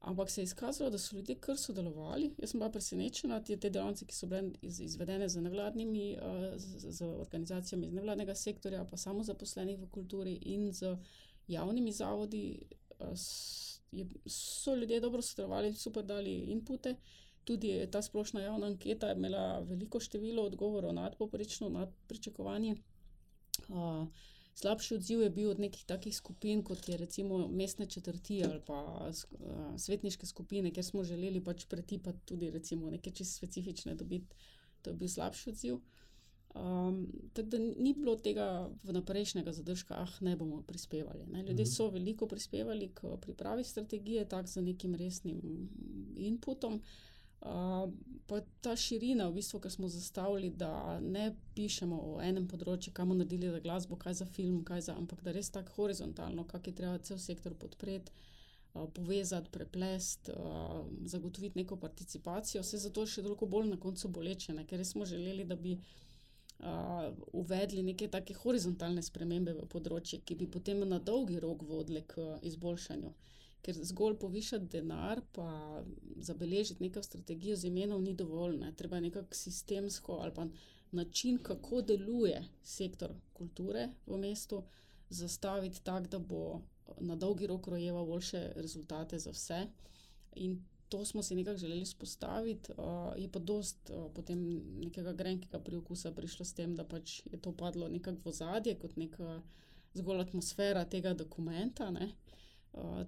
Ampak 0.00 0.30
se 0.30 0.40
je 0.40 0.44
izkazalo, 0.44 0.90
da 0.90 0.98
so 0.98 1.16
ljudje 1.16 1.34
kar 1.34 1.56
sodelovali. 1.58 2.34
Jaz 2.38 2.50
sem 2.50 2.60
bila 2.60 2.70
presenečena, 2.70 3.40
da 3.40 3.56
te 3.56 3.70
delavnice, 3.70 4.06
ki 4.06 4.14
so 4.14 4.26
bile 4.26 4.52
iz, 4.62 4.80
izvedene 4.80 5.28
z 5.28 5.40
nevladnimi, 5.42 6.16
uh, 6.22 6.44
z, 6.56 6.92
z 6.92 7.06
organizacijami 7.06 7.86
iz 7.86 7.92
nevladnega 7.92 8.34
sektorja, 8.34 8.84
pa 8.84 8.96
samo 8.96 9.24
zaposlenih 9.24 9.78
v 9.78 9.88
kulturi 9.90 10.36
in 10.54 10.72
z 10.72 10.94
javnimi 11.48 11.92
zavodi, 11.92 12.60
uh, 13.00 13.08
je, 13.92 14.06
so 14.26 14.74
ljudje 14.74 15.00
dobro 15.00 15.22
sodelovali, 15.22 15.74
super 15.74 16.04
dali 16.04 16.34
inpute. 16.54 16.94
Tudi 17.44 17.86
ta 17.90 18.02
splošna 18.02 18.40
javna 18.40 18.66
anketa 18.66 19.08
je 19.08 19.16
imela 19.16 19.60
veliko 19.60 20.00
število 20.00 20.42
odgovorov, 20.42 20.92
nadpoprečno, 20.94 21.68
nad 21.68 21.92
pričakovanji. 22.06 22.76
Uh, 23.68 24.06
Slabši 24.58 24.94
odziv 24.94 25.20
je 25.22 25.30
bil 25.30 25.50
od 25.50 25.60
nekih 25.62 25.84
takih 25.86 26.16
skupin, 26.16 26.64
kot 26.66 26.88
je 26.88 26.96
recimo 26.98 27.44
mestne 27.48 27.86
četrti 27.86 28.40
ali 28.44 28.58
pa 28.66 28.78
uh, 29.06 29.76
svetniške 29.78 30.26
skupine, 30.26 30.72
kjer 30.74 30.84
smo 30.84 31.04
želeli 31.04 31.44
pač 31.44 31.66
pretipati 31.70 32.24
tudi 32.26 32.50
recimo 32.50 32.90
nekaj 32.90 33.12
čisto 33.12 33.36
specifične 33.36 33.94
dobiti. 33.94 34.34
To 34.82 34.90
je 34.90 34.96
bil 34.96 35.08
slabši 35.08 35.50
odziv. 35.50 35.78
Um, 36.54 37.06
tako 37.34 37.48
da 37.48 37.58
ni 37.58 37.92
bilo 37.94 38.16
tega 38.16 38.70
vnaprejšnjega 38.82 39.52
zadržka, 39.52 39.94
ah, 40.02 40.16
ne 40.20 40.34
bomo 40.36 40.62
prispevali. 40.66 41.26
Ne. 41.26 41.42
Ljudje 41.42 41.64
mhm. 41.64 41.72
so 41.72 41.90
veliko 41.90 42.26
prispevali 42.26 42.90
k 42.94 43.14
pripravi 43.20 43.64
strategije, 43.64 44.28
tako 44.28 44.48
z 44.48 44.62
nekim 44.62 44.94
resnim 44.94 45.68
inputom. 46.16 46.74
Uh, 46.74 47.17
pa 47.40 48.40
ta 48.60 48.74
širina, 48.76 49.28
v 49.28 49.38
bistvu, 49.38 49.60
ki 49.60 49.70
smo 49.70 49.88
zastavili, 49.88 50.50
da 50.50 50.98
ne 51.00 51.30
pišemo 51.54 51.98
o 52.12 52.16
enem 52.22 52.48
področju, 52.48 52.92
kam 52.92 53.14
naredili 53.14 53.52
za 53.52 53.60
glasbo, 53.64 53.96
kaj 53.96 54.18
za 54.20 54.26
film, 54.26 54.64
kaj 54.64 54.88
za, 54.88 54.96
ampak 54.98 55.22
da 55.22 55.32
res 55.32 55.50
tako 55.54 55.76
horizontalno, 55.76 56.44
kako 56.44 56.70
je 56.70 56.80
treba 56.82 56.98
cel 56.98 57.18
sektor 57.18 57.54
podpreti. 57.54 58.12
povezati, 58.94 59.50
preplesti, 59.50 60.30
zagotoviti 61.04 61.58
neko 61.58 61.76
participacijo. 61.76 62.60
Vse 62.62 62.78
zato 62.78 63.00
je 63.00 63.06
še 63.06 63.22
toliko 63.22 63.46
bolj 63.46 63.70
na 63.72 63.78
koncu 63.80 64.08
boleče, 64.08 64.52
ne? 64.52 64.66
ker 64.66 64.84
smo 64.86 65.04
želeli, 65.04 65.44
da 65.44 65.56
bi 65.56 65.72
uvedli 67.32 67.82
neke 67.82 68.08
take 68.08 68.34
horizontalne 68.34 69.02
spremembe 69.02 69.54
v 69.54 69.66
področje, 69.70 70.20
ki 70.24 70.34
bi 70.34 70.46
potem 70.50 70.82
na 70.88 70.98
dolgi 70.98 71.38
rok 71.40 71.62
vodile 71.62 72.02
k 72.06 72.38
izboljšanju. 72.42 73.12
Ker 73.62 73.74
zgolj 73.74 74.18
povišati 74.18 74.70
denar, 74.70 75.20
pa 75.32 75.82
zabeležiti 76.16 76.82
neko 76.82 77.02
strategijo 77.02 77.56
z 77.56 77.68
imenom, 77.68 78.04
ni 78.04 78.14
dovolj. 78.14 78.56
Ne? 78.56 78.72
Treba 78.76 78.96
je 78.96 79.08
nekako 79.08 79.34
sistemsko 79.34 80.18
ali 80.22 80.34
pa 80.34 80.46
način, 80.90 81.38
kako 81.42 81.82
deluje 81.82 82.44
sektor 82.62 83.12
kulture 83.32 83.88
v 84.06 84.18
mestu, 84.18 84.62
zastaviti 85.10 85.84
tako, 85.84 86.08
da 86.08 86.18
bo 86.18 86.60
na 87.00 87.16
dolgi 87.16 87.46
rok 87.46 87.66
rojeval 87.66 88.06
boljše 88.06 88.52
rezultate 88.56 89.18
za 89.18 89.30
vse. 89.30 89.66
In 90.34 90.64
to 90.88 91.04
smo 91.04 91.22
si 91.22 91.34
nekako 91.34 91.58
želeli 91.58 91.84
vzpostaviti, 91.84 92.72
je 93.16 93.28
pa 93.32 93.38
dosti 93.38 93.92
potem 94.14 94.62
nekega 94.80 95.12
grenkega 95.12 95.58
priokusa 95.58 96.12
prišlo 96.12 96.44
s 96.44 96.54
tem, 96.54 96.76
da 96.76 96.84
pač 96.84 97.20
je 97.32 97.40
to 97.40 97.52
padlo 97.52 97.88
nekako 97.88 98.20
v 98.24 98.28
ozadje 98.28 98.74
kot 98.78 98.96
neka 98.96 99.42
zgolj 99.94 100.20
atmosfera 100.20 100.84
tega 100.84 101.14
dokumenta, 101.14 101.90
ne. 101.90 102.12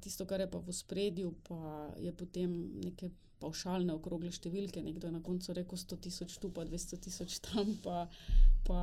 Tisto, 0.00 0.26
kar 0.26 0.40
je 0.40 0.50
pa 0.50 0.58
v 0.58 0.72
ospredju, 0.72 1.34
pa 1.48 1.90
je 1.98 2.12
potem 2.12 2.54
neke 2.84 3.10
pavšalne 3.40 3.94
okrogle 3.96 4.30
številke, 4.34 4.82
nekdo 4.84 5.08
je 5.08 5.14
na 5.14 5.22
koncu 5.24 5.54
rekel 5.56 5.80
sto 5.80 5.96
tisoč 5.96 6.36
tu 6.42 6.50
pa 6.52 6.64
dvesto 6.68 6.98
tisoč 7.00 7.38
tam 7.46 7.72
pa, 7.84 8.04
pa 8.66 8.80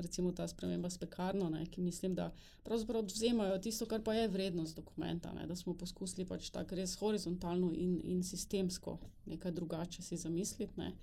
recimo 0.00 0.32
ta 0.36 0.46
sprememba 0.48 0.90
s 0.90 1.00
Pekarno, 1.00 1.50
ne, 1.52 1.66
ki 1.68 1.84
mislim, 1.84 2.16
da 2.18 2.30
pravzaprav 2.66 3.04
odvzemajo 3.04 3.60
tisto, 3.62 3.88
kar 3.90 4.02
pa 4.06 4.16
je 4.16 4.30
vrednost 4.32 4.80
dokumenta, 4.80 5.34
ne, 5.36 5.46
da 5.50 5.56
smo 5.56 5.76
poskusili 5.78 6.26
pač 6.28 6.50
tako 6.54 6.80
res 6.80 6.96
horizontalno 7.00 7.72
in, 7.76 7.98
in 8.14 8.24
sistemsko 8.26 8.96
nekaj 9.30 9.54
drugače 9.56 10.04
si 10.06 10.20
zamisliti, 10.20 10.80
ne. 10.80 10.94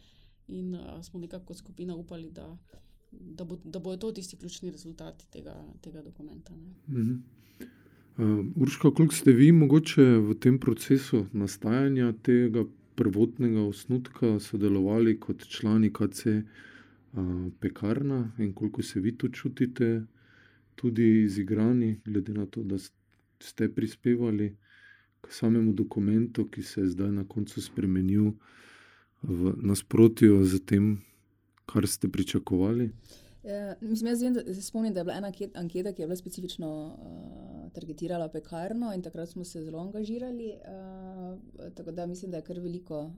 In 0.57 0.71
smo 1.03 1.19
nekako 1.19 1.51
kot 1.51 1.59
skupina 1.59 1.95
upali, 1.99 2.29
da, 2.31 2.47
da 3.11 3.43
bo, 3.45 3.57
da 3.63 3.81
bojo 3.83 3.99
to 3.99 4.13
tisti 4.15 4.39
ključni 4.39 4.71
rezultati 4.71 5.27
tega, 5.31 5.57
tega 5.83 6.01
dokumenta, 6.05 6.55
ne. 6.55 6.71
Urška, 8.55 8.91
koliko 8.91 9.13
ste 9.13 9.31
vi 9.31 9.51
mogoče 9.51 10.01
v 10.01 10.33
tem 10.41 10.55
procesu 10.59 11.25
nastajanja 11.33 12.13
tega 12.25 12.63
prvotnega 12.95 13.61
osnutka 13.61 14.39
sodelovali 14.39 15.19
kot 15.19 15.45
člani 15.45 15.91
KC 15.93 16.41
Pekarna 17.59 18.31
in 18.37 18.53
koliko 18.53 18.81
se 18.83 18.99
vi 18.99 19.17
tu 19.17 19.29
čutite 19.29 20.05
tudi 20.75 21.21
izigrani, 21.23 21.99
glede 22.05 22.33
na 22.33 22.45
to, 22.45 22.63
da 22.63 22.77
ste 23.39 23.69
prispevali 23.69 24.55
k 25.21 25.31
samemu 25.31 25.73
dokumentu, 25.73 26.47
ki 26.47 26.63
se 26.63 26.81
je 26.81 26.87
zdaj 26.87 27.11
na 27.11 27.23
koncu 27.27 27.61
spremenil 27.61 28.31
v 29.21 29.53
nasprotju 29.61 30.41
s 30.45 30.61
tem, 30.65 30.97
kar 31.65 31.87
ste 31.87 32.09
pričakovali? 32.09 32.89
Mislim, 33.81 34.07
jaz 34.07 34.21
vem, 34.21 34.33
da, 34.33 34.53
se 34.53 34.61
spomnim, 34.61 34.93
da 34.93 34.99
je 34.99 35.03
bila 35.03 35.17
ena 35.17 35.31
anketa, 35.53 35.93
ki 35.93 36.01
je 36.01 36.07
bila 36.07 36.15
specifično 36.15 36.69
targetirala 37.73 38.29
Pekarno, 38.29 38.93
in 38.93 39.01
takrat 39.01 39.29
smo 39.29 39.43
se 39.43 39.63
zelo 39.63 39.79
angažirali, 39.79 40.53
tako 41.75 41.91
da 41.91 42.05
mislim, 42.05 42.31
da 42.31 42.37
je 42.37 42.43
kar 42.43 42.59
veliko 42.59 43.11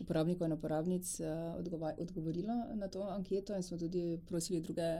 uporabnikov 0.00 0.46
in 0.46 0.52
uporabnic 0.52 1.20
odgovorilo 1.98 2.54
na 2.74 2.88
to 2.88 3.02
anketo 3.02 3.56
in 3.56 3.62
smo 3.62 3.78
tudi 3.78 4.18
prosili 4.28 4.60
druge 4.60 4.98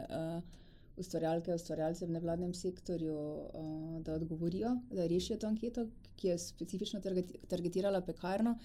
ustvarjalke, 0.96 1.54
ustvarjalce 1.54 2.06
v 2.06 2.10
nevladnem 2.10 2.54
sektorju, 2.54 3.16
da 4.00 4.14
odgovorijo, 4.14 4.76
da 4.90 5.06
rešijo 5.06 5.38
to 5.38 5.46
anketo, 5.46 5.86
ki 6.16 6.28
je 6.28 6.38
specifično 6.38 7.00
targetirala 7.48 8.00
Pekarno. 8.00 8.58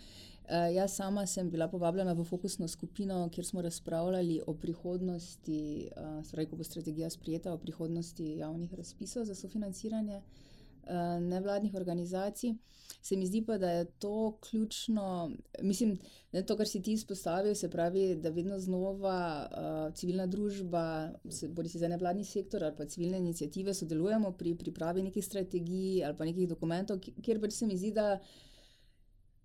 jaz 0.74 0.95
sama 0.95 1.26
sem 1.26 1.50
bila 1.50 1.68
povabljena 1.68 2.14
v 2.14 2.24
fokusno 2.26 2.68
skupino, 2.68 3.30
kjer 3.30 3.45
smo 3.45 3.62
razpravljali 3.62 4.41
o 4.47 4.54
prihodnosti, 4.54 5.89
se 6.24 6.32
pravi, 6.32 6.50
ko 6.50 6.56
bo 6.56 6.64
strategija 6.64 7.10
sprejeta, 7.10 7.54
o 7.54 7.58
prihodnosti 7.58 8.38
javnih 8.38 8.74
razpisov 8.74 9.26
za 9.26 9.36
sofinanciranje 9.36 10.22
nevladnih 11.21 11.75
organizacij. 11.75 12.55
Se 13.01 13.15
mi 13.15 13.25
zdi 13.25 13.43
pa, 13.45 13.57
da 13.57 13.69
je 13.71 13.85
to 13.99 14.37
ključno, 14.41 15.31
mislim, 15.61 15.93
ne, 16.31 16.41
to, 16.43 16.57
kar 16.57 16.67
si 16.67 16.81
ti 16.81 16.91
izpostavil, 16.97 17.55
se 17.55 17.69
pravi, 17.69 18.15
da 18.15 18.29
vedno 18.29 18.59
znova 18.59 19.21
civilna 19.95 20.25
družba, 20.27 20.83
bodisi 21.55 21.77
zdaj 21.77 21.93
nevladni 21.95 22.25
sektor 22.25 22.63
ali 22.63 22.75
pa 22.75 22.85
civilne 22.85 23.17
iniciative, 23.17 23.73
sodelujemo 23.73 24.31
pri 24.31 24.55
pripravi 24.55 25.03
nekih 25.03 25.25
strategij 25.25 26.03
ali 26.05 26.17
pa 26.17 26.25
nekih 26.25 26.49
dokumentov, 26.49 26.99
kjer 26.99 27.39
pač 27.39 27.55
se 27.55 27.69
mi 27.69 27.77
zdi, 27.77 27.93
da 27.95 28.19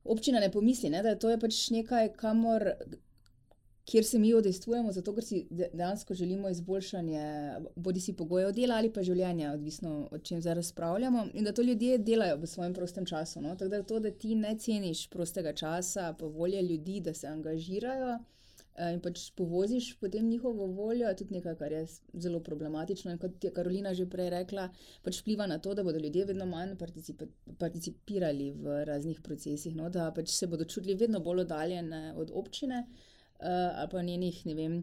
občina 0.04 0.40
ne 0.40 0.50
pomisli, 0.52 0.90
ne, 0.90 1.02
da 1.02 1.14
to 1.14 1.30
je 1.30 1.38
pač 1.40 1.60
nekaj, 1.70 2.12
kamor, 2.18 2.66
kjer 3.84 4.04
se 4.04 4.18
mi 4.18 4.34
udejstvujemo, 4.34 4.92
zato 4.92 5.14
ker 5.14 5.24
si 5.24 5.46
dejansko 5.50 6.14
želimo 6.14 6.48
izboljšanje 6.48 7.24
bodisi 7.76 8.12
pogojev 8.16 8.52
dela 8.56 8.78
ali 8.80 8.92
pa 8.92 9.02
življenja, 9.02 9.52
odvisno, 9.52 10.08
o 10.10 10.18
čem 10.18 10.40
zdaj 10.40 10.54
razpravljamo, 10.60 11.26
in 11.34 11.44
da 11.44 11.52
to 11.52 11.62
ljudje 11.62 11.98
delajo 11.98 12.38
v 12.40 12.46
svojem 12.46 12.74
prostem 12.74 13.06
času, 13.06 13.42
no, 13.44 13.56
tako 13.56 13.70
da 13.70 13.82
to, 13.82 14.00
da 14.00 14.10
ti 14.10 14.34
ne 14.34 14.56
ceniš 14.58 15.08
prostega 15.12 15.52
časa 15.52 16.12
pa 16.18 16.26
volje 16.26 16.62
ljudi, 16.62 17.00
da 17.00 17.14
se 17.14 17.28
angažirajo, 17.28 18.18
in 18.90 18.98
pač 19.00 19.28
povoziš 19.38 19.92
potem 20.00 20.28
njihovo 20.28 20.66
voljo, 20.66 21.08
je 21.08 21.16
tudi 21.16 21.34
nekaj, 21.36 21.54
kar 21.60 21.72
je 21.72 21.84
zelo 22.24 22.40
problematično, 22.42 23.12
in 23.12 23.18
kot 23.22 23.44
je 23.44 23.52
Karolina 23.54 23.94
že 23.94 24.06
prej 24.10 24.30
rekla, 24.34 24.68
pač 25.04 25.20
vpliva 25.20 25.46
na 25.46 25.58
to, 25.58 25.74
da 25.74 25.84
bodo 25.84 25.98
ljudje 26.02 26.24
vedno 26.32 26.46
manj 26.46 26.74
participirali 27.58 28.50
v 28.52 28.84
raznih 28.84 29.20
procesih, 29.22 29.76
no, 29.76 29.90
da 29.90 30.10
pač 30.16 30.32
se 30.34 30.46
bodo 30.46 30.64
čutili 30.64 30.96
vedno 30.98 31.20
bolj 31.20 31.44
oddaljene 31.44 32.14
od 32.16 32.32
občine, 32.34 32.86
ali 33.44 33.88
pa 33.92 34.02
njenih, 34.02 34.46
ne 34.46 34.54
vem, 34.54 34.82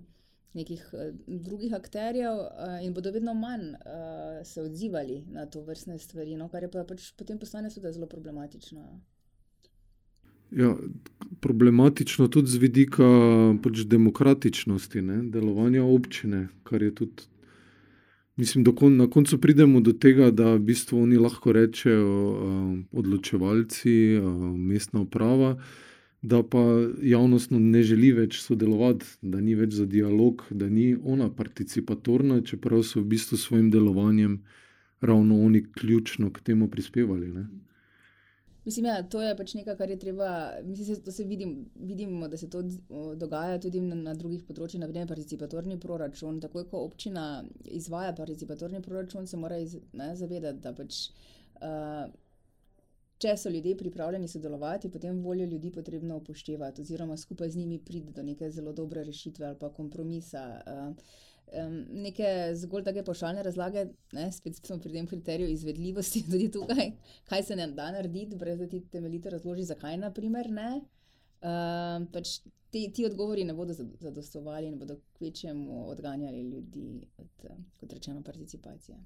nekih 0.53 0.83
drugih 1.27 1.73
akterjev, 1.73 2.37
in 2.83 2.93
bodo 2.93 3.11
vedno 3.11 3.33
manj 3.33 3.73
se 4.43 4.61
odzivali 4.61 5.23
na 5.31 5.45
tovrstne 5.45 5.97
stvari, 5.99 6.35
no, 6.35 6.49
kar 6.51 6.63
je 6.63 6.71
pa 6.71 6.83
pač 6.83 7.11
potem 7.17 7.39
postane 7.39 7.69
zelo 7.69 8.07
problematično. 8.07 8.83
Ja, 10.51 10.75
problematično 11.39 12.27
tudi 12.27 12.51
z 12.51 12.59
vidika 12.59 13.07
pač 13.63 13.85
demokratičnosti, 13.87 15.01
ne, 15.01 15.21
delovanja 15.31 15.85
občine, 15.87 16.49
kar 16.67 16.83
je 16.83 16.95
tudi, 16.95 17.29
mislim, 18.35 18.65
na 18.97 19.07
koncu 19.07 19.39
pridemo 19.39 19.79
do 19.79 19.93
tega, 19.93 20.27
da 20.31 20.55
v 20.57 20.65
bistvu 20.67 20.99
oni 21.03 21.17
lahko 21.17 21.55
rečejo, 21.55 22.11
odločevalci, 22.91 24.19
mestna 24.57 25.07
uprava, 25.07 25.55
da 26.21 26.43
pa 26.43 26.61
javnost 27.01 27.51
ne 27.51 27.81
želi 27.83 28.11
več 28.13 28.41
sodelovati, 28.41 29.05
da 29.21 29.41
ni 29.41 29.55
več 29.57 29.73
za 29.73 29.85
dialog, 29.89 30.43
da 30.51 30.69
ni 30.69 30.93
ona 31.03 31.31
participatorna, 31.33 32.41
čeprav 32.45 32.83
so 32.85 33.01
v 33.01 33.09
bistvu 33.15 33.37
s 33.37 33.47
svojim 33.47 33.71
delovanjem 33.73 34.43
ravno 35.01 35.41
oni 35.45 35.63
ključno 35.73 36.29
k 36.33 36.41
temu 36.45 36.69
prispevali, 36.69 37.31
ne. 37.33 37.47
Mislim, 38.65 38.85
ja, 38.85 38.99
to 39.09 39.21
je 39.21 39.33
pač 39.37 39.55
nekaj, 39.57 39.73
kar 39.79 39.89
je 39.89 39.97
treba, 39.99 40.27
mislim, 40.63 40.85
saj 40.85 40.99
to 41.03 41.11
saj 41.11 41.25
vidimo, 41.25 42.27
da 42.29 42.37
se 42.37 42.49
to 42.49 42.61
dogaja 43.17 43.57
tudi 43.59 43.81
na 43.81 44.13
drugih 44.13 44.43
področjih, 44.45 44.83
na 44.83 44.89
primer 44.91 45.09
participatorni 45.09 45.79
proračun, 45.81 46.37
takoj 46.43 46.67
ko 46.69 46.83
občina 46.85 47.41
izvaja 47.65 48.13
participatorni 48.13 48.83
proračun, 48.85 49.25
se 49.27 49.41
mora 49.41 49.57
ne, 49.57 50.11
zavedati, 50.15 50.61
da 50.61 50.75
pač 50.77 51.07
če 53.21 53.35
so 53.37 53.49
ljudje 53.49 53.77
pripravljeni 53.77 54.27
sodelovati, 54.27 54.89
potem 54.91 55.21
voljo 55.21 55.45
ljudi 55.45 55.71
potrebno 55.71 56.17
upoštevati 56.17 56.81
oziroma 56.81 57.17
skupaj 57.17 57.49
z 57.49 57.57
njimi 57.57 57.79
priti 57.79 58.13
do 58.13 58.23
neke 58.23 58.49
zelo 58.51 58.73
dobre 58.73 59.03
rešitve 59.03 59.45
ali 59.45 59.59
pa 59.59 59.69
kompromisa, 59.73 60.45
neke 61.89 62.55
zgolj 62.55 62.83
take 62.83 63.03
pavšalne 63.03 63.43
razlage, 63.43 63.85
ne, 64.13 64.31
spet 64.31 64.55
smo 64.55 64.79
pri 64.79 64.93
tem 64.93 65.07
kriteriju 65.07 65.49
izvedljivosti 65.49 66.23
tudi 66.31 66.51
tukaj, 66.51 66.91
kaj 67.29 67.43
se 67.43 67.55
ne 67.55 67.67
da 67.67 67.91
narediti, 67.91 68.35
brez 68.35 68.59
da 68.59 68.67
ti 68.67 68.81
temeljito 68.91 69.29
razložiš, 69.29 69.73
zakaj 69.73 69.97
na 69.97 70.11
primer 70.13 70.49
ne. 70.49 70.81
pač 72.13 72.39
ti, 72.71 72.91
ti 72.93 73.05
odgovori 73.05 73.43
ne 73.43 73.53
bodo 73.53 73.73
zadostovali 73.73 74.67
in 74.67 74.79
bodo 74.79 74.99
kvečjemu 75.17 75.89
odganjali 75.89 76.41
ljudi 76.41 77.07
od, 77.17 77.47
kot 77.77 77.93
rečeno, 77.93 78.23
participacije. 78.23 78.97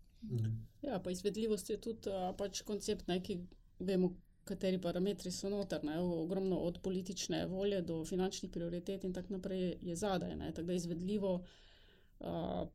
Ja, 0.82 1.00
pa 1.00 1.12
izvedljivost 1.12 1.70
je 1.70 1.78
tudi 1.82 2.12
pač 2.38 2.62
koncept, 2.62 3.08
ne, 3.08 3.22
ki 3.24 3.40
vemo, 3.80 4.14
kateri 4.46 4.78
parametri 4.82 5.32
so 5.32 5.50
noter, 5.50 5.84
ne, 5.84 6.00
ogromno 6.00 6.58
od 6.58 6.80
politične 6.84 7.46
volje 7.50 7.82
do 7.82 8.04
finančnih 8.06 8.52
prioritet 8.52 9.04
in 9.04 9.14
tako 9.14 9.34
naprej 9.34 9.78
je 9.82 9.96
zadaj, 9.96 10.36
ne, 10.36 10.52
tako 10.54 10.68
da 10.68 10.74
izvedljivo 10.74 11.44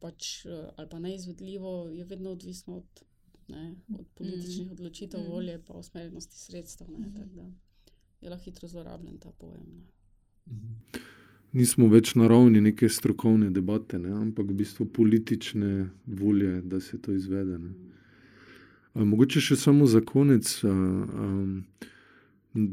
pač 0.01 0.47
ali 0.77 0.89
pa 0.91 0.99
neizvedljivo 0.99 1.89
je 1.89 2.05
vedno 2.05 2.31
odvisno 2.31 2.77
od, 2.77 3.05
ne, 3.49 3.75
od 3.99 4.07
političnih 4.15 4.73
odločitev, 4.73 5.21
volje 5.29 5.63
pa 5.67 5.75
usmerjenosti 5.75 6.37
sredstev, 6.39 6.91
ne, 6.99 7.13
tako 7.15 7.35
da 7.35 7.51
je 8.21 8.31
lahko 8.31 8.45
hitro 8.45 8.69
zlorabljen 8.69 9.19
ta 9.19 9.31
pojem, 9.31 9.65
ne. 9.67 9.87
Nismo 11.53 11.89
več 11.89 12.15
na 12.15 12.29
ravni 12.29 12.61
neke 12.61 12.89
strokovne 12.89 13.51
debate, 13.51 13.99
ne, 13.99 14.13
ampak 14.15 14.47
v 14.53 14.55
bistvu 14.61 14.87
politične 14.87 15.89
volje, 16.07 16.61
da 16.63 16.81
se 16.81 17.01
to 17.03 17.13
izvede, 17.13 17.59
ne. 17.59 17.90
Mogoče 18.95 19.41
še 19.41 19.57
samo 19.57 19.87
za 19.87 20.01
konec. 20.01 20.51
V 22.55 22.65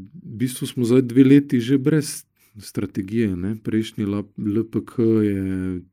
bistvu 0.42 0.66
smo 0.66 0.84
zdaj 0.84 1.06
dve 1.06 1.24
leti 1.24 1.60
že 1.60 1.78
brez 1.78 2.24
strategije. 2.58 3.36
Ne? 3.36 3.56
Prejšnji 3.56 4.06
LPK 4.36 4.98
je 5.22 5.42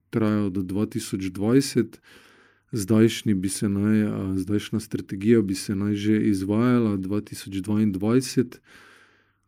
trajal 0.09 0.49
do 0.49 0.61
2020, 0.63 1.99
zdajšnji 2.71 3.33
bi 3.33 3.49
se 3.49 3.69
naj, 3.69 4.07
zdajšnja 4.35 4.79
strategija 4.79 5.41
bi 5.41 5.55
se 5.55 5.75
naj 5.75 5.95
že 5.95 6.21
izvajala 6.29 6.97
2022, 6.97 8.57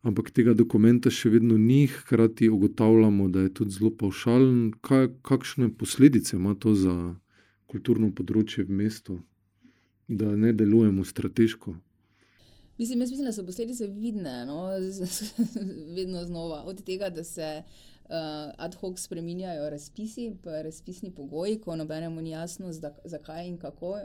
ampak 0.02 0.30
tega 0.30 0.54
dokumenta 0.54 1.10
še 1.10 1.30
vedno 1.30 1.58
ni, 1.58 1.86
hkrati 1.86 2.48
ugotavljamo, 2.48 3.28
da 3.28 3.48
je 3.48 3.54
tudi 3.54 3.74
zelo 3.74 3.90
paušalen. 3.90 4.78
Kaj, 4.80 5.08
kakšne 5.22 5.72
posledice 5.74 6.36
ima 6.36 6.54
to 6.54 6.74
za 6.74 6.94
kulturno 7.66 8.12
področje 8.14 8.64
v 8.64 8.78
mestu, 8.84 9.18
da 10.08 10.36
ne 10.36 10.52
delujemo 10.52 11.04
strateško? 11.04 11.76
Mislim, 12.78 12.98
mislim, 12.98 13.24
da 13.24 13.32
so 13.32 13.46
posledice 13.46 13.86
vidne, 13.86 14.46
no? 14.46 14.68
vedno 15.96 16.24
znova. 16.24 16.62
Od 16.62 16.84
tega, 16.84 17.10
da 17.10 17.24
se 17.24 17.62
uh, 18.08 18.14
ad 18.56 18.74
hoc 18.74 19.00
spremenjajo 19.00 19.70
razpisi, 19.70 20.36
razpisni 20.44 21.10
pogoji, 21.10 21.58
ko 21.60 21.76
nobenemu 21.76 22.22
ni 22.22 22.30
jasno, 22.30 22.72
zakaj 23.04 23.48
in 23.48 23.58
kako, 23.58 23.90
uh, 23.90 23.98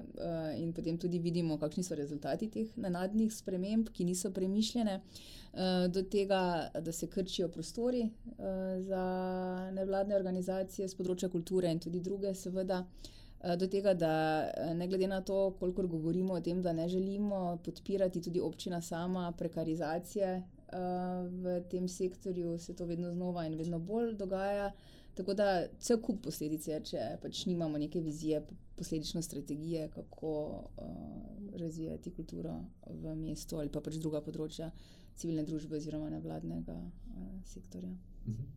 in 0.57 0.73
potem 0.73 0.97
tudi 0.97 1.19
vidimo, 1.19 1.57
kakšni 1.57 1.83
so 1.83 1.95
rezultati 1.95 2.49
teh 2.49 2.77
nenadnih 2.77 3.33
sprememb, 3.33 3.89
ki 3.93 4.05
niso 4.05 4.31
premišljene, 4.31 4.99
uh, 4.99 5.59
do 5.93 6.01
tega, 6.01 6.69
da 6.81 6.91
se 6.91 7.07
krčijo 7.07 7.47
prostori 7.47 8.01
uh, 8.03 8.45
za 8.79 9.03
nevladne 9.73 10.15
organizacije 10.15 10.87
z 10.87 10.97
področja 10.97 11.29
kulture 11.29 11.71
in 11.71 11.79
tudi 11.79 12.01
druge, 12.01 12.33
seveda. 12.35 12.83
Do 13.43 13.67
tega, 13.67 13.91
da 13.93 14.13
ne 14.73 14.87
glede 14.87 15.07
na 15.07 15.21
to, 15.21 15.51
koliko 15.59 15.87
govorimo 15.87 16.33
o 16.33 16.41
tem, 16.41 16.61
da 16.63 16.73
ne 16.73 16.87
želimo 16.87 17.57
podpirati 17.65 18.21
tudi 18.21 18.39
občina 18.39 18.81
sama 18.81 19.31
prekarizacije 19.31 20.43
v 21.29 21.61
tem 21.69 21.87
sektorju, 21.87 22.57
se 22.57 22.75
to 22.75 22.85
vedno 22.85 23.11
znova 23.11 23.45
in 23.45 23.57
vedno 23.59 23.79
bolj 23.79 24.15
dogaja. 24.15 24.71
Tako 25.13 25.33
da 25.33 25.67
cel 25.79 25.99
kup 26.01 26.23
posledic 26.23 26.67
je, 26.67 26.79
če 26.89 27.01
pač 27.21 27.45
nimamo 27.45 27.77
neke 27.77 28.01
vizije, 28.01 28.41
posledično 28.75 29.21
strategije, 29.21 29.89
kako 29.89 30.31
uh, 30.77 31.59
razvijati 31.59 32.11
kulturo 32.11 32.55
v 32.87 33.15
mestu 33.15 33.57
ali 33.57 33.69
pa 33.69 33.81
pač 33.81 33.99
druga 34.01 34.23
področja 34.25 34.71
civilne 35.15 35.43
družbe 35.45 35.77
oziroma 35.77 36.09
nevladnega 36.09 36.73
uh, 36.73 37.29
sektorja. 37.45 37.93
Mhm. 38.25 38.51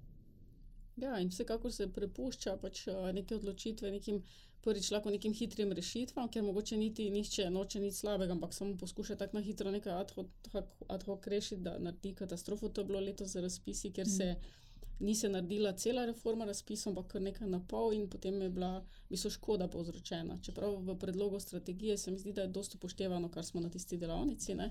Ja, 0.97 1.19
in 1.21 1.29
vsekakor 1.29 1.73
se 1.73 1.91
prepušča 1.93 2.57
pač 2.57 2.87
neke 3.13 3.37
odločitve 3.37 3.91
nekim 3.93 4.23
prvič 4.67 4.91
lahko 4.91 5.15
nekim 5.15 5.35
hitrim 5.35 5.73
rešitvam, 5.79 6.29
ker 6.33 6.43
mogoče 6.43 6.77
niti 6.81 7.07
nihče 7.15 7.49
noče 7.55 7.81
nič 7.81 8.03
slabega, 8.03 8.35
ampak 8.35 8.55
samo 8.55 8.77
poskuša 8.81 9.17
tako 9.23 9.39
na 9.39 9.45
hitro 9.47 9.71
nekaj 9.71 9.95
ad 10.01 10.13
hoc, 10.19 10.53
ad 10.89 11.07
hoc 11.07 11.27
rešiti, 11.33 11.63
da 11.63 11.79
naredi 11.79 12.15
katastrofo. 12.19 12.69
To 12.69 12.83
je 12.83 12.91
bilo 12.91 13.01
letos 13.01 13.35
za 13.37 13.45
razpisi, 13.45 13.93
ker 13.95 14.11
se 14.11 14.35
ni 15.01 15.15
se 15.15 15.29
naredila 15.29 15.73
cela 15.73 16.07
reforma 16.07 16.45
razpisov, 16.45 16.91
ampak 16.91 17.13
kar 17.13 17.23
nekaj 17.23 17.49
na 17.49 17.61
pol 17.69 17.93
in 17.93 18.09
potem 18.09 18.41
je 18.43 18.51
bila, 18.51 18.85
mislim, 19.11 19.31
škoda 19.31 19.69
povzročena. 19.69 20.39
Čeprav 20.43 20.79
v 20.83 20.99
predlogu 20.99 21.41
strategije 21.41 21.99
se 21.99 22.11
mi 22.11 22.19
zdi, 22.19 22.33
da 22.33 22.47
je 22.47 22.49
dosto 22.49 22.79
upoštevano, 22.79 23.29
kar 23.29 23.45
smo 23.45 23.61
na 23.61 23.71
tisti 23.71 23.99
delavnici. 23.99 24.55
Ne? 24.55 24.71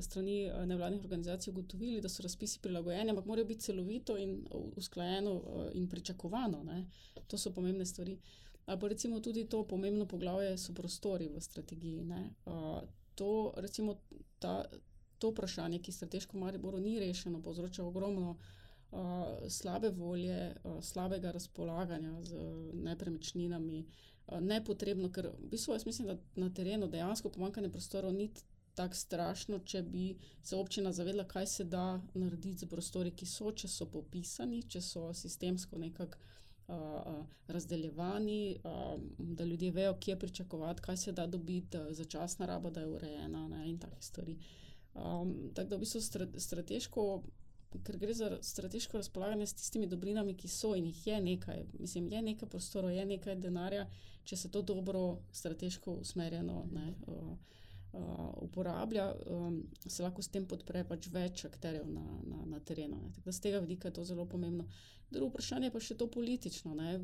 Strani 0.00 0.42
eh, 0.44 0.66
nevladnih 0.66 1.00
organizacij 1.02 1.50
ugotovili, 1.50 2.00
da 2.00 2.08
so 2.08 2.22
razpisi 2.22 2.60
prilagojeni, 2.62 3.10
ampak 3.10 3.26
morajo 3.26 3.46
biti 3.46 3.60
celovito 3.60 4.16
in 4.16 4.46
usklajeno 4.76 5.34
eh, 5.36 5.70
in 5.74 5.88
pričakovano. 5.88 6.62
Ne? 6.64 6.86
To 7.26 7.38
so 7.38 7.52
pomembne 7.52 7.86
stvari. 7.86 8.18
Ali 8.68 8.80
pa 8.80 8.88
recimo 8.88 9.20
tudi 9.20 9.46
to 9.48 9.62
pomembno 9.66 10.06
poglavje 10.06 10.58
so 10.58 10.74
prostori 10.74 11.28
v 11.28 11.40
strategiji. 11.40 12.02
Uh, 12.44 12.82
to, 13.14 13.52
recimo, 13.56 13.94
ta, 14.38 14.64
to 15.18 15.30
vprašanje, 15.30 15.78
ki 15.80 15.92
strateško 15.92 16.36
v 16.36 16.40
Mariboru 16.40 16.80
ni 16.80 16.98
rešeno, 17.00 17.40
povzroča 17.42 17.84
ogromno 17.84 18.36
uh, 18.36 19.00
slabe 19.48 19.88
volje, 19.90 20.52
uh, 20.64 20.82
slabega 20.84 21.32
razpolaganja 21.32 22.12
z 22.22 22.36
uh, 22.36 22.74
nepremičninami. 22.74 23.86
Uh, 24.26 24.40
nepotrebno, 24.40 25.08
ker 25.08 25.30
v 25.32 25.48
bistvu 25.48 25.72
jaz 25.72 25.88
mislim, 25.88 26.12
da 26.12 26.18
na 26.36 26.52
terenu 26.52 26.92
dejansko 26.92 27.32
pomankanje 27.32 27.72
prostorov 27.72 28.12
ni 28.12 28.28
tako 28.74 28.94
strašno, 28.94 29.58
če 29.64 29.82
bi 29.82 30.10
se 30.42 30.56
občina 30.56 30.92
zavedla, 30.92 31.24
kaj 31.24 31.46
se 31.46 31.64
da 31.64 32.02
narediti 32.14 32.66
z 32.66 32.68
prostori, 32.68 33.16
ki 33.16 33.26
so, 33.26 33.48
če 33.48 33.68
so 33.68 33.88
popisani, 33.90 34.60
če 34.68 34.84
so 34.84 35.08
sistemsko 35.16 35.80
nekako 35.80 36.20
razdeljevani, 37.46 38.60
da 39.18 39.44
ljudje 39.44 39.70
vejo, 39.70 39.94
kje 40.00 40.18
pričakovati, 40.18 40.82
kaj 40.82 40.96
se 40.96 41.12
da 41.12 41.26
dobiti, 41.26 41.78
začasna 41.90 42.46
raba, 42.46 42.70
da 42.70 42.80
je 42.80 42.86
urejena 42.86 43.48
ne, 43.48 43.68
in 43.70 43.78
take 43.78 44.02
stvari. 44.02 44.38
Um, 44.94 45.50
tako 45.54 45.68
da 45.68 45.76
v 45.76 45.78
bistvu 45.78 46.00
strateško, 46.36 47.22
ker 47.84 47.96
gre 47.98 48.14
za 48.14 48.38
strateško 48.42 48.96
razpolaganje 48.96 49.46
s 49.46 49.54
tistimi 49.54 49.86
dobrinami, 49.86 50.36
ki 50.36 50.48
so 50.48 50.74
in 50.74 50.86
jih 50.86 51.06
je 51.06 51.20
nekaj, 51.20 51.64
mislim, 51.78 52.08
je 52.12 52.22
nekaj 52.22 52.48
prostora, 52.48 52.90
je 52.90 53.06
nekaj 53.06 53.36
denarja, 53.36 53.86
če 54.24 54.36
se 54.36 54.50
to 54.50 54.62
dobro 54.62 55.18
strateško 55.32 55.92
usmerjeno. 55.92 56.66
Ne, 56.72 56.94
uh, 57.06 57.36
Uh, 57.92 58.28
uporablja, 58.44 59.14
um, 59.32 59.62
se 59.86 60.02
lahko 60.02 60.20
s 60.22 60.28
tem 60.28 60.44
podpre 60.46 60.82
pač 60.84 61.06
več 61.08 61.46
akterjev 61.48 61.86
na, 61.88 62.02
na, 62.28 62.42
na 62.44 62.58
terenu. 62.60 62.98
Z 63.24 63.40
tega 63.40 63.62
vidika 63.64 63.88
je 63.88 63.94
to 63.96 64.04
zelo 64.04 64.26
pomembno. 64.28 64.66
Drugo 65.08 65.30
vprašanje 65.32 65.70
pa 65.72 65.80
še 65.80 65.96
to 65.96 66.10
politično. 66.12 66.74
Ne? 66.76 66.98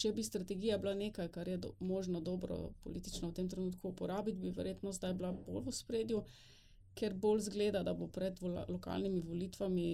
Če 0.00 0.12
bi 0.14 0.22
strategija 0.24 0.78
bila 0.78 0.94
nekaj, 0.94 1.28
kar 1.34 1.50
je 1.50 1.58
do, 1.66 1.74
možno 1.82 2.22
dobro 2.24 2.70
politično 2.84 3.32
v 3.32 3.36
tem 3.40 3.50
trenutku 3.50 3.90
uporabiti, 3.90 4.38
bi 4.38 4.54
verjetno 4.54 4.94
zdaj 4.94 5.18
bila 5.18 5.34
bolj 5.34 5.66
v 5.66 5.74
spredju, 5.74 6.22
ker 6.94 7.14
bolj 7.14 7.44
zgleda, 7.50 7.82
da 7.82 7.92
bo 7.94 8.06
pred 8.08 8.38
vola, 8.40 8.64
lokalnimi 8.68 9.20
volitvami 9.26 9.86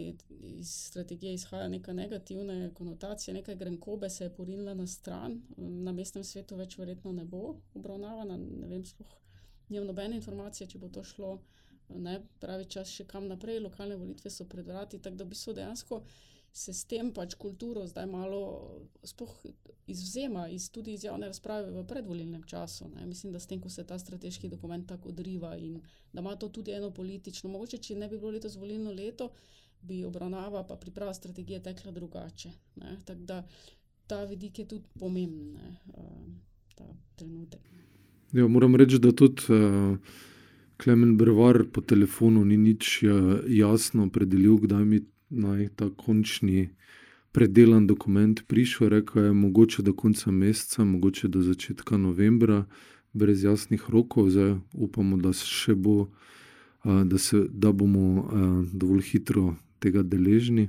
iz 0.52 0.70
strategije 0.92 1.34
izhaja 1.34 1.68
neka 1.72 1.96
negativna 1.96 2.70
konotacija, 2.74 3.34
nekaj 3.34 3.56
grenkobe 3.56 4.10
se 4.10 4.28
je 4.28 4.34
porinila 4.34 4.74
na 4.74 4.86
stran, 4.86 5.40
na 5.56 5.92
mestnem 5.92 6.24
svetu 6.24 6.60
več 6.60 6.78
verjetno 6.78 7.12
ne 7.16 7.24
bo 7.24 7.56
obravnavana. 7.74 8.36
Ne 8.36 8.68
vem, 8.68 8.84
sploh 8.84 9.22
nimam 9.68 9.86
nobene 9.86 10.16
informacije, 10.16 10.68
če 10.70 10.78
bo 10.78 10.88
to 10.88 11.04
šlo. 11.04 11.38
Ne, 11.88 12.18
pravi 12.42 12.64
čas, 12.66 12.90
še 12.90 13.04
kam 13.06 13.28
naprej, 13.30 13.60
lokalne 13.62 13.96
volitve 13.96 14.30
so 14.30 14.44
pred 14.50 14.66
vrati, 14.66 14.98
tako 14.98 15.16
da 15.16 15.24
bi 15.24 15.36
se 15.38 15.54
dejansko 15.54 16.00
se 16.56 16.72
s 16.72 16.86
tem 16.88 17.10
pač 17.12 17.34
kulturo 17.36 17.82
zdaj 17.86 18.06
malo 18.08 18.40
izvzema 19.86 20.46
iz, 20.48 20.70
tudi 20.72 20.94
iz 20.96 21.04
javne 21.04 21.28
razprave 21.28 21.68
v 21.70 21.82
predvolilnem 21.84 22.46
času. 22.48 22.88
Ne. 22.94 23.04
Mislim, 23.06 23.32
da 23.32 23.40
s 23.40 23.46
tem, 23.46 23.60
ko 23.60 23.68
se 23.68 23.84
ta 23.84 23.98
strateški 23.98 24.48
dokument 24.48 24.88
tako 24.88 25.12
odriva 25.12 25.52
in 25.60 25.82
da 26.12 26.24
ima 26.24 26.32
to 26.36 26.48
tudi 26.48 26.72
eno 26.72 26.90
politično, 26.90 27.50
mogoče, 27.52 27.78
če 27.78 27.98
ne 28.00 28.08
bi 28.08 28.16
bilo 28.16 28.32
letos 28.32 28.56
volilno 28.56 28.94
leto, 28.96 29.28
bi 29.82 30.00
obravnava 30.04 30.64
pa 30.64 30.78
priprava 30.80 31.14
strategije 31.14 31.60
tekla 31.62 31.92
drugače. 31.92 32.52
Tako 33.04 33.28
da 33.28 33.42
ta 34.06 34.24
vidik 34.24 34.58
je 34.58 34.68
tudi 34.68 34.88
pomemben, 34.98 35.76
ta 36.74 36.88
trenutek. 37.16 37.68
Ja, 38.32 38.48
moram 38.48 38.74
reči, 38.76 38.98
da 38.98 39.12
tudi 39.12 39.42
uh, 39.48 39.96
Klemen 40.76 41.16
Brvar 41.16 41.64
po 41.72 41.80
telefonu 41.80 42.44
ni 42.44 42.56
nič 42.56 43.02
uh, 43.02 43.38
jasno 43.46 44.06
opredelil, 44.06 44.56
kdaj 44.58 44.84
mi 44.84 45.00
naj 45.30 45.68
ta 45.76 45.86
končni 45.96 46.68
predelan 47.32 47.86
dokument 47.86 48.42
prišel. 48.48 48.88
Rekel 48.88 49.24
je, 49.24 49.32
mogoče 49.32 49.82
do 49.82 49.94
konca 49.94 50.30
meseca, 50.30 50.84
mogoče 50.84 51.28
do 51.28 51.42
začetka 51.42 51.96
novembra, 51.96 52.64
brez 53.12 53.44
jasnih 53.44 53.84
rokov. 53.88 54.30
Zdaj 54.30 54.56
upamo, 54.72 55.16
da, 55.16 55.30
bo, 55.76 55.96
uh, 56.00 57.04
da, 57.04 57.18
se, 57.18 57.46
da 57.50 57.72
bomo 57.72 58.08
uh, 58.10 58.66
dovolj 58.72 59.02
hitro 59.12 59.54
tega 59.78 60.02
deležni. 60.02 60.68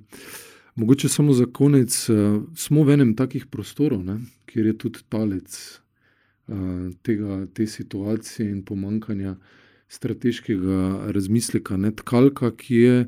Mogoče 0.75 1.09
samo 1.09 1.33
za 1.33 1.45
konec, 1.45 2.09
uh, 2.09 2.43
smo 2.55 2.83
v 2.83 2.99
enem 2.99 3.15
takih 3.17 3.49
prostorov, 3.49 4.05
ne, 4.05 4.21
kjer 4.45 4.65
je 4.65 4.77
tudi 4.77 4.99
talec 5.09 5.81
tega, 7.03 7.45
te 7.53 7.67
situacije 7.67 8.49
in 8.49 8.63
pomankanja 8.65 9.35
strateškega 9.87 11.11
razmisleka. 11.11 11.77
Ne, 11.77 11.91
tkalka, 11.91 12.51
ki 12.55 12.75
je 12.75 13.05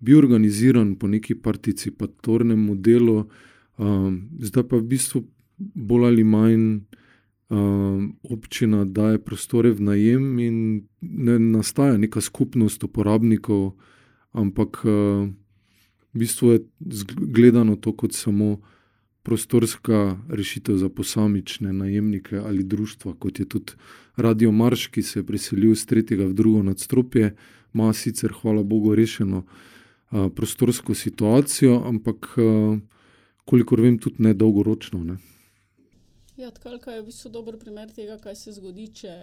bil 0.00 0.18
organiziran 0.18 0.94
po 0.96 1.08
neki 1.08 1.34
participatornem 1.34 2.60
modelu, 2.60 3.24
um, 3.78 4.20
zdaj 4.38 4.68
pa 4.68 4.76
v 4.76 4.88
bistvu 4.92 5.24
bolj 5.58 6.06
ali 6.10 6.24
manj 6.24 6.64
um, 7.48 8.16
občina 8.22 8.84
daje 8.84 9.18
prostore 9.24 9.72
v 9.72 9.80
najem 9.80 10.38
in 10.38 10.58
ne 11.00 11.38
nastaja 11.38 11.96
neka 11.96 12.20
skupnost 12.20 12.84
uporabnikov, 12.84 13.72
ampak 14.32 14.82
uh, 14.84 15.26
v 16.12 16.18
bistvu 16.18 16.52
je 16.52 16.60
gledano 17.16 17.76
to 17.76 17.92
kot 17.92 18.12
samo 18.12 18.60
prostorska 19.26 20.16
rešitev 20.30 20.76
za 20.78 20.88
posamične 20.88 21.72
najemnike 21.72 22.38
ali 22.38 22.64
društva, 22.64 23.14
kot 23.18 23.38
je 23.38 23.48
tudi 23.48 23.72
Radio 24.16 24.52
Marš, 24.52 24.86
ki 24.86 25.02
se 25.02 25.18
je 25.18 25.26
preselil 25.26 25.72
iz 25.72 25.86
tretjega 25.86 26.28
v 26.30 26.32
drugo 26.32 26.62
nadstropje, 26.62 27.34
ima 27.74 27.92
sicer, 27.92 28.32
hvala 28.40 28.62
Bogu, 28.62 28.94
rešeno 28.94 29.42
a, 30.10 30.28
prostorsko 30.36 30.94
situacijo, 30.94 31.82
ampak 31.84 32.28
a, 32.38 32.78
kolikor 33.44 33.80
vem, 33.80 33.98
tudi 33.98 34.22
ne 34.22 34.34
dolgoročno. 34.34 35.02
Ne. 35.04 35.18
Ja, 36.36 36.52
tkalka 36.54 36.94
je 36.94 37.02
v 37.02 37.10
bistvu 37.10 37.30
dober 37.34 37.58
primer 37.58 37.90
tega, 37.90 38.20
kaj 38.22 38.38
se 38.38 38.54
zgodi, 38.54 38.86
če 38.94 39.16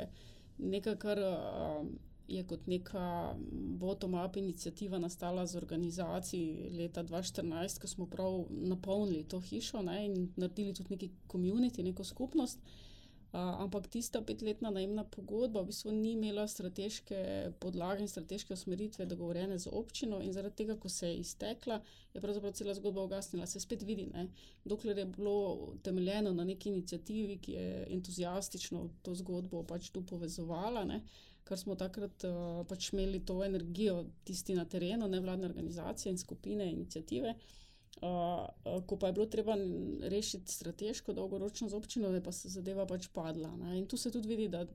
nekaj, 0.60 1.00
kar 1.00 1.24
uh, 1.24 1.88
je 2.28 2.44
kot 2.48 2.68
neka 2.68 3.36
bottom-up 3.80 4.38
inicijativa 4.38 5.00
nastala 5.00 5.46
z 5.46 5.56
organizacijo 5.58 6.70
leta 6.78 7.04
2014, 7.04 7.80
ko 7.82 7.88
smo 7.88 8.06
prav 8.06 8.46
napolnili 8.50 9.24
to 9.24 9.40
hišo 9.40 9.82
ne, 9.82 10.06
in 10.06 10.32
naredili 10.36 10.74
tudi 10.74 10.90
neki 10.90 11.10
komunity, 11.28 11.84
neko 11.84 12.04
skupnost. 12.04 12.60
Uh, 12.60 12.94
ampak 13.34 13.88
tista 13.88 14.22
petletna 14.22 14.70
najemna 14.70 15.04
pogodba 15.10 15.62
v 15.62 15.72
bistvu 15.72 15.92
ni 15.92 16.12
imela 16.14 16.44
strateške 16.48 17.54
podlage 17.60 18.06
in 18.06 18.08
strateške 18.08 18.54
usmeritve, 18.54 19.08
dogovorjene 19.10 19.58
z 19.58 19.72
občino, 19.74 20.20
in 20.22 20.34
zaradi 20.34 20.56
tega, 20.56 20.76
ko 20.78 20.90
se 20.90 21.10
je 21.10 21.16
iztekla, 21.18 21.80
je 22.14 22.22
pravzaprav 22.22 22.54
cela 22.54 22.76
zgodba 22.78 23.08
ugasnila. 23.08 23.48
Se 23.50 23.60
spet 23.60 23.82
vidi, 23.82 24.06
ne? 24.14 24.28
dokler 24.66 24.98
je 24.98 25.06
bilo 25.06 25.74
temeljeno 25.84 26.34
na 26.34 26.46
neki 26.46 26.70
inicijativi, 26.70 27.38
ki 27.38 27.52
je 27.52 27.88
entuzijastično 27.90 28.90
to 29.02 29.16
zgodbo 29.16 29.64
pač 29.64 29.90
tu 29.90 30.06
povezovala. 30.06 30.86
Ne? 30.86 31.02
Ker 31.44 31.60
smo 31.60 31.76
takrat 31.76 32.24
uh, 32.28 32.62
pač 32.68 32.94
imeli 32.94 33.20
to 33.26 33.42
energijo, 33.44 34.06
tisti 34.24 34.56
na 34.56 34.66
terenu, 34.66 35.08
nevladne 35.12 35.50
organizacije 35.50 36.12
in 36.12 36.18
skupine, 36.18 36.70
inicijative. 36.72 37.36
Uh, 38.04 38.48
ko 38.88 38.98
pa 39.00 39.08
je 39.08 39.14
bilo 39.14 39.26
treba 39.32 39.56
rešiti 40.10 40.52
strateško, 40.52 41.14
dolgoročno 41.14 41.70
z 41.70 41.78
občino, 41.78 42.10
da 42.10 42.20
je 42.20 42.24
pa 42.24 42.32
se 42.32 42.50
zadeva 42.50 42.86
pač 42.88 43.08
padla. 43.14 43.52
Ne? 43.58 43.78
In 43.78 43.88
tu 43.88 43.98
se 43.98 44.12
tudi 44.12 44.28
vidi, 44.28 44.48
da 44.48 44.66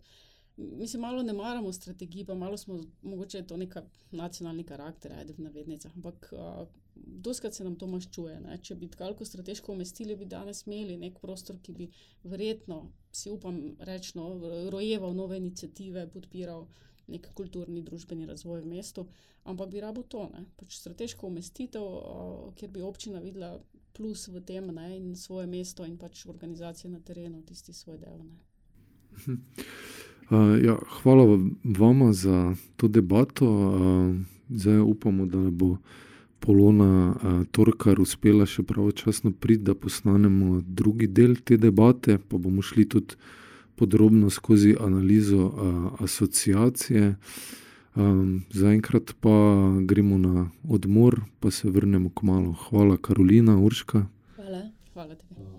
mi 0.58 0.88
se 0.88 0.98
malo 0.98 1.22
ne 1.22 1.32
maramo 1.32 1.72
strategij, 1.72 2.24
pa 2.24 2.34
malo 2.34 2.56
smo, 2.56 2.80
mogoče 3.02 3.38
je 3.38 3.46
to 3.46 3.56
neka 3.56 3.82
nacionalni 4.10 4.64
karakter, 4.64 5.12
ajde 5.12 5.32
v 5.32 5.42
navednicah, 5.42 5.96
ampak 5.96 6.32
uh, 6.32 6.66
doskrat 6.94 7.54
se 7.54 7.64
nam 7.64 7.76
to 7.76 7.86
maščuje. 7.86 8.40
Ne? 8.40 8.58
Če 8.62 8.74
bi 8.74 8.88
tako 8.90 9.24
strateško 9.24 9.72
umestili, 9.72 10.16
bi 10.16 10.26
danes 10.26 10.64
imeli 10.66 10.96
nek 10.98 11.20
prostor, 11.22 11.60
ki 11.62 11.72
bi 11.72 11.88
verjetno, 12.24 12.80
si 13.12 13.30
upam 13.30 13.60
reči, 13.78 14.16
no, 14.18 14.32
rojeval 14.74 15.14
nove 15.14 15.38
inicijative, 15.38 16.08
podpiral 16.10 16.66
nek 17.08 17.30
kulturni, 17.34 17.82
družbeni 17.82 18.26
razvoj 18.26 18.60
v 18.60 18.74
mestu, 18.74 19.06
ampak 19.48 19.70
bi 19.72 19.80
rabo 19.80 20.02
to, 20.02 20.26
pač 20.58 20.76
strateško 20.80 21.30
umestitev, 21.30 21.86
uh, 21.86 22.52
kjer 22.58 22.74
bi 22.74 22.82
občina 22.82 23.22
videla 23.22 23.54
plus 23.94 24.28
v 24.28 24.42
tem 24.46 24.74
ne? 24.74 24.90
in 24.96 25.14
svoje 25.16 25.46
mesto 25.46 25.86
in 25.86 25.96
pač 25.98 26.26
organizacije 26.26 26.90
na 26.90 27.00
terenu, 27.00 27.42
tisti 27.46 27.72
svoj 27.72 28.02
del. 28.02 28.22
Uh, 30.30 30.64
ja, 30.64 30.76
hvala 31.02 31.38
vam 31.64 32.12
za 32.12 32.54
to 32.76 32.88
debato. 32.88 33.46
Uh, 33.48 34.16
zdaj 34.48 34.78
upamo, 34.78 35.26
da 35.26 35.38
bo 35.50 35.76
Polona 36.40 37.14
uh, 37.14 37.46
Torkar 37.50 38.00
uspela 38.00 38.46
še 38.46 38.62
pravočasno 38.62 39.32
priti, 39.32 39.64
da 39.64 39.74
posnamemo 39.74 40.60
drugi 40.66 41.08
del 41.08 41.36
te 41.44 41.56
debate, 41.56 42.18
pa 42.18 42.36
bomo 42.38 42.62
šli 42.62 42.84
tudi 42.88 43.16
podrobno 43.78 44.30
skozi 44.30 44.76
analizo 44.80 45.46
uh, 45.46 46.02
asociacije. 46.04 47.14
Um, 47.98 48.44
zaenkrat 48.52 49.14
pa 49.20 49.32
gremo 49.82 50.18
na 50.18 50.50
odmor, 50.68 51.22
pa 51.40 51.50
se 51.50 51.70
vrnemo 51.70 52.10
k 52.10 52.22
malu. 52.22 52.52
Hvala, 52.68 52.96
Karolina, 52.96 53.58
Urška. 53.58 54.06
Hvala, 54.36 54.68
hvala 54.92 55.14
tebi. 55.14 55.57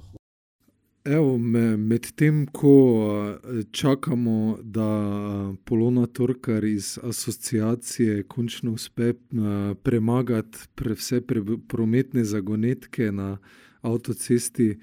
Evo, 1.04 1.38
me, 1.38 1.78
med 1.78 2.12
tem, 2.16 2.46
ko 2.46 3.38
čakamo, 3.72 4.58
da 4.64 5.54
Polona 5.64 6.06
Torkar 6.06 6.64
iz 6.64 6.98
asociacije 7.04 8.24
končno 8.24 8.72
uspe 8.72 9.14
premagati 9.84 10.58
pre 10.76 10.94
vse 10.94 11.22
pre, 11.22 11.42
prometne 11.68 12.24
zagonetke 12.24 13.12
na 13.12 13.38
avtocesti 13.82 14.78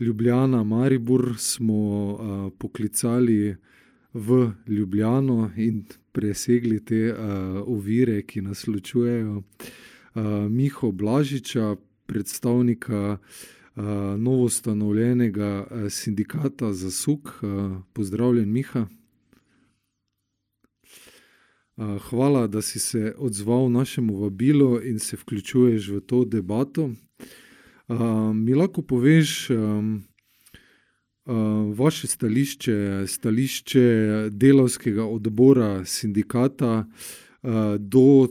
Ljubljana, 0.00 0.64
Maribor, 0.64 1.34
smo 1.38 2.50
poklicali 2.58 3.56
v 4.12 4.50
Ljubljano 4.66 5.50
in 5.56 5.84
presegli 6.12 6.84
te 6.84 7.14
ovire, 7.66 8.22
ki 8.22 8.40
nas 8.40 8.66
ločujejo. 8.66 9.42
Miho 10.48 10.92
Blažiča, 10.92 11.76
predstavnika 12.06 13.18
novo 14.18 14.44
ustanovljenega 14.44 15.66
sindikata 15.90 16.72
za 16.72 16.90
SUK. 16.90 17.40
Pozdravljen, 17.92 18.52
Miha. 18.52 18.86
Hvala, 22.08 22.46
da 22.46 22.62
si 22.62 22.78
se 22.78 23.14
odzval 23.18 23.70
našemu 23.70 24.16
vabilu 24.16 24.80
in 24.82 24.98
se 24.98 25.16
vključuješ 25.16 25.88
v 25.88 26.00
to 26.00 26.24
debato. 26.24 26.90
Mi 28.34 28.54
lahko 28.54 28.82
poveš 28.82 29.48
vaše 31.74 32.06
stališče, 32.06 33.04
stališče 33.06 34.28
delovskega 34.30 35.04
odbora 35.04 35.84
sindikata 35.84 36.86
do 37.78 38.28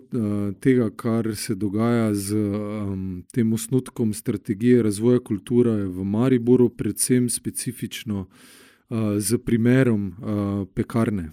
tega, 0.59 0.89
kar 0.93 1.35
se 1.35 1.55
dogaja 1.55 2.13
z 2.13 2.35
tem 3.33 3.53
osnutkom 3.53 4.13
strategije 4.13 4.83
razvoja 4.83 5.19
kulture 5.19 5.71
v 5.85 6.03
Mariboru, 6.05 6.69
predvsem 6.69 7.29
specifično 7.29 8.27
z 9.17 9.37
primerom 9.45 10.13
pekarne. 10.73 11.29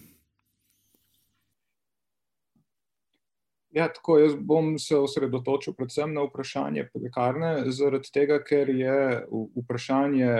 Ja, 3.74 3.89
tako, 3.93 4.18
jaz 4.22 4.37
bom 4.39 4.78
se 4.78 4.97
osredotočil 4.97 5.74
predvsem 5.74 6.12
na 6.14 6.22
vprašanje 6.28 6.89
pekarne, 6.95 7.72
zaradi 7.74 8.11
tega, 8.14 8.39
ker 8.39 8.70
je 8.70 9.24
vprašanje 9.59 10.30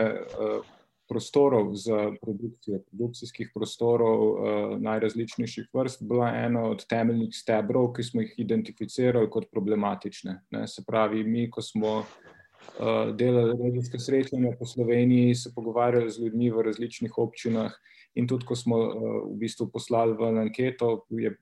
prostorov 1.09 1.75
za 1.75 2.13
produkcijo, 2.23 2.81
produkcijskih 2.89 3.51
prostorov 3.55 4.21
uh, 4.21 4.39
najrazličnejših 4.81 5.69
vrst, 5.75 6.03
bila 6.09 6.31
ena 6.37 6.65
od 6.71 6.87
temeljnih 6.89 7.35
stebrov, 7.37 7.93
ki 7.97 8.03
smo 8.03 8.25
jih 8.25 8.35
identificirali 8.45 9.31
kot 9.31 9.51
problematične. 9.53 10.39
Ne, 10.51 10.67
se 10.69 10.85
pravi, 10.87 11.25
mi, 11.25 11.49
ko 11.51 11.63
smo 11.63 11.97
uh, 11.99 13.11
delali 13.17 13.57
regijske 13.63 13.99
srečanja 13.99 14.57
po 14.59 14.67
Sloveniji, 14.67 15.35
se 15.35 15.53
pogovarjali 15.55 16.11
z 16.11 16.25
ljudmi 16.25 16.51
v 16.51 16.69
različnih 16.71 17.19
občinah, 17.19 17.73
in 18.15 18.29
tudi, 18.31 18.47
ko 18.47 18.57
smo 18.57 18.79
uh, 18.79 19.19
v 19.33 19.37
bistvu 19.45 19.69
poslali 19.73 20.17
v 20.17 20.33
anketo, 20.47 21.05
je 21.11 21.37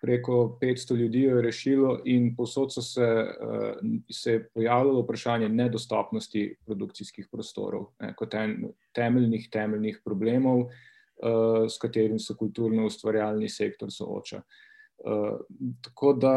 preko 0.00 0.58
500 0.60 0.96
ljudi 0.96 1.20
je 1.20 1.42
rešilo, 1.42 2.00
in 2.04 2.34
posod 2.36 2.72
so 2.72 2.82
se, 2.82 3.06
uh, 3.06 3.76
se 4.10 4.32
je 4.32 4.48
pojavljalo 4.54 5.02
vprašanje 5.02 5.48
nedostopnosti 5.48 6.56
produkcijskih 6.66 7.28
prostorov, 7.32 7.90
ne, 8.00 8.14
kot 8.16 8.34
en 8.34 8.56
temeljnih, 8.96 9.48
temeljnih 9.52 10.00
problemov, 10.04 10.60
uh, 10.60 11.68
s 11.68 11.78
katerim 11.78 12.18
se 12.18 12.34
kulturno-ustvarjalni 12.34 13.48
sektor 13.48 13.92
sooča. 13.92 14.42
Uh, 15.04 15.40
tako 15.82 16.12
da 16.12 16.34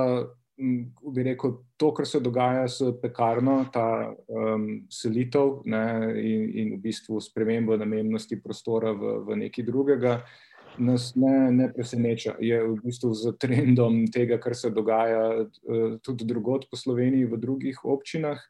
bi 1.15 1.23
rekel, 1.23 1.51
to, 1.77 1.89
kar 1.93 2.05
se 2.07 2.19
dogaja 2.19 2.67
s 2.69 2.85
pekarno, 3.01 3.65
ta 3.73 4.13
um, 4.27 4.67
selitev 4.89 5.63
ne, 5.65 5.83
in, 6.21 6.43
in 6.53 6.73
v 6.75 6.81
bistvu 6.83 7.21
sprememba 7.21 7.77
namennosti 7.81 8.37
prostora 8.41 8.93
v, 8.93 9.17
v 9.27 9.39
nekaj 9.45 9.65
drugega 9.65 10.19
nas 10.77 11.11
ne, 11.15 11.51
ne 11.51 11.69
preseneča. 11.73 12.35
Je 12.39 12.59
v 12.63 12.75
bistvu 12.83 13.13
z 13.13 13.33
trendom 13.39 14.03
tega, 14.11 14.39
kar 14.41 14.55
se 14.55 14.71
dogaja 14.73 15.23
uh, 15.45 15.95
tudi 16.03 16.25
drugot 16.25 16.67
po 16.69 16.77
Sloveniji, 16.77 17.29
v 17.29 17.39
drugih 17.39 17.85
občinah. 17.85 18.41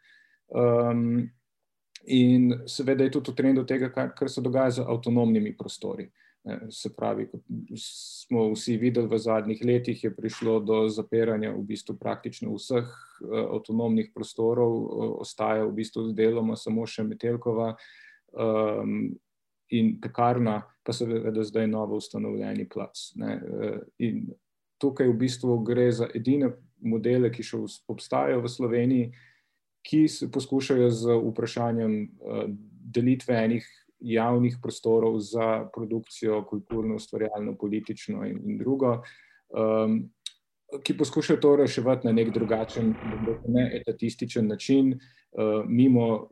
Um, 0.53 1.29
in 2.05 2.53
seveda 2.67 3.07
je 3.07 3.15
tudi 3.15 3.31
v 3.31 3.35
trendu 3.35 3.63
tega, 3.65 3.89
kar, 3.89 4.11
kar 4.15 4.29
se 4.29 4.41
dogaja 4.41 4.79
z 4.79 4.85
avtonomnimi 4.87 5.55
prostori. 5.57 6.09
Se 6.69 6.89
pravi, 6.91 7.29
kot 7.31 7.39
smo 7.79 8.49
vsi 8.51 8.75
videli 8.75 9.07
v 9.07 9.17
zadnjih 9.17 9.61
letih, 9.63 10.01
je 10.03 10.11
prišlo 10.11 10.57
do 10.59 10.79
zapiranja 10.91 11.53
v 11.55 11.61
bistvu 11.63 11.95
praktično 11.95 12.51
vseh 12.51 12.89
avtonomnih 13.23 14.11
prostorov, 14.11 14.73
ostaja 15.23 15.63
v 15.63 15.71
bistvu 15.79 16.09
deloma 16.11 16.59
samo 16.59 16.83
še 16.83 17.07
Metelkova. 17.07 17.69
Um, 18.35 19.13
in 19.73 19.95
pekarna, 20.01 20.61
pa 20.83 20.93
seveda 20.93 21.43
zdaj 21.43 21.67
novo 21.67 21.97
ustanovljeni 21.97 22.67
plac. 22.69 23.11
Ne. 23.15 23.35
Eh, 23.35 23.77
in 24.07 24.25
tukaj 24.81 25.07
v 25.07 25.17
bistvu 25.17 25.59
gre 25.63 25.91
za 25.91 26.09
edine 26.15 26.51
modele, 26.83 27.31
ki 27.31 27.45
še 27.45 27.61
obstajajo 27.87 28.41
v 28.43 28.51
Sloveniji, 28.51 29.11
ki 29.83 30.07
se 30.07 30.31
poskušajo 30.31 30.89
z 30.91 31.17
vprašanjem 31.23 31.95
eh, 32.03 32.45
delitve 32.93 33.39
enih 33.45 33.69
javnih 34.03 34.57
prostorov 34.61 35.19
za 35.19 35.69
produkcijo, 35.73 36.43
kulturno, 36.45 36.95
ustvarjalno, 36.95 37.55
politično 37.55 38.25
in, 38.27 38.41
in 38.45 38.57
drugo. 38.57 39.01
Um, 39.49 40.11
Ki 40.83 40.95
poskušajo 40.97 41.37
to 41.37 41.55
reševati 41.55 42.07
na 42.07 42.11
nek 42.17 42.31
drugačen, 42.33 42.95
ne 43.47 43.65
etatističen 43.77 44.47
način, 44.47 44.95
uh, 44.95 45.61
mimo 45.69 46.29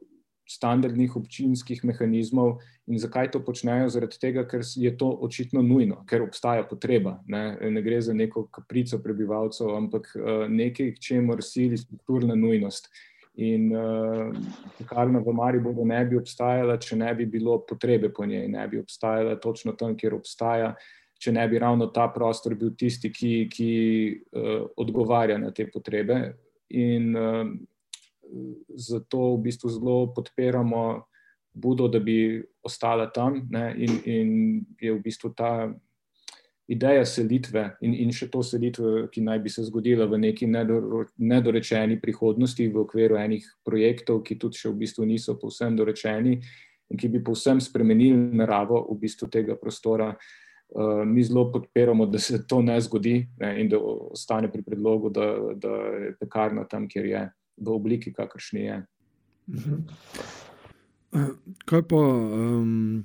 standardnih 0.51 1.15
občinskih 1.15 1.83
mehanizmov. 1.87 2.59
In 2.91 2.99
zakaj 2.99 3.31
to 3.31 3.39
počnejo? 3.45 3.89
Zaradi 3.93 4.19
tega, 4.19 4.43
ker 4.47 4.65
je 4.65 4.91
to 4.97 5.11
očitno 5.23 5.61
nujno, 5.63 6.01
ker 6.09 6.25
obstaja 6.25 6.65
potreba. 6.67 7.19
Ne, 7.31 7.55
ne 7.71 7.83
gre 7.85 8.01
za 8.01 8.13
neko 8.13 8.47
kaprico 8.51 8.99
prebivalcev, 9.03 9.71
ampak 9.77 10.11
uh, 10.17 10.45
nekaj, 10.51 10.93
k 10.97 11.07
čemu 11.11 11.37
sili 11.45 11.79
strukturna 11.79 12.35
nujnost. 12.35 12.91
In 13.39 13.71
pekarna 14.77 15.21
uh, 15.21 15.25
v 15.25 15.33
Mariboru 15.33 15.85
ne 15.87 16.01
bi 16.05 16.19
obstajala, 16.19 16.75
če 16.81 16.99
ne 16.99 17.13
bi 17.15 17.29
bilo 17.31 17.61
potrebe 17.63 18.11
po 18.11 18.25
njej, 18.27 18.49
ne 18.51 18.67
bi 18.67 18.81
obstajala 18.81 19.37
točno 19.39 19.71
tam, 19.79 19.95
kjer 19.95 20.17
obstaja, 20.17 20.73
če 21.21 21.31
ne 21.31 21.47
bi 21.47 21.61
ravno 21.61 21.87
ta 21.95 22.09
prostor 22.11 22.57
bil 22.59 22.73
tisti, 22.75 23.11
ki, 23.13 23.33
ki 23.53 23.71
uh, 24.35 24.67
odgovarja 24.75 25.39
na 25.39 25.53
te 25.55 25.69
potrebe. 25.71 26.23
In 26.75 27.15
uh, 27.15 27.45
zato 28.75 29.35
v 29.35 29.41
bistvu 29.47 29.69
zelo 29.69 30.13
podpiramo 30.15 31.05
Budo, 31.53 31.87
da 31.91 31.99
bi 31.99 32.39
ostala 32.63 33.09
tam. 33.11 33.41
In, 33.75 33.97
in 34.05 34.29
je 34.79 34.93
v 34.93 35.01
bistvu 35.03 35.33
ta 35.35 35.67
ideja 36.71 37.05
selitve 37.05 37.65
in, 37.83 37.93
in 38.05 38.13
še 38.15 38.29
to 38.31 38.39
selitve, 38.45 39.07
ki 39.11 39.23
naj 39.25 39.39
bi 39.43 39.51
se 39.51 39.65
zgodila 39.67 40.07
v 40.07 40.21
neki 40.21 40.47
nedorečeni 40.47 41.99
prihodnosti 41.99 42.67
v 42.71 42.83
okviru 42.85 43.19
enih 43.19 43.47
projektov, 43.67 44.21
ki 44.23 44.39
tudi 44.39 44.61
še 44.61 44.71
v 44.71 44.79
bistvu 44.85 45.07
niso 45.09 45.35
povsem 45.39 45.75
dorečeni 45.75 46.37
in 46.91 46.99
ki 46.99 47.09
bi 47.11 47.23
povsem 47.23 47.59
spremenili 47.59 48.15
naravo 48.39 48.85
v 48.87 49.01
bistvu 49.03 49.27
tega 49.31 49.59
prostora. 49.59 50.13
Uh, 50.71 51.03
mi 51.03 51.19
zelo 51.19 51.49
podpiramo, 51.51 52.05
da 52.07 52.19
se 52.19 52.45
to 52.47 52.61
ne 52.63 52.77
zgodi 52.79 53.17
ne, 53.41 53.49
in 53.59 53.67
da 53.67 53.75
ostane 54.15 54.47
pri 54.47 54.63
predlogu, 54.63 55.09
da, 55.11 55.25
da 55.59 55.71
je 55.99 56.13
pekarna 56.15 56.63
tam, 56.63 56.87
kjer 56.87 57.09
je, 57.09 57.23
v 57.57 57.69
obliki, 57.69 58.13
kakršni 58.13 58.61
je. 58.61 58.81
Mhm. 59.51 59.75
Kaj 61.65 61.81
pa 61.91 61.99
um, 61.99 63.03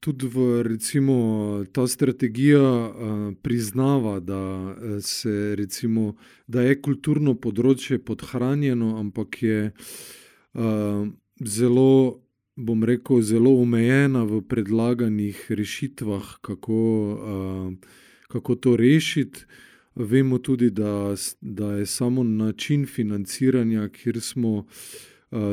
tudi 0.00 0.26
v, 0.30 0.62
recimo, 0.62 1.14
ta 1.72 1.86
strategija 1.86 2.62
uh, 2.62 3.34
priznava, 3.42 4.20
da, 4.20 4.74
se, 5.00 5.56
recimo, 5.58 6.14
da 6.46 6.62
je 6.62 6.78
kulturno 6.80 7.34
področje 7.34 7.98
podhranjeno, 7.98 8.94
ampak 9.02 9.42
je 9.42 9.60
uh, 9.74 11.10
zelo, 11.42 12.22
bom 12.54 12.86
rekel, 12.86 13.18
zelo 13.26 13.56
omejena 13.58 14.22
v 14.22 14.38
predlaganih 14.46 15.42
rešitvah, 15.50 16.38
kako, 16.46 16.82
uh, 17.18 17.98
kako 18.30 18.54
to 18.54 18.76
rešiti. 18.78 19.66
Vemo 19.98 20.38
tudi, 20.38 20.70
da, 20.70 21.14
da 21.40 21.72
je 21.72 21.86
samo 21.86 22.22
način 22.22 22.86
financiranja, 22.86 23.88
kjer 23.88 24.20
smo 24.20 24.56
uh, 24.58 24.66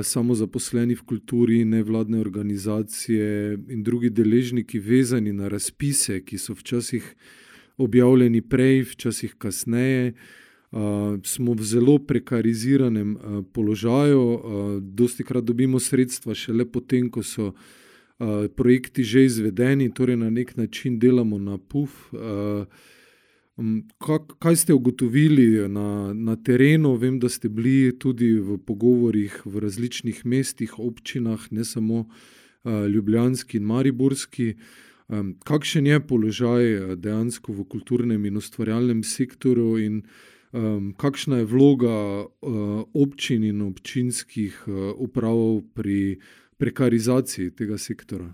samo 0.04 0.36
zaposleni 0.36 0.96
v 0.96 1.02
kulturi, 1.06 1.66
nevladne 1.66 2.20
organizacije 2.20 3.58
in 3.70 3.84
drugi 3.84 4.10
deležniki 4.10 4.80
vezani 4.80 5.34
na 5.34 5.48
razpise, 5.48 6.22
ki 6.26 6.38
so 6.38 6.54
včasih 6.54 7.16
objavljeni 7.78 8.42
prej, 8.42 8.82
včasih 8.82 9.36
kasneje. 9.38 10.14
Uh, 10.72 10.80
smo 11.24 11.54
v 11.54 11.64
zelo 11.64 11.98
prekariziranem 12.00 13.16
uh, 13.16 13.44
položaju, 13.54 14.22
uh, 14.22 14.42
dosti 14.82 15.24
krat 15.24 15.44
dobimo 15.44 15.80
sredstva, 15.80 16.36
šele 16.36 16.66
potem, 16.66 17.10
ko 17.10 17.24
so 17.24 17.48
uh, 17.48 18.46
projekti 18.56 19.04
že 19.04 19.26
izvedeni, 19.26 19.94
torej 19.94 20.18
na 20.18 20.30
nek 20.30 20.58
način 20.58 21.00
delamo 21.00 21.40
na 21.40 21.58
PUF. 21.58 22.14
Uh, 22.14 22.68
kak, 23.98 24.36
kaj 24.40 24.56
ste 24.56 24.74
ugotovili 24.74 25.70
na, 25.70 26.14
na 26.14 26.36
terenu? 26.36 26.96
Vem, 26.96 27.20
da 27.20 27.30
ste 27.30 27.50
bili 27.50 27.94
tudi 28.00 28.34
v 28.40 28.58
pogovorih 28.58 29.42
v 29.46 29.64
različnih 29.64 30.26
mestih, 30.26 30.80
občinah, 30.80 31.52
ne 31.52 31.66
samo 31.66 32.06
uh, 32.06 32.86
Ljubljanski 32.88 33.58
in 33.58 33.64
Mariborski. 33.64 34.56
Um, 35.08 35.36
kakšen 35.44 35.88
je 35.88 36.00
položaj 36.08 36.96
dejansko 36.98 37.54
v 37.54 37.68
kulturnem 37.70 38.26
in 38.26 38.38
ustvarjalnem 38.38 39.04
sektorju? 39.04 39.78
In, 39.78 40.02
um, 40.52 40.94
kakšna 40.98 41.44
je 41.44 41.46
vloga 41.46 42.26
uh, 42.26 42.84
občin 42.94 43.44
in 43.44 43.62
občinskih 43.62 44.64
uh, 44.68 44.92
uprav 44.98 45.62
pri 45.74 46.20
prekarizaciji 46.58 47.56
tega 47.56 47.78
sektora? 47.78 48.34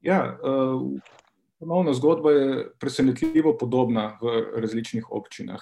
Ja, 0.00 0.38
uh, 0.40 1.00
ponovno 1.60 1.92
zgodba 1.92 2.30
je 2.30 2.70
presenetljivo 2.80 3.56
podobna 3.58 4.18
v 4.22 4.60
različnih 4.60 5.12
občinah 5.12 5.60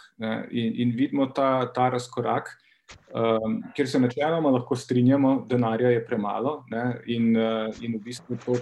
in, 0.51 0.73
in 0.75 0.97
vidimo 0.97 1.27
ta, 1.27 1.73
ta 1.73 1.91
razkorak. 1.91 2.55
Um, 2.89 3.59
ker 3.77 3.89
se 3.89 3.99
načeloma 4.01 4.49
lahko 4.51 4.77
strinjamo, 4.77 5.35
da 5.49 5.57
denarja 5.57 5.91
je 5.91 6.05
premalo, 6.07 6.63
ne, 6.73 7.03
in, 7.13 7.35
uh, 7.37 7.69
in 7.85 7.99
v 7.99 8.01
bistvu 8.05 8.39
to 8.41 8.55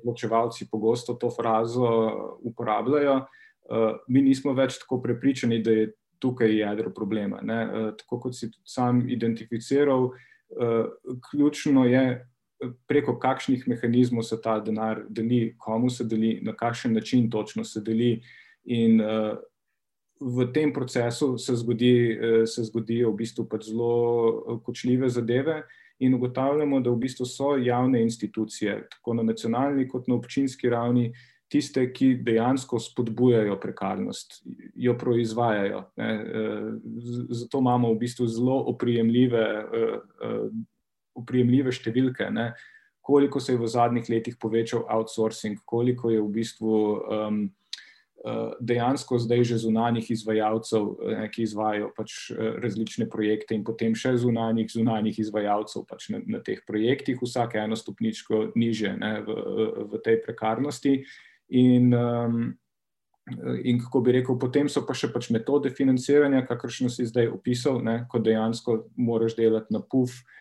odločevalci 0.00 0.66
pogosto 0.70 1.14
to 1.14 1.30
frazo 1.30 1.90
uporabljajo, 2.42 3.14
uh, 3.14 4.00
mi 4.08 4.22
nismo 4.26 4.54
več 4.58 4.80
tako 4.82 4.98
prepričani, 5.02 5.60
da 5.62 5.76
je 5.76 5.92
tukaj 6.18 6.58
jedro 6.58 6.90
problema. 6.90 7.38
Uh, 7.38 7.92
tako 8.00 8.18
kot 8.24 8.34
si 8.34 8.50
tudi 8.50 8.66
sam 8.66 9.04
identificiral, 9.06 10.10
uh, 10.10 11.14
ključno 11.30 11.86
je, 11.86 12.04
preko 12.86 13.18
kakšnih 13.18 13.68
mehanizmov 13.68 14.26
se 14.26 14.40
ta 14.42 14.58
denar 14.60 15.04
deli, 15.08 15.54
komu 15.58 15.90
se 15.90 16.04
deli, 16.04 16.38
na 16.42 16.52
kakšen 16.56 16.94
način 16.94 17.30
točno 17.30 17.64
se 17.64 17.80
deli. 17.80 18.20
In 18.64 19.00
uh, 19.00 19.38
v 20.20 20.48
tem 20.52 20.72
procesu 20.72 21.38
se, 21.38 21.56
zgodi, 21.56 22.18
uh, 22.18 22.42
se 22.46 22.64
zgodijo 22.64 23.12
v 23.12 23.22
bistvu 23.22 23.46
pač 23.48 23.70
zelo 23.70 24.60
kočljive 24.64 25.08
zadeve. 25.08 25.62
In 25.98 26.14
ugotavljamo, 26.14 26.80
da 26.80 26.90
v 26.90 27.00
bistvu 27.02 27.26
so 27.26 27.56
javne 27.56 28.02
institucije, 28.02 28.84
tako 28.90 29.16
na 29.18 29.22
nacionalni 29.22 29.88
kot 29.88 30.06
na 30.08 30.14
občinski 30.14 30.70
ravni, 30.70 31.12
tiste, 31.48 31.86
ki 31.92 32.12
dejansko 32.24 32.78
spodbujajo 32.80 33.56
prekarnost, 33.60 34.42
jo 34.74 34.94
proizvajajo. 34.98 35.82
Ne. 35.96 36.10
Eh, 36.14 36.72
zato 37.40 37.58
imamo 37.58 37.92
v 37.92 37.98
bistvu 38.04 38.26
zelo 38.26 38.58
oprijemljive, 38.72 39.40
eh, 39.40 39.98
eh, 40.22 40.50
oprijemljive 41.18 41.74
številke. 41.74 42.30
Ne. 42.34 42.52
Koliko 43.08 43.40
se 43.40 43.54
je 43.54 43.60
v 43.60 43.68
zadnjih 43.72 44.10
letih 44.12 44.36
povečal 44.36 44.84
outsourcing, 44.92 45.62
koliko 45.64 46.10
je 46.12 46.20
v 46.20 46.32
bistvu 46.32 46.74
um, 46.98 47.38
dejansko 48.60 49.18
zdaj 49.18 49.44
že 49.44 49.58
zunanjih 49.62 50.10
izvajalcev, 50.10 50.84
ne, 51.06 51.26
ki 51.30 51.42
izvajo 51.42 51.90
pač 51.96 52.32
različne 52.34 53.06
projekte, 53.10 53.54
in 53.54 53.64
potem 53.64 53.94
še 53.94 54.16
zunanjih, 54.18 54.66
zunanjih 54.70 55.18
izvajalcev 55.22 55.86
pač 55.86 56.08
na, 56.10 56.20
na 56.26 56.40
teh 56.42 56.58
projektih, 56.66 57.20
vsake 57.22 57.62
eno 57.62 57.78
stopničko 57.78 58.52
niže 58.58 58.96
ne, 58.98 59.12
v, 59.22 59.36
v 59.92 60.02
tej 60.02 60.18
prekarnosti. 60.24 60.96
In, 61.48 61.94
um, 61.94 62.58
in 63.62 63.78
kako 63.78 64.02
bi 64.02 64.18
rekel, 64.18 64.38
potem 64.40 64.68
so 64.68 64.82
pa 64.82 64.96
še 64.98 65.12
pač 65.14 65.30
metode 65.30 65.70
financiranja, 65.70 66.46
kakršno 66.48 66.90
si 66.90 67.06
zdaj 67.06 67.30
opisal, 67.30 67.78
ne, 67.84 68.02
ko 68.10 68.18
dejansko 68.18 68.82
moraš 68.98 69.38
delati 69.38 69.72
na 69.72 69.80
PUF, 69.80 70.18
uh, 70.18 70.34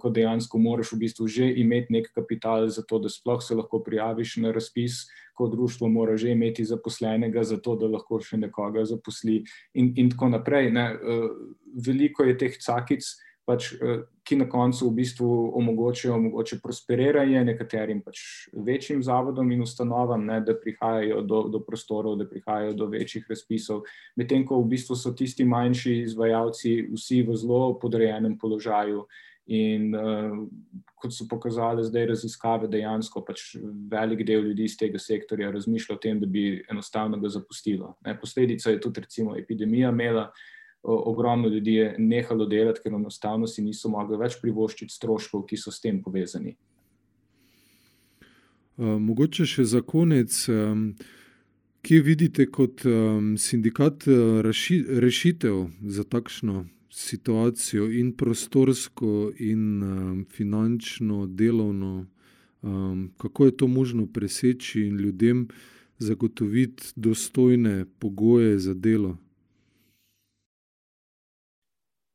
ko 0.00 0.10
dejansko 0.10 0.58
moraš 0.58 0.92
v 0.92 0.98
bistvu 1.06 1.26
že 1.28 1.48
imeti 1.56 1.92
nek 1.92 2.10
kapital 2.14 2.68
za 2.68 2.82
to, 2.82 2.98
da 2.98 3.08
sploh 3.08 3.42
se 3.42 3.54
lahko 3.54 3.80
prijaviš 3.80 4.36
na 4.44 4.52
razpis, 4.52 5.06
ko 5.34 5.48
društvo 5.48 5.88
mora 5.88 6.16
že 6.16 6.30
imeti 6.30 6.64
zaposlenega 6.64 7.44
za 7.44 7.56
to, 7.56 7.76
da 7.76 7.88
lahko 7.88 8.20
še 8.20 8.36
nekoga 8.36 8.84
zaposli 8.84 9.42
in, 9.74 9.94
in 9.96 10.10
tako 10.10 10.28
naprej. 10.36 10.68
Uh, 10.70 11.30
veliko 11.74 12.28
je 12.28 12.36
teh 12.38 12.58
cakic, 12.60 13.02
pač, 13.44 13.72
eh, 13.76 14.04
ki 14.24 14.36
na 14.40 14.46
koncu 14.48 14.88
v 14.88 14.96
bistvu 15.04 15.28
omogočajo 15.60 16.14
omogoče 16.16 16.58
prosperiranje 16.64 17.44
nekaterim 17.44 18.00
pač 18.00 18.48
večjim 18.52 19.02
zavodom 19.04 19.52
in 19.52 19.60
ustanovam, 19.62 20.24
ne, 20.24 20.40
da 20.40 20.56
prihajajo 20.56 21.20
do, 21.22 21.42
do 21.52 21.60
prostorov, 21.60 22.16
da 22.16 22.24
prihajajo 22.28 22.72
do 22.72 22.88
večjih 22.88 23.26
razpisov, 23.28 23.84
medtem 24.16 24.46
ko 24.48 24.62
v 24.62 24.72
bistvu 24.72 24.96
so 24.96 25.12
tisti 25.12 25.44
manjši 25.44 26.00
izvajalci 26.08 26.88
vsi 26.94 27.20
v 27.22 27.36
zelo 27.36 27.76
podrejenem 27.80 28.38
položaju. 28.40 29.04
In 29.46 29.92
uh, 29.94 30.36
kot 30.96 31.12
so 31.12 31.26
pokazali 31.28 31.84
zdaj 31.84 32.06
raziskave, 32.14 32.68
dejansko 32.72 33.20
pač 33.26 33.42
velik 33.92 34.24
del 34.24 34.46
ljudi 34.48 34.64
iz 34.64 34.76
tega 34.80 34.98
sektorja 34.98 35.50
razmišlja 35.52 35.96
o 35.96 36.00
tem, 36.00 36.20
da 36.20 36.26
bi 36.26 36.62
enostavno 36.70 37.20
ga 37.20 37.28
zapustilo. 37.28 37.94
Ne, 38.06 38.16
posledica 38.20 38.72
je 38.72 38.80
tudi 38.80 39.04
recimo 39.04 39.36
epidemija 39.36 39.90
imela, 39.92 40.30
ogromno 40.84 41.48
ljudi 41.48 41.74
je 41.74 41.94
nehalo 41.98 42.46
delati, 42.46 42.80
ker 42.84 42.92
enostavno 42.92 43.46
si 43.46 43.62
niso 43.64 43.88
mogli 43.88 44.16
več 44.20 44.36
privoščiti 44.40 44.92
stroškov, 44.92 45.46
ki 45.48 45.56
so 45.60 45.72
s 45.72 45.80
tem 45.80 46.00
povezani. 46.04 46.56
Mogoče 48.76 49.46
še 49.46 49.64
za 49.70 49.80
konec, 49.86 50.34
kje 51.84 52.00
vidite 52.04 52.48
kot 52.52 52.82
sindikat 53.38 54.08
rešitev 54.44 55.60
za 55.88 56.04
takšno 56.04 56.64
situacijo, 56.94 57.90
in 57.90 58.16
prostorsko, 58.16 59.32
in 59.38 59.82
finančno, 60.30 61.26
delovno, 61.26 62.06
kako 63.16 63.44
je 63.44 63.56
to 63.56 63.66
možno 63.66 64.06
preseči 64.06 64.86
in 64.86 64.96
ljudem 64.96 65.48
zagotoviti 65.98 66.92
dostojne 66.96 67.86
pogoje 67.98 68.58
za 68.58 68.74
delo? 68.74 69.16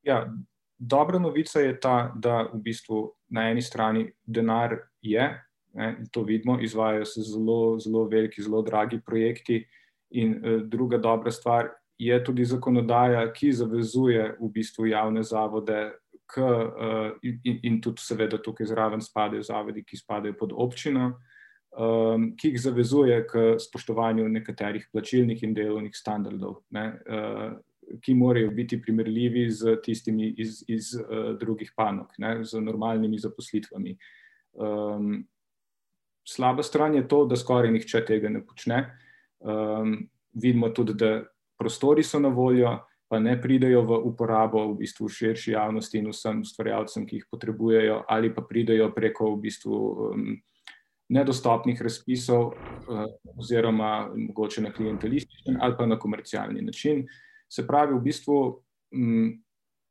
Ja, 0.01 0.34
dobra 0.77 1.19
novica 1.19 1.59
je 1.59 1.80
ta, 1.80 2.13
da 2.15 2.49
v 2.53 2.61
bistvu 2.63 3.11
na 3.27 3.49
eni 3.49 3.61
strani 3.61 4.11
denar 4.25 4.77
je, 5.01 5.43
ne, 5.73 6.03
to 6.11 6.23
vidimo, 6.23 6.59
izvajajo 6.61 7.05
se 7.05 7.21
zelo, 7.21 7.80
zelo 7.80 8.07
veliki, 8.07 8.41
zelo 8.41 8.61
dragi 8.61 9.01
projekti. 9.05 9.65
In 10.09 10.34
eh, 10.45 10.57
druga 10.65 10.97
dobra 10.97 11.32
stvar 11.32 11.67
je 12.00 12.20
tudi 12.24 12.45
zakonodaja, 12.45 13.26
ki 13.34 13.52
zavezuje 13.52 14.36
v 14.39 14.52
bistvu 14.54 14.88
javne 14.88 15.24
zavode, 15.24 15.91
k, 16.30 16.39
eh, 16.39 17.12
in, 17.43 17.60
in 17.64 17.82
tudi, 17.82 18.02
seveda, 18.02 18.38
tukaj 18.38 18.70
zraven 18.70 19.02
spadajo 19.02 19.43
zavodi, 19.43 19.84
ki 19.84 19.97
spadajo 19.97 20.38
pod 20.39 20.54
občino. 20.56 21.14
um, 21.78 22.36
ki 22.38 22.54
jih 22.54 22.62
zavezuje 22.62 23.18
k 23.28 23.56
spoštovanju 23.62 24.30
nekaterih 24.30 24.88
plačilnih 24.91 25.43
in 25.43 25.54
delovnih 25.54 25.95
standardov, 25.95 26.62
ne, 26.76 26.86
uh, 27.06 27.97
ki 28.02 28.14
morajo 28.14 28.52
biti 28.54 28.82
primerljivi 28.82 29.47
z 29.52 29.76
tistimi 29.86 30.30
iz, 30.38 30.64
iz 30.68 30.93
uh, 30.97 31.34
drugih 31.39 31.72
panog, 31.78 32.14
ne, 32.18 32.39
z 32.43 32.62
normalnimi 32.62 33.20
zaposlitvami. 33.20 33.97
Um, 34.54 35.28
slaba 36.28 36.64
stran 36.64 36.95
je 36.95 37.08
to, 37.08 37.24
da 37.26 37.38
skoraj 37.38 37.72
nihče 37.72 38.04
tega 38.06 38.30
ne 38.30 38.43
počne. 38.45 38.84
Um, 39.39 40.10
vidimo 40.34 40.70
tudi, 40.70 40.93
da 40.93 41.24
prostori 41.60 42.03
so 42.03 42.20
na 42.20 42.30
voljo, 42.30 42.78
pa 43.10 43.20
ne 43.20 43.34
pridejo 43.41 43.82
v 43.84 43.97
uporabo 44.05 44.62
v 44.72 44.78
bistvu 44.84 45.10
širši 45.10 45.51
javnosti 45.51 45.97
in 45.97 46.12
vsem 46.14 46.43
stvarjalcem, 46.45 47.07
ki 47.10 47.20
jih 47.20 47.26
potrebujejo, 47.32 48.03
ali 48.07 48.30
pa 48.34 48.45
pridejo 48.45 48.91
preko 48.95 49.34
v 49.36 49.41
bistvu. 49.47 49.82
Um, 50.14 50.30
nedostopnih 51.10 51.80
razpisov, 51.82 52.51
uh, 52.53 52.99
oziroma 53.41 54.12
mogoče 54.14 54.62
na 54.62 54.70
klientelističen 54.70 55.57
ali 55.57 55.74
pa 55.78 55.88
na 55.89 55.97
komercialni 55.99 56.62
način. 56.62 57.07
Se 57.49 57.66
pravi, 57.68 57.95
v 57.95 58.01
bistvu, 58.05 58.36
m, 58.93 59.32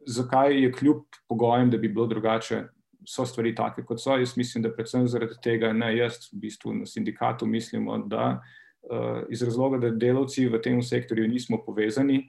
zakaj 0.06 0.54
je 0.62 0.72
kljub 0.72 1.02
pogojem, 1.28 1.72
da 1.74 1.78
bi 1.78 1.88
bilo 1.88 2.06
drugače, 2.06 2.60
so 3.02 3.26
stvari 3.26 3.50
take, 3.54 3.82
kot 3.82 3.98
so. 3.98 4.14
Jaz 4.14 4.36
mislim, 4.38 4.62
da 4.62 4.70
predvsem 4.70 5.08
zaradi 5.10 5.34
tega, 5.42 5.72
ne 5.72 5.90
jaz, 5.96 6.28
v 6.32 6.38
bistvu 6.46 6.76
na 6.78 6.86
sindikatu 6.86 7.50
mislimo, 7.50 7.98
da 8.06 8.30
uh, 8.38 8.54
iz 9.28 9.42
razloga, 9.42 9.78
da 9.78 9.90
delavci 9.90 10.46
v 10.48 10.60
tem 10.62 10.82
sektorju 10.82 11.28
nismo 11.28 11.58
povezani, 11.66 12.28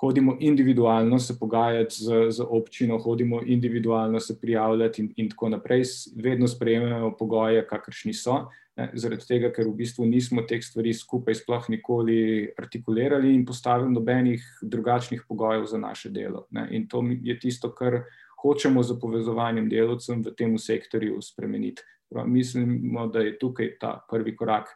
hodimo 0.00 0.36
individualno 0.40 1.18
se 1.18 1.38
pogajati 1.38 1.94
z, 1.94 2.30
z 2.30 2.44
občino, 2.48 2.98
hodimo 2.98 3.40
individualno 3.46 4.20
se 4.20 4.40
prijavljati 4.40 5.02
in, 5.02 5.12
in 5.16 5.30
tako 5.30 5.48
naprej, 5.48 5.82
vedno 6.16 6.48
sprejemamo 6.48 7.16
pogoje, 7.16 7.66
kakršni 7.66 8.12
so. 8.14 8.44
Ne, 8.76 8.88
zaradi 8.98 9.22
tega, 9.28 9.52
ker 9.54 9.68
v 9.68 9.76
bistvu 9.78 10.02
nismo 10.10 10.42
teh 10.42 10.58
stvari 10.58 10.90
skupaj 10.98 11.36
sploh 11.38 11.68
nikoli 11.70 12.48
artikulirali 12.58 13.30
in 13.34 13.44
postavili 13.46 13.92
nobenih 13.94 14.42
drugačnih 14.62 15.22
pogojev 15.28 15.68
za 15.70 15.78
naše 15.78 16.10
delo. 16.10 16.48
Ne. 16.50 16.66
In 16.74 16.88
to 16.90 17.04
je 17.22 17.38
tisto, 17.38 17.70
kar 17.70 18.02
hočemo 18.42 18.82
z 18.82 18.98
povezovanjem 19.00 19.68
delovcem 19.70 20.24
v 20.26 20.34
tem 20.34 20.58
sektorju 20.58 21.22
spremeniti. 21.22 21.86
Prav, 22.10 22.26
mislimo, 22.28 23.06
da 23.06 23.22
je 23.22 23.38
tukaj 23.38 23.76
ta 23.80 24.00
prvi 24.10 24.34
korak 24.36 24.74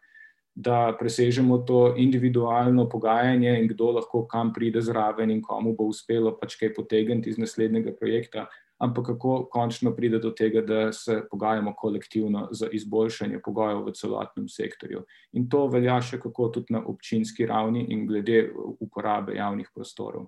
da 0.61 0.97
presežemo 1.01 1.59
to 1.59 1.95
individualno 1.97 2.89
pogajanje 2.89 3.61
in 3.61 3.69
kdo 3.69 3.93
lahko 3.93 4.25
kam 4.27 4.53
pride 4.53 4.81
zraven 4.83 5.31
in 5.31 5.43
komu 5.43 5.75
bo 5.79 5.85
uspelo 5.87 6.33
pač 6.41 6.57
kaj 6.59 6.73
potegniti 6.75 7.31
iz 7.31 7.39
naslednjega 7.39 7.93
projekta, 7.95 8.49
ampak 8.79 9.07
kako 9.07 9.45
končno 9.53 9.93
pride 9.95 10.19
do 10.19 10.31
tega, 10.31 10.61
da 10.61 10.93
se 10.93 11.21
pogajamo 11.31 11.75
kolektivno 11.79 12.49
za 12.51 12.67
izboljšanje 12.73 13.39
pogojev 13.45 13.85
v 13.87 13.95
celotnem 13.95 14.49
sektorju. 14.49 15.05
In 15.33 15.47
to 15.49 15.69
velja 15.71 16.01
še 16.03 16.19
kako 16.19 16.49
tudi 16.49 16.75
na 16.75 16.83
občinski 16.83 17.47
ravni 17.47 17.87
in 17.95 18.03
glede 18.11 18.51
uporabe 18.81 19.39
javnih 19.39 19.71
prostorov. 19.75 20.27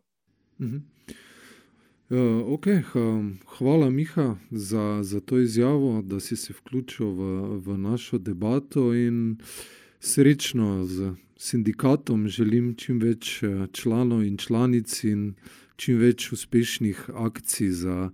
Mhm. 0.63 0.79
Uh, 2.11 2.43
okay, 2.55 2.83
um, 2.95 3.39
hvala, 3.59 3.91
Miha, 3.91 4.35
za, 4.51 5.03
za 5.03 5.21
to 5.21 5.39
izjavo, 5.39 6.03
da 6.03 6.21
si 6.21 6.37
se 6.37 6.53
vključil 6.53 7.07
v, 7.07 7.27
v 7.67 7.79
našo 7.79 8.19
debato. 8.19 8.91
In, 8.95 9.39
uh, 9.39 9.80
srečno 10.01 10.85
z 10.87 11.13
sindikatom, 11.37 12.29
želim 12.29 12.75
čim 12.77 13.01
več 13.01 13.43
eh, 13.43 13.67
članov 13.73 14.25
in 14.25 14.37
članic 14.37 14.93
in 15.05 15.35
čim 15.77 15.99
več 16.01 16.33
uspešnih 16.33 17.07
akcij 17.15 17.71
za 17.71 18.11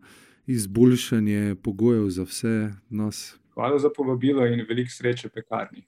izboljšanje 0.46 1.56
pogojev 1.62 2.08
za 2.10 2.22
vse 2.22 2.54
nas. 2.90 3.38
Hvala 3.54 3.78
za 3.78 3.90
povabilo 3.96 4.46
in 4.46 4.66
veliko 4.68 4.90
sreče 4.90 5.28
pekarni. 5.28 5.86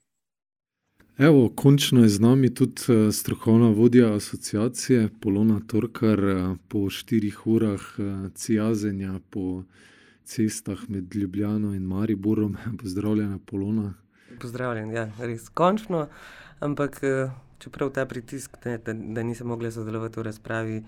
Evo, 1.17 1.49
končno 1.49 2.03
je 2.03 2.09
z 2.09 2.19
nami 2.19 2.53
tudi 2.53 2.81
eh, 2.89 3.11
strokovna 3.11 3.69
vodja 3.75 4.13
asociacije 4.15 5.09
Polona 5.21 5.59
Torkar 5.67 6.19
eh, 6.19 6.55
po 6.67 6.89
štirih 6.89 7.47
urah 7.47 7.81
cijazenja 8.35 9.19
po 9.29 9.63
cestah 10.23 10.89
med 10.89 11.15
Ljubljano 11.15 11.73
in 11.75 11.83
Mariborom. 11.83 12.57
Pozdravljena, 12.81 13.39
Polona 13.45 13.93
pozdravljen, 14.39 14.91
ja, 14.95 15.09
res 15.19 15.49
končno. 15.49 16.07
Ampak 16.59 16.99
eh, 17.03 17.31
čeprav 17.59 17.91
ta 17.95 18.05
pritisk, 18.05 18.57
ne, 18.65 18.77
da, 18.77 18.93
da 18.93 19.23
nisem 19.23 19.47
mogla 19.47 19.71
sodelovati 19.71 20.19
v 20.19 20.25
razpravi 20.27 20.81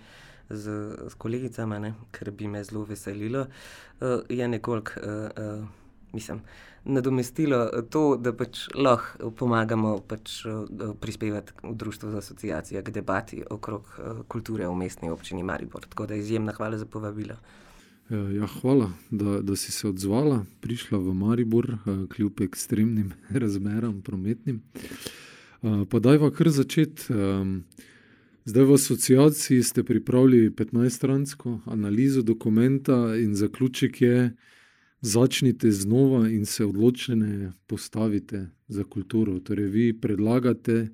z, 0.50 0.66
z 1.08 1.14
kolegicama, 1.18 1.80
ne, 1.80 1.94
ker 2.12 2.32
bi 2.36 2.48
me 2.52 2.64
zelo 2.64 2.84
veselilo, 2.84 3.46
uh, 3.48 4.20
je 4.30 4.48
nekoliko, 4.48 5.00
uh, 5.00 5.64
mislim, 6.12 6.42
nadomestilo 6.84 7.70
to, 7.94 8.18
da 8.18 8.34
pač 8.34 8.66
lahko 8.76 9.32
pomagamo 9.38 9.94
pač, 10.08 10.42
prispevati 11.00 11.54
v 11.64 11.76
Društvo 11.78 12.12
za 12.12 12.18
asociacije 12.18 12.82
k 12.84 12.92
debati 12.92 13.44
okrog 13.50 13.88
kulture 14.28 14.68
v 14.68 14.76
mestni 14.76 15.12
občini 15.14 15.44
Maribor. 15.44 15.86
Tako 15.86 16.10
da 16.10 16.18
izjemna 16.18 16.52
hvala 16.58 16.82
za 16.82 16.86
povabilo. 16.86 17.38
Eh, 18.12 18.36
ja, 18.36 18.46
hvala, 18.46 18.92
da, 19.12 19.42
da 19.42 19.56
si 19.56 19.72
se 19.72 19.88
odzvala, 19.88 20.46
prišla 20.62 20.98
v 20.98 21.14
Maribor, 21.14 21.72
eh, 21.72 21.78
kljub 22.10 22.42
ekstremnim 22.42 23.14
razmeram, 23.42 24.02
prometnim. 24.02 24.62
Eh, 25.64 25.86
pa 25.90 26.00
dajva 26.00 26.32
kar 26.32 26.50
začeti. 26.50 27.04
Zdaj 28.46 28.64
v 28.64 28.74
asociaciji 28.74 29.64
ste 29.64 29.84
pripravili 29.84 30.50
15-stransko 30.50 31.60
analizo 31.66 32.22
dokumenta 32.22 33.16
in 33.16 33.36
zaključek 33.36 34.02
je, 34.02 34.36
začnite 35.02 35.72
znova 35.72 36.30
in 36.30 36.46
se 36.46 36.66
odločene 36.66 37.52
postavite 37.68 38.50
za 38.68 38.84
kulturo. 38.84 39.40
Torej, 39.40 39.66
vi 39.66 39.94
predlagate 40.02 40.90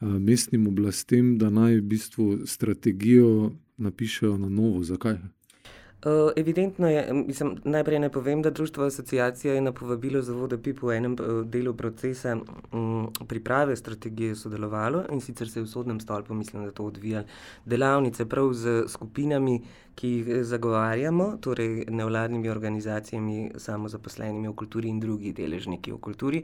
mestnim 0.00 0.66
oblastem, 0.66 1.38
da 1.38 1.50
naj 1.50 1.80
v 1.80 1.82
bistvu 1.82 2.46
strategijo 2.46 3.52
napišejo 3.76 4.38
na 4.38 4.48
novo. 4.48 4.84
Zakaj? 4.84 5.16
Uh, 6.04 6.30
evidentno 6.36 6.88
je, 6.88 7.12
mislim, 7.12 7.56
najprej 7.64 7.98
naj 7.98 8.10
povem, 8.12 8.42
da 8.42 8.50
Društvo 8.50 8.84
asociacija 8.84 9.54
je 9.54 9.60
na 9.60 9.72
povabilo 9.72 10.20
zavoda 10.22 10.58
PIP 10.58 10.82
v 10.82 10.92
enem 10.96 11.12
uh, 11.12 11.40
delu 11.46 11.72
procesa 11.74 12.36
um, 12.72 13.08
priprave 13.28 13.76
strategije 13.76 14.34
sodelovalo 14.34 15.04
in 15.12 15.20
sicer 15.20 15.48
se 15.48 15.58
je 15.60 15.64
v 15.64 15.68
sodnem 15.68 16.00
stolpu, 16.00 16.34
mislim, 16.34 16.64
da 16.64 16.70
to 16.70 16.84
odvija 16.84 17.24
delavnice 17.64 18.28
prav 18.28 18.52
z 18.52 18.84
skupinami, 18.88 19.62
ki 19.94 20.08
jih 20.08 20.28
eh, 20.28 20.44
zagovarjamo, 20.44 21.38
torej 21.40 21.86
nevladnimi 21.88 22.48
organizacijami, 22.48 23.50
samozaposlenimi 23.56 24.48
v 24.48 24.54
kulturi 24.54 24.88
in 24.88 25.00
drugi 25.00 25.32
deležniki 25.32 25.92
v 25.92 25.98
kulturi, 25.98 26.42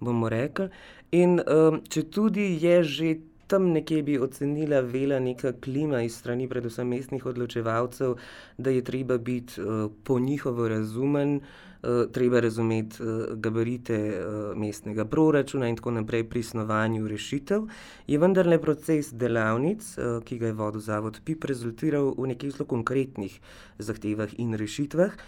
bomo 0.00 0.28
rekli. 0.28 0.68
In 1.10 1.40
um, 1.40 1.80
če 1.88 2.04
tudi 2.12 2.58
je 2.60 2.82
že 2.84 3.16
tam 3.50 3.72
nekje 3.74 4.02
bi 4.02 4.18
ocenila 4.18 4.80
vela 4.80 5.18
neka 5.18 5.52
klima 5.60 6.02
iz 6.06 6.14
strani 6.16 6.46
predvsem 6.48 6.88
mestnih 6.88 7.26
odločevalcev, 7.26 8.14
da 8.58 8.70
je 8.70 8.84
treba 8.84 9.18
biti 9.18 9.60
uh, 9.60 9.90
po 10.04 10.18
njihovo 10.18 10.68
razumen, 10.68 11.34
uh, 11.36 12.12
treba 12.12 12.40
razumeti 12.40 13.02
uh, 13.02 13.24
gabarite 13.34 13.98
uh, 13.98 14.56
mestnega 14.56 15.04
proračuna 15.04 15.68
in 15.68 15.76
tako 15.76 15.90
naprej 15.98 16.28
pri 16.30 16.42
snovanju 16.42 17.08
rešitev, 17.08 17.66
je 18.06 18.18
vendarle 18.18 18.60
proces 18.62 19.10
delavnic, 19.12 19.82
uh, 19.98 20.22
ki 20.24 20.38
ga 20.38 20.46
je 20.46 20.58
vodil 20.62 20.80
Zavod 20.80 21.20
PIP, 21.24 21.44
rezultiral 21.50 22.14
v 22.18 22.30
nekih 22.30 22.54
zelo 22.54 22.70
konkretnih 22.70 23.40
zahtevah 23.78 24.38
in 24.38 24.54
rešitvah, 24.54 25.18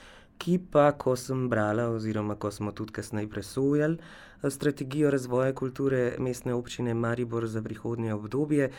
ki 0.43 0.59
pa, 0.73 0.91
ko 0.99 1.15
sem 1.17 1.47
brala 1.49 1.87
oziroma 1.95 2.35
ko 2.35 2.51
smo 2.51 2.73
tudi 2.75 2.93
kasneje 2.99 3.31
presojali, 3.31 3.99
strategijo 4.51 5.11
razvoja 5.11 5.55
kulture 5.55 6.17
mestne 6.19 6.55
občine 6.55 6.95
Maribor 6.95 7.47
za 7.47 7.63
prihodnje 7.63 8.15
obdobje, 8.15 8.71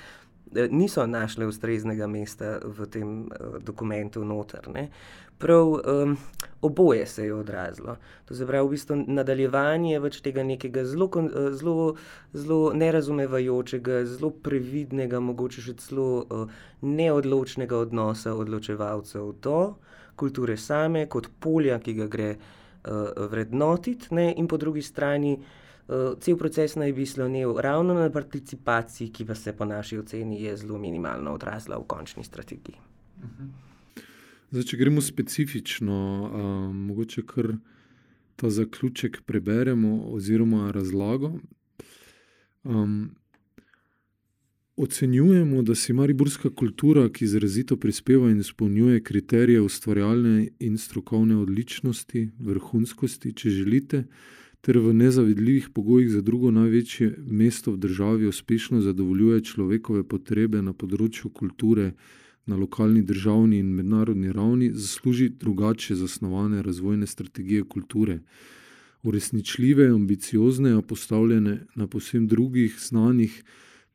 eh, 0.56 0.68
niso 0.72 1.06
našle 1.08 1.48
ustreznega 1.48 2.08
mesta 2.08 2.58
v 2.64 2.86
tem 2.86 3.14
eh, 3.26 3.60
dokumentu 3.60 4.26
noter. 4.26 4.68
Ne. 4.74 4.90
Prav 5.38 5.68
um, 5.68 6.18
oboje 6.62 7.06
se 7.08 7.26
je 7.26 7.34
odrazilo. 7.34 7.96
To 8.26 8.36
se 8.36 8.48
pravi, 8.48 8.68
v 8.68 8.72
bistvu 8.72 8.96
nadaljevanje 9.08 10.00
več 10.00 10.22
tega 10.22 10.44
nekega 10.44 10.86
zelo, 10.86 11.10
eh, 11.16 11.50
zelo, 11.52 11.96
zelo 12.34 12.74
nerazumevajočega, 12.74 14.04
zelo 14.06 14.30
previdnega, 14.32 15.20
mogoče 15.20 15.64
še 15.64 15.74
celo 15.80 16.08
uh, 16.30 16.62
neodločnega 16.82 17.78
odnosa 17.78 18.36
odločevalcev 18.36 19.34
do 19.42 19.58
kulture 20.16 20.58
same, 20.58 21.08
kot 21.10 21.30
polja, 21.40 21.80
ki 21.80 21.94
ga 21.94 22.08
gre 22.08 22.30
uh, 22.34 22.44
uh, 22.84 23.26
vrednotiti, 23.30 24.08
ne? 24.12 24.34
in 24.38 24.48
po 24.48 24.58
drugi 24.58 24.82
strani 24.82 25.38
uh, 25.88 26.20
cel 26.20 26.38
proces 26.38 26.76
naj 26.76 26.94
bi 26.94 27.06
slonil 27.06 27.56
ravno 27.62 27.94
na 27.94 28.10
participaciji, 28.12 29.12
ki 29.12 29.26
pa 29.26 29.36
se 29.36 29.54
po 29.54 29.66
naši 29.66 29.98
oceni 29.98 30.42
je 30.44 30.58
zelo 30.58 30.78
minimalno 30.78 31.34
odrazila 31.34 31.78
v 31.78 31.88
končni 31.88 32.24
strategiji. 32.24 32.76
Zdaj, 34.52 34.64
če 34.70 34.78
gremo 34.78 35.02
specifično, 35.02 35.98
uh, 36.24 36.76
mogoče 36.76 37.26
kar 37.26 37.56
ta 38.36 38.50
zaključek 38.50 39.22
preberemo, 39.26 40.10
oziroma 40.14 40.72
razlago. 40.72 41.34
Um, 42.64 43.16
Ocenjujemo, 44.76 45.62
da 45.62 45.76
si 45.76 45.94
mariborska 45.94 46.50
kultura, 46.50 47.10
ki 47.10 47.26
izrazito 47.26 47.76
prispeva 47.78 48.32
in 48.32 48.40
izpolnjuje 48.40 49.04
kriterije 49.04 49.62
ustvarjalne 49.62 50.48
in 50.60 50.78
strokovne 50.78 51.36
odličnosti, 51.38 52.30
vrhunskosti, 52.40 53.34
če 53.34 53.50
želite, 53.50 54.04
ter 54.62 54.80
v 54.82 54.94
nezavidljivih 54.94 55.68
pogojih 55.70 56.10
za 56.10 56.22
drugo 56.22 56.50
največje 56.52 57.12
mesto 57.28 57.72
v 57.72 57.78
državi 57.86 58.28
uspešno 58.28 58.82
zadovoljuje 58.82 59.44
človekove 59.46 60.08
potrebe 60.10 60.62
na 60.62 60.74
področju 60.74 61.30
kulture 61.30 61.92
na 62.46 62.58
lokalni, 62.58 63.04
državni 63.06 63.60
in 63.60 63.70
mednarodni 63.78 64.32
ravni, 64.34 64.72
zasluži 64.74 65.30
drugače 65.30 65.96
zasnovane 65.96 66.64
razvojne 66.64 67.08
strategije 67.08 67.64
kulture. 67.64 68.24
Uresničljive, 69.04 69.92
ambiciozne, 69.94 70.74
a 70.74 70.82
postavljene 70.82 71.60
na 71.76 71.88
posebno 71.88 72.28
drugih 72.28 72.80
znanih 72.82 73.44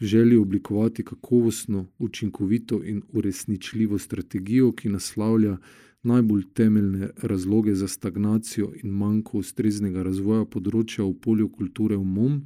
v 0.00 0.04
želji 0.04 0.36
oblikovati 0.36 1.04
kakovostno, 1.04 1.86
učinkovito 1.98 2.82
in 2.84 3.02
uresničljivo 3.08 3.98
strategijo, 3.98 4.72
ki 4.72 4.88
naslavlja 4.88 5.56
najbolj 6.02 6.42
temeljne 6.54 7.08
razloge 7.22 7.74
za 7.74 7.88
stagnacijo 7.88 8.72
in 8.82 8.90
manjko 8.90 9.38
ustreznega 9.38 10.02
razvoja 10.02 10.44
področja 10.44 11.04
v 11.04 11.14
polju 11.20 11.48
kulture 11.48 11.96
v 11.96 12.04
MOM, 12.04 12.42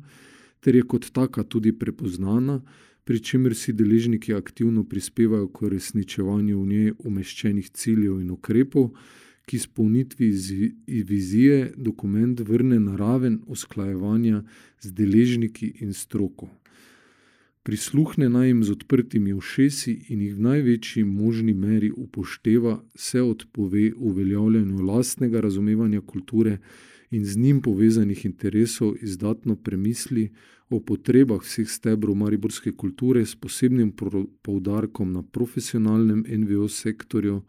ter 0.61 0.77
je 0.77 0.83
kot 0.83 1.11
taka 1.13 1.45
tudi 1.45 1.73
prepoznana, 1.73 2.61
pri 3.05 3.19
čemer 3.19 3.57
si 3.57 3.73
deležniki 3.73 4.35
aktivno 4.35 4.85
prispevajo 4.85 5.49
k 5.49 5.67
uresničevanju 5.67 6.61
v 6.61 6.67
njej 6.69 6.93
umeščenih 6.99 7.71
ciljev 7.71 8.21
in 8.21 8.31
ukrepov, 8.31 8.93
ki 9.47 9.57
izpolnitvi 9.57 10.29
vizije 11.09 11.73
dokument 11.77 12.41
vrne 12.41 12.79
na 12.79 12.97
raven 12.97 13.41
usklajevanja 13.47 14.45
z 14.81 14.93
deležniki 14.95 15.73
in 15.81 15.93
stroko 15.93 16.49
prisluhne 17.63 18.29
naj 18.29 18.47
jim 18.49 18.65
z 18.65 18.73
odprtimi 18.73 19.33
ušesi 19.33 19.93
in 20.09 20.21
jih 20.23 20.35
v 20.35 20.41
največji 20.41 21.05
možni 21.05 21.55
meri 21.55 21.91
upošteva, 21.91 22.83
se 22.95 23.23
odpove 23.23 23.93
uveljavljanju 23.97 24.85
lastnega 24.85 25.41
razumevanja 25.41 26.01
kulture 26.01 26.59
in 27.11 27.25
z 27.25 27.37
njim 27.37 27.63
povezanih 27.63 28.25
interesov, 28.25 28.95
izdatno 29.03 29.57
premisli 29.57 30.31
o 30.71 30.81
potrebah 30.81 31.43
vseh 31.43 31.69
stebrov 31.69 32.15
mariborske 32.15 32.73
kulture 32.73 33.27
s 33.27 33.35
posebnim 33.37 33.93
poudarkom 34.43 35.13
na 35.13 35.23
profesionalnem 35.23 36.25
NVO 36.29 36.69
sektorju 36.69 37.43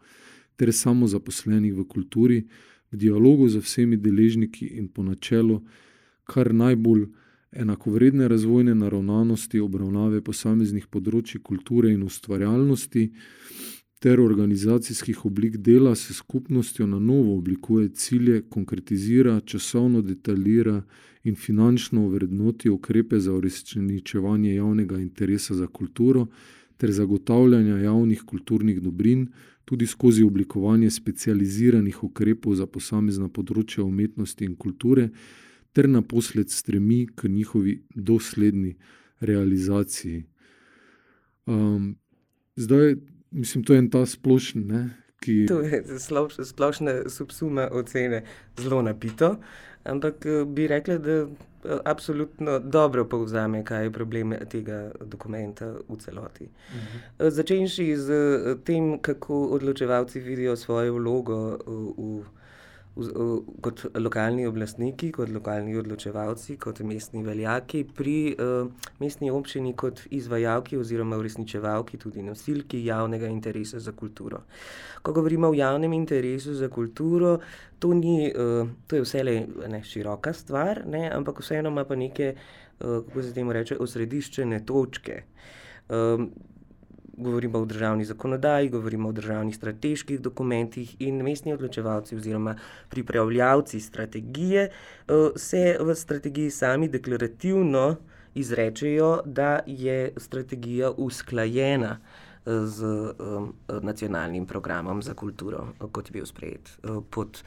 ter 0.56 0.72
samozaposlenih 0.72 1.74
v 1.74 1.84
kulturi, 1.84 2.42
v 2.92 2.96
dialogu 2.96 3.48
z 3.48 3.62
vsemi 3.62 3.96
deležniki 3.96 4.66
in 4.66 4.88
po 4.88 5.02
načelu, 5.02 5.62
kar 6.24 6.52
najbolj 6.54 7.06
enakovredne 7.52 8.28
razvojne 8.28 8.74
naravnanosti 8.74 9.60
obravnave 9.60 10.20
posameznih 10.24 10.86
področji 10.86 11.40
kulture 11.40 11.92
in 11.92 12.02
ustvarjalnosti 12.02 13.10
ter 14.02 14.20
organizacijskih 14.20 15.26
oblik 15.28 15.56
dela 15.62 15.94
s 15.94 16.16
skupnostjo 16.16 16.86
na 16.86 16.98
novo 16.98 17.36
oblikuje 17.36 17.88
cilje, 17.88 18.42
konkretizira, 18.50 19.40
časovno 19.40 20.02
detaljira 20.02 20.80
in 21.24 21.36
finančno 21.36 22.08
vrednoti 22.08 22.70
ukrepe 22.70 23.20
za 23.20 23.32
uresničevanje 23.32 24.54
javnega 24.54 24.98
interesa 24.98 25.54
za 25.54 25.66
kulturo 25.66 26.26
ter 26.76 26.90
zagotavljanja 26.90 27.76
javnih 27.78 28.22
kulturnih 28.26 28.80
dobrin, 28.82 29.28
tudi 29.64 29.86
skozi 29.86 30.24
oblikovanje 30.24 30.90
specializiranih 30.90 32.02
ukrepov 32.04 32.56
za 32.58 32.66
posamezna 32.66 33.28
področja 33.28 33.84
umetnosti 33.84 34.44
in 34.44 34.56
kulture, 34.56 35.10
ter 35.72 35.88
naposled 35.88 36.50
stremi 36.50 37.06
k 37.14 37.28
njihovi 37.28 37.82
dosledni 37.94 38.76
realizaciji. 39.20 40.24
Um, 41.46 41.96
zdaj, 42.56 42.94
mislim, 43.30 43.64
to 43.64 43.72
je 43.72 43.78
en 43.78 43.90
ta 43.90 44.06
splošen. 44.06 44.66
Ne, 44.66 44.90
ki... 45.20 45.46
To 45.48 45.60
je 45.60 45.82
splošne 46.44 47.02
subsume 47.08 47.68
ocene 47.70 48.22
zelo 48.58 48.82
napito, 48.82 49.36
ampak 49.84 50.26
eh, 50.26 50.44
bi 50.46 50.66
rekla, 50.66 50.98
da 50.98 51.12
eh, 51.12 51.78
absolutno 51.84 52.58
dobro 52.58 53.04
povzame, 53.08 53.64
kaj 53.64 53.84
je 53.84 53.92
problem 53.92 54.34
tega 54.50 54.90
dokumenta 55.00 55.72
v 55.88 55.96
celoti. 55.98 56.44
Uh 56.44 56.76
mhm. 56.76 56.98
-huh. 57.18 57.30
Začenši 57.30 57.96
z 57.96 58.08
tem, 58.64 58.98
kako 58.98 59.46
odločevalci 59.46 60.20
vidijo 60.20 60.56
svojo 60.56 60.94
vlogo 60.94 61.58
v. 61.98 62.24
kot 62.94 63.86
lokalni 63.96 64.44
oblastniki, 64.46 65.08
kot 65.16 65.30
lokalni 65.32 65.76
odločevalci, 65.80 66.58
kot 66.60 66.82
mestni 66.84 67.22
veljaki, 67.24 67.86
pri 67.96 68.16
uh, 68.36 68.90
mestni 69.00 69.30
občini 69.32 69.72
kot 69.76 70.02
izvajalki 70.12 70.76
oziroma 70.76 71.16
uresničevalki, 71.16 71.96
tudi 71.98 72.22
nosilki 72.22 72.82
javnega 72.84 73.30
interesa 73.32 73.80
za 73.80 73.96
kulturo. 73.96 74.42
Ko 75.02 75.12
govorimo 75.12 75.48
o 75.48 75.56
javnem 75.56 75.92
interesu 75.96 76.54
za 76.54 76.68
kulturo, 76.68 77.38
to, 77.78 77.94
ni, 77.94 78.28
uh, 78.28 78.68
to 78.86 79.00
je 79.00 79.06
vse 79.06 79.24
le 79.24 79.82
široka 79.82 80.32
stvar, 80.36 80.84
ne, 80.86 81.08
ampak 81.10 81.40
vseeno 81.40 81.72
ima 81.72 81.86
pa 81.88 81.96
neke, 81.96 82.34
uh, 82.34 83.00
kako 83.08 83.22
se 83.22 83.32
temu 83.32 83.52
reče, 83.52 83.80
osrediščene 83.80 84.66
točke. 84.66 85.22
Um, 85.88 86.28
govorimo 87.16 87.58
o 87.58 87.64
državni 87.64 88.04
zakonodaji, 88.04 88.68
govorimo 88.68 89.08
o 89.08 89.12
državnih 89.12 89.56
strateških 89.56 90.20
dokumentih 90.20 90.96
in 90.98 91.22
mestni 91.22 91.52
odločevalci 91.52 92.16
oziroma 92.16 92.56
pripravljavci 92.88 93.80
strategije 93.80 94.62
eh, 94.62 95.12
se 95.36 95.76
v 95.80 95.94
strategiji 95.94 96.50
sami 96.50 96.88
deklarativno 96.88 97.96
izrečejo, 98.34 99.20
da 99.24 99.60
je 99.66 100.12
strategija 100.16 100.90
usklajena 100.90 101.98
eh, 101.98 102.50
z 102.66 102.84
um, 102.84 103.54
nacionalnim 103.82 104.46
programom 104.46 105.02
za 105.02 105.14
kulturo, 105.14 105.66
kot 105.92 106.08
je 106.08 106.12
bil 106.12 106.26
sprejet 106.26 106.78
pod 107.10 107.44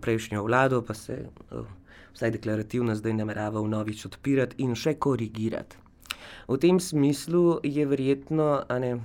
prejšnjo 0.00 0.42
vlado, 0.42 0.82
pa 0.82 0.94
se 0.94 1.24
vsaj 2.14 2.30
deklarativno 2.30 2.94
zdaj 2.94 3.12
namerava 3.12 3.60
vnovič 3.60 4.06
odpirati 4.06 4.62
in 4.62 4.74
še 4.74 4.94
korigirati. 4.94 5.89
V 6.48 6.58
tem 6.58 6.80
smislu 6.80 7.60
je 7.62 7.86
verjetno 7.86 8.62
ne, 8.80 8.98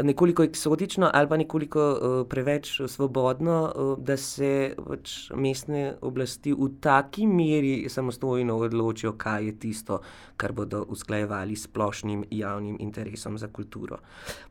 nekoliko 0.00 0.42
eksotično 0.42 1.10
ali 1.14 1.28
pa 1.28 1.36
nekoliko 1.36 1.80
uh, 1.92 2.28
preveč 2.28 2.80
svobodno, 2.86 3.72
uh, 3.76 4.04
da 4.04 4.16
se 4.16 4.74
pač 4.86 5.30
mestne 5.36 5.94
oblasti 6.00 6.52
v 6.52 6.68
taki 6.80 7.26
meri 7.26 7.88
samostojno 7.88 8.56
odločijo, 8.56 9.12
kaj 9.12 9.46
je 9.46 9.58
tisto, 9.58 10.00
kar 10.36 10.52
bodo 10.52 10.84
usklajevali 10.88 11.56
s 11.56 11.68
splošnim 11.68 12.24
javnim 12.30 12.76
interesom 12.80 13.38
za 13.38 13.48
kulturo. 13.48 13.98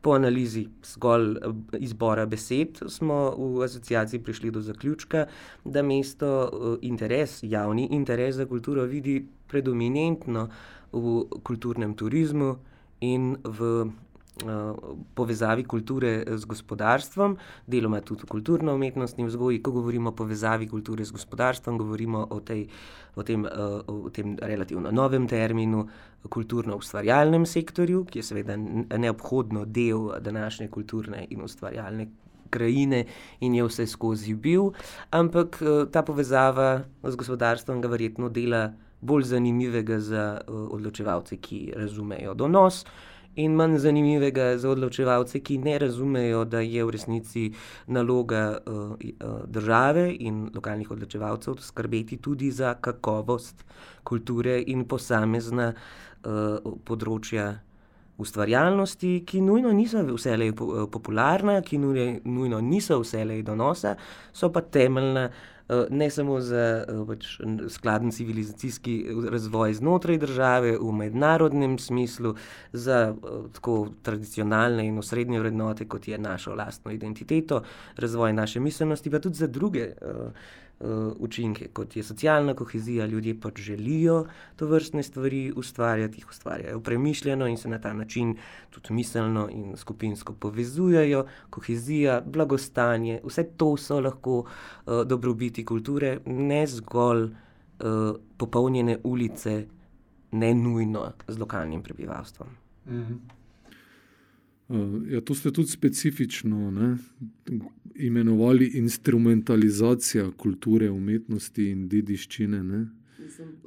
Po 0.02 0.14
analizi 0.14 0.68
zgolj 0.94 1.36
izbora 1.80 2.26
besed 2.26 2.84
smo 2.88 3.32
v 3.38 3.64
asociaciji 3.66 4.24
prišli 4.24 4.52
do 4.52 4.62
zaključka, 4.62 5.26
da 5.66 5.82
mesto 5.82 6.50
uh, 6.54 6.78
interes, 6.82 7.40
javni 7.42 7.88
interes 7.92 8.36
za 8.36 8.46
kulturo 8.46 8.84
vidi 8.84 9.26
predominantno 9.48 10.50
v 10.92 11.26
kulturnem 11.44 11.96
turizmu 11.96 12.56
in 13.02 13.36
v 13.44 13.60
uh, 13.82 13.90
povezavi 15.16 15.64
kulture 15.64 16.24
z 16.38 16.46
gospodarstvom, 16.46 17.38
deloma 17.68 18.02
tudi 18.02 18.26
v 18.26 18.32
kulturno-umetnostni 18.32 19.26
vzgoji. 19.26 19.62
Ko 19.62 19.72
govorimo 19.72 20.12
o 20.12 20.16
povezavi 20.16 20.68
kulture 20.68 21.06
z 21.06 21.12
gospodarstvom, 21.12 21.78
govorimo 21.78 22.28
o, 22.30 22.40
tej, 22.40 22.68
o, 23.16 23.24
tem, 23.24 23.46
uh, 23.46 23.82
o 23.88 24.10
tem 24.10 24.38
relativno 24.38 24.92
novem 24.92 25.28
terminu, 25.28 25.88
kulturno-ustvarjalnem 26.30 27.46
sektorju, 27.50 28.06
ki 28.06 28.20
je 28.20 28.24
seveda 28.24 28.58
neobhodno 28.98 29.66
del 29.66 30.12
današnje 30.22 30.70
kulturne 30.70 31.26
in 31.30 31.42
ustvarjalne. 31.42 32.08
Krajine 32.52 33.06
in 33.40 33.54
je 33.56 33.64
vse 33.64 33.86
skozi 33.88 34.34
bil, 34.36 34.74
ampak 35.16 35.62
ta 35.88 36.02
povezava 36.04 36.84
z 37.00 37.16
gospodarstvom 37.16 37.80
ga 37.80 37.88
verjetno 37.88 38.28
dela 38.28 38.74
bolj 39.02 39.24
zanimivega 39.24 40.00
za 40.00 40.42
uh, 40.48 40.68
odločevalce, 40.72 41.38
ki 41.38 41.74
razumejo 41.76 42.34
donos, 42.34 42.86
in 43.36 43.56
manj 43.56 43.78
zanimivega 43.78 44.58
za 44.58 44.70
odločevalce, 44.70 45.40
ki 45.40 45.58
ne 45.58 45.78
razumejo, 45.80 46.44
da 46.46 46.60
je 46.60 46.84
v 46.86 46.92
resnici 46.92 47.52
naloga 47.88 48.58
uh, 48.66 48.96
države 49.46 50.16
in 50.20 50.50
lokalnih 50.56 50.92
odločevalcev 50.92 51.56
skrbeti 51.60 52.18
tudi 52.18 52.52
za 52.52 52.74
kakovost 52.74 53.66
kulture 54.04 54.64
in 54.68 54.86
posamezna 54.86 55.74
uh, 55.74 56.72
področja. 56.86 57.52
Ustvarjalnosti, 58.22 59.24
ki 59.26 59.40
nujno 59.42 59.72
niso 59.74 60.04
vselej 60.06 60.52
popularna, 60.94 61.56
ki 61.66 61.80
nujno 61.82 62.60
niso 62.62 63.00
vselej 63.02 63.40
donosa, 63.48 63.96
so 64.30 64.52
pa 64.54 64.62
temeljna 64.62 65.24
uh, 65.26 65.40
ne 65.90 66.10
samo 66.10 66.40
za 66.42 66.86
pač 67.08 67.40
skladen 67.70 68.12
civilizacijski 68.12 69.06
razvoj 69.30 69.74
znotraj 69.74 70.18
države, 70.18 70.78
v 70.78 70.92
mednarodnem 70.92 71.78
smislu, 71.80 72.36
za 72.74 73.16
tako 73.54 73.90
tradicionalne 74.02 74.88
in 74.88 74.98
osrednje 74.98 75.40
vrednote, 75.40 75.88
kot 75.88 76.08
je 76.08 76.18
našo 76.18 76.56
lastno 76.56 76.92
identiteto, 76.92 77.64
razvoj 77.98 78.34
naše 78.34 78.60
miselnosti, 78.60 79.12
pa 79.12 79.20
tudi 79.20 79.36
za 79.36 79.48
druge 79.48 79.94
učinke, 81.20 81.68
kot 81.74 81.96
je 81.96 82.04
socialna 82.04 82.54
kohezija, 82.54 83.06
ljudje 83.06 83.40
pač 83.40 83.60
želijo 83.60 84.26
to 84.56 84.66
vrstne 84.66 85.04
stvari 85.04 85.54
ustvarjati, 85.56 86.18
jih 86.18 86.30
ustvarjajo 86.30 86.80
premišljeno 86.80 87.48
in 87.48 87.58
se 87.58 87.70
na 87.70 87.80
ta 87.80 87.94
način 87.94 88.36
tudi 88.70 88.94
miselno 88.94 89.50
in 89.52 89.78
skupinsko 89.78 90.34
povezujejo. 90.34 91.26
Kohezija, 91.50 92.22
blagostanje, 92.26 93.20
vse 93.24 93.44
to 93.58 93.78
so 93.78 94.00
lahko 94.00 94.40
uh, 94.40 94.48
dobrobiti 95.06 95.61
kulture, 95.66 96.20
ne 96.26 96.68
zgolj 96.68 97.24
uh, 97.24 98.16
popolnjene 98.38 98.98
ulice, 99.04 99.66
ne 100.32 100.54
nujno 100.54 101.12
z 101.28 101.40
lokalnim 101.40 101.84
prebivalstvom. 101.84 102.48
Mm 102.88 103.02
-hmm. 103.02 103.20
Ja, 105.12 105.22
to 105.22 105.36
ste 105.36 105.52
tudi 105.52 105.68
specifično 105.68 106.72
ne, 106.72 106.98
imenovali 107.96 108.72
instrumentalizacija 108.74 110.32
kulture, 110.32 110.90
umetnosti 110.90 111.70
in 111.70 111.88
dediščine 111.90 112.64
ne, 112.64 112.86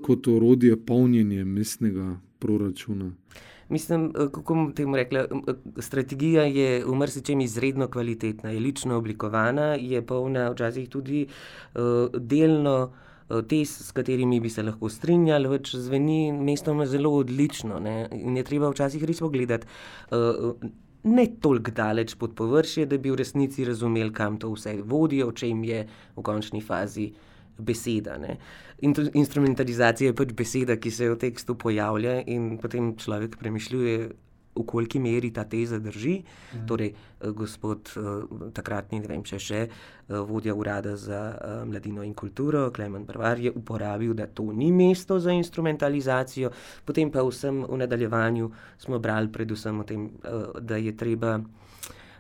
kot 0.03 0.28
orodje 0.28 0.76
polnjenja 0.76 1.45
mestnega 1.45 2.20
proračuna. 2.38 3.12
Mislim, 3.75 4.11
kako 4.12 4.55
bom 4.55 4.68
temu 4.77 4.97
rekla, 4.97 5.25
strategija 5.83 6.45
je 6.47 6.85
v 6.85 6.95
marsičem 6.95 7.41
izredno 7.43 7.89
kvalitetna, 7.91 8.53
je 8.55 8.61
lično 8.61 8.99
oblikovana, 9.01 9.75
je 9.75 10.03
polna 10.07 10.51
včasih 10.53 10.89
tudi 10.89 11.27
uh, 11.27 12.14
delno. 12.14 12.93
Te, 13.49 13.62
s 13.64 13.89
katerimi 13.97 14.37
bi 14.45 14.51
se 14.53 14.62
lahko 14.62 14.91
strinjali, 14.93 15.49
več 15.49 15.70
zveni 15.81 16.29
mestoma 16.37 16.85
zelo 16.87 17.14
odlično. 17.22 17.79
Ne? 17.81 17.95
In 18.12 18.37
je 18.37 18.45
treba 18.45 18.68
včasih 18.68 19.03
res 19.09 19.22
pogledati, 19.25 19.66
uh, 20.12 20.53
ne 21.05 21.27
toliko 21.41 21.72
daleč 21.72 22.14
pod 22.20 22.35
površje, 22.37 22.87
da 22.87 22.99
bi 23.01 23.11
v 23.11 23.22
resnici 23.22 23.64
razumeli, 23.64 24.12
kam 24.12 24.37
to 24.39 24.53
vse 24.53 24.77
vodi, 24.85 25.22
o 25.25 25.33
čem 25.33 25.64
je 25.64 25.87
v 26.16 26.22
končni 26.22 26.61
fazi 26.64 27.11
beseda. 27.59 28.18
Ne. 28.18 28.38
Instrumentalizacija 29.14 30.11
je 30.11 30.16
pač 30.16 30.32
beseda, 30.32 30.76
ki 30.76 30.90
se 30.90 31.09
v 31.11 31.18
tekstu 31.18 31.55
pojavlja 31.55 32.20
in 32.26 32.59
potem 32.59 32.94
človek 32.96 33.38
premišljuje, 33.40 34.11
v 34.55 34.62
koliki 34.62 35.02
meri 35.02 35.32
ta 35.34 35.44
teza 35.44 35.78
drži. 35.78 36.22
Mhm. 36.55 36.66
Torej, 36.66 36.94
eh, 36.94 37.30
gospod 37.30 37.90
eh, 37.96 38.00
takratni, 38.55 39.00
ne 39.00 39.09
vem, 39.09 39.22
če 39.22 39.38
še 39.38 39.61
eh, 39.66 39.70
vodja 40.09 40.55
urada 40.55 40.96
za 40.96 41.34
mladino 41.66 42.02
in 42.02 42.14
kulturo, 42.14 42.70
Klemen 42.70 43.05
Brvar, 43.05 43.38
je 43.38 43.50
uporabil, 43.50 44.14
da 44.14 44.26
to 44.26 44.52
ni 44.52 44.70
mesto 44.72 45.18
za 45.18 45.32
instrumentalizacijo, 45.32 46.50
potem 46.84 47.11
pa 47.11 47.22
vsem 47.22 47.64
v 47.64 47.78
nadaljevanju 47.82 48.50
smo 48.78 48.98
brali 48.98 49.28
predvsem 49.28 49.80
o 49.80 49.84
tem, 49.84 50.11
da 50.61 50.76
je 50.76 50.96
treba 50.96 51.40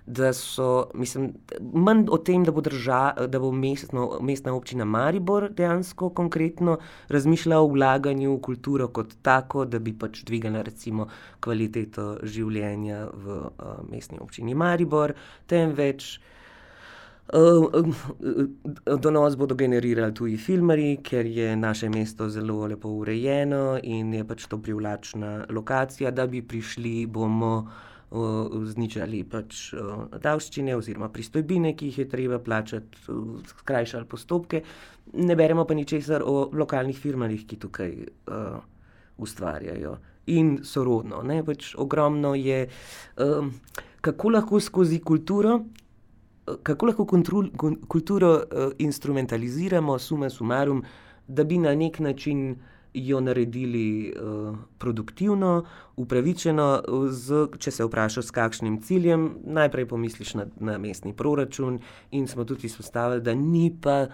da 0.06 0.32
so, 0.32 0.90
mislim, 0.94 1.32
manj 1.72 2.06
o 2.10 2.18
tem, 2.18 2.44
da 2.44 2.52
bo, 2.52 2.60
drža, 2.60 3.14
da 3.28 3.38
bo 3.40 3.52
mestno, 3.52 4.18
mestna 4.20 4.54
občina 4.54 4.84
Maribor 4.84 5.48
dejansko 5.52 6.10
konkretno 6.10 6.78
razmišljala 7.08 7.62
o 7.62 7.68
vlaganju 7.72 8.34
v 8.34 8.40
kulturo 8.40 8.88
kot 8.88 9.14
tako, 9.22 9.64
da 9.64 9.78
bi 9.78 9.94
pač 9.98 10.22
dvigala 10.28 10.62
recimo 10.62 11.08
kvaliteto 11.40 12.18
življenja 12.22 13.06
v 13.14 13.38
uh, 13.40 13.80
mestni 13.90 14.20
občini 14.20 14.54
Maribor, 14.54 15.14
temveč. 15.46 16.20
Donos 19.00 19.36
bodo 19.40 19.54
generirali 19.56 20.12
tudi 20.12 20.36
filmari, 20.36 20.98
ker 21.02 21.24
je 21.26 21.56
naše 21.56 21.88
mesto 21.88 22.28
zelo 22.28 22.66
lepo 22.68 22.92
urejeno 23.00 23.78
in 23.82 24.12
je 24.12 24.24
pač 24.28 24.44
to 24.46 24.58
privlačna 24.60 25.46
lokacija, 25.48 26.10
da 26.10 26.26
bi 26.26 26.42
prišli, 26.44 27.06
bomo 27.06 27.56
uh, 27.56 27.93
znižali 28.14 29.24
pač 29.26 29.72
davščine 30.22 30.76
oziroma 30.76 31.08
pristojbine, 31.12 31.74
ki 31.76 31.90
jih 31.90 31.98
je 31.98 32.08
treba 32.08 32.38
plačati, 32.38 32.98
skrajšali 33.50 34.08
postopke. 34.10 34.62
Ne 35.14 35.36
beremo 35.36 35.64
pa 35.66 35.74
ničesar 35.74 36.22
o 36.24 36.48
lokalnih 36.52 36.98
firmah, 36.98 37.32
ki 37.46 37.58
tukaj 37.60 37.94
uh, 38.00 38.58
ustvarjajo. 39.18 39.96
In 40.34 40.58
sorodno, 40.64 41.22
ne, 41.22 41.42
pač 41.44 41.74
ogromno 41.76 42.34
je, 42.38 42.68
um, 43.20 43.50
kako 44.00 44.30
lahko 44.36 44.60
skozi 44.60 45.00
kulturo, 45.04 45.58
kako 46.62 46.86
lahko 46.86 47.06
kontrol, 47.06 47.50
kulturo 47.88 48.34
uh, 48.36 48.70
instrumentaliziramo, 48.78 49.98
suma 49.98 50.30
sumarum, 50.30 50.84
da 51.26 51.44
bi 51.44 51.58
na 51.58 51.74
nek 51.74 52.00
način 52.04 52.50
uh, 52.52 52.73
jo 52.94 53.20
naredili 53.20 54.12
uh, 54.12 54.56
produktivno, 54.78 55.64
upravičeno. 55.96 56.68
Z, 57.10 57.46
če 57.58 57.70
se 57.70 57.86
vprašaš, 57.86 58.28
s 58.28 58.34
kakšnim 58.34 58.78
ciljem, 58.82 59.28
najprej 59.44 59.88
pomisliš 59.90 60.34
na, 60.38 60.46
na 60.60 60.78
mestni 60.78 61.12
proračun, 61.12 61.80
in 62.14 62.28
smo 62.30 62.44
tudi 62.44 62.66
izpostavili, 62.70 63.22
da 63.22 63.34
ni 63.34 63.72
pa 63.82 64.06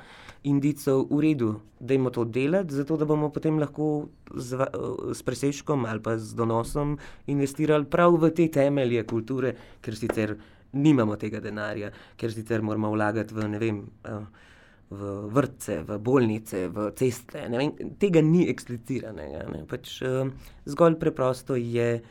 indicov 0.48 1.04
v 1.10 1.20
redu, 1.20 1.54
da 1.80 1.94
imamo 1.94 2.10
to 2.10 2.24
delati, 2.24 2.74
zato 2.74 2.96
da 2.96 3.04
bomo 3.04 3.28
potem 3.28 3.58
lahko 3.60 4.08
z, 4.34 4.56
uh, 4.56 5.12
s 5.12 5.22
presečkom 5.22 5.84
ali 5.84 6.02
pa 6.02 6.16
z 6.18 6.34
donosom 6.34 6.96
investirali 7.26 7.84
prav 7.84 8.16
v 8.16 8.32
te 8.32 8.48
temelje 8.48 9.04
kulture, 9.04 9.54
ker 9.80 9.96
sicer 9.96 10.38
nimamo 10.72 11.16
tega 11.20 11.40
denarja, 11.40 11.90
ker 12.16 12.32
sicer 12.32 12.62
moramo 12.62 12.92
vlagati 12.94 13.34
v 13.34 13.48
ne 13.48 13.58
vem. 13.58 13.84
Uh, 14.08 14.48
v 14.90 15.30
vrtce, 15.30 15.82
v 15.86 15.98
bolnice, 16.02 16.66
v 16.68 16.90
ceste. 16.98 17.46
Vem, 17.46 17.94
tega 18.02 18.18
ni 18.22 18.50
ekspliciranega. 18.50 19.46
Pač, 19.70 20.02
uh, 20.02 20.26
zgolj 20.66 20.98
preprosto 20.98 21.54
je, 21.54 22.02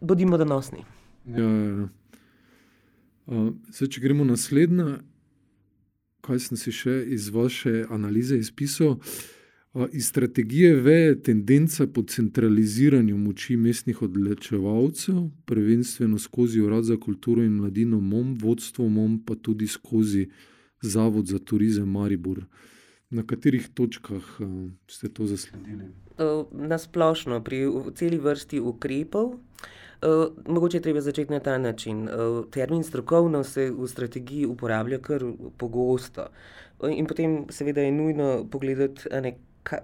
bodimo 0.00 0.36
donosni. 0.36 0.84
Ja, 1.24 1.40
ja. 1.40 1.88
Uh, 3.30 3.56
zdaj, 3.72 3.96
če 3.96 4.04
gremo 4.04 4.28
naslednje, 4.28 5.00
kaj 6.20 6.40
sem 6.44 6.60
si 6.60 6.72
še 6.74 7.00
iz 7.16 7.32
vaše 7.32 7.86
analize 7.88 8.36
izpisal. 8.36 9.00
Uh, 9.72 9.86
iz 9.96 10.10
strategije 10.10 10.74
veje 10.84 11.16
tendenca 11.30 11.86
po 11.88 12.04
centraliziranju 12.04 13.16
moči 13.16 13.56
mestnih 13.56 14.02
odločevalcev, 14.04 15.30
prvenstveno 15.48 16.20
skozi 16.20 16.60
Urad 16.60 16.84
za 16.84 17.00
kulturo 17.00 17.40
in 17.40 17.56
mladino, 17.62 18.02
MOM, 18.04 18.34
vodstvo 18.36 18.90
MOM, 18.90 19.20
pa 19.24 19.38
tudi 19.38 19.70
skozi 19.70 20.26
uh, 20.26 20.48
Zavod 20.80 21.26
za 21.26 21.38
turizem 21.38 21.88
Maribor. 21.88 22.44
Na 23.10 23.22
katerih 23.26 23.68
točkah 23.74 24.22
uh, 24.40 24.70
ste 24.86 25.08
to 25.08 25.26
zasledili? 25.26 25.90
Uh, 26.18 26.46
na 26.52 26.78
splošno, 26.78 27.40
pri 27.44 27.66
celi 27.94 28.18
vrsti 28.18 28.60
ukrepov. 28.60 29.34
Uh, 30.00 30.30
mogoče 30.46 30.76
je 30.78 30.82
treba 30.82 31.00
začeti 31.00 31.32
na 31.32 31.40
ta 31.40 31.58
način. 31.58 32.08
Termin 32.50 32.82
strokovno 32.82 33.44
se 33.44 33.70
v 33.70 33.88
strategiji 33.88 34.46
uporablja 34.46 34.98
kar 34.98 35.24
pogosto. 35.58 36.28
In 36.88 37.06
potem, 37.06 37.44
seveda, 37.50 37.80
je 37.80 37.92
nujno 37.92 38.46
pogledati, 38.50 39.02
ne, 39.20 39.34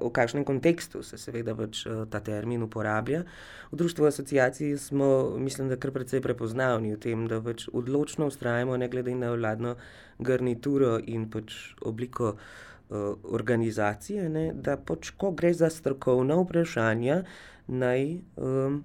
v 0.00 0.10
kakšnem 0.12 0.44
kontekstu 0.44 1.02
se 1.02 1.18
seveda 1.18 1.54
pač, 1.54 1.84
uh, 1.86 2.04
ta 2.10 2.20
termin 2.20 2.62
uporablja. 2.62 3.24
V 3.72 3.76
društvu 3.76 4.06
asociacij 4.06 4.76
smo, 4.78 5.36
mislim, 5.38 5.68
da 5.68 5.76
kar 5.76 5.92
precej 5.94 6.22
prepoznavni 6.24 6.94
v 6.94 7.00
tem, 7.00 7.26
da 7.30 7.40
pač 7.42 7.68
odločno 7.72 8.26
ustrajamo, 8.26 8.76
ne 8.76 8.88
glede 8.88 9.14
na 9.14 9.32
vladno 9.34 9.76
garnituro 10.18 10.96
in 10.98 11.30
pač 11.30 11.76
obliko 11.80 12.34
uh, 12.34 13.14
organizacije, 13.22 14.28
ne, 14.28 14.50
da 14.54 14.76
pač, 14.76 15.14
ko 15.16 15.30
gre 15.30 15.54
za 15.54 15.70
strokovna 15.70 16.40
vprašanja, 16.42 17.22
naj 17.66 18.20
um, 18.36 18.84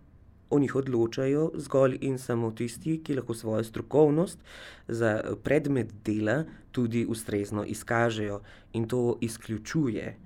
o 0.51 0.59
njih 0.59 0.75
odločajo 0.75 1.51
zgolj 1.55 1.97
in 2.01 2.17
samo 2.17 2.51
tisti, 2.51 2.97
ki 3.03 3.15
lahko 3.15 3.33
svojo 3.33 3.63
strokovnost 3.63 4.39
za 4.87 5.21
predmet 5.43 5.93
dela 6.05 6.43
tudi 6.71 7.05
ustrezno 7.05 7.63
izkažejo 7.63 8.41
in 8.73 8.87
to 8.87 9.17
izključuje 9.21 10.17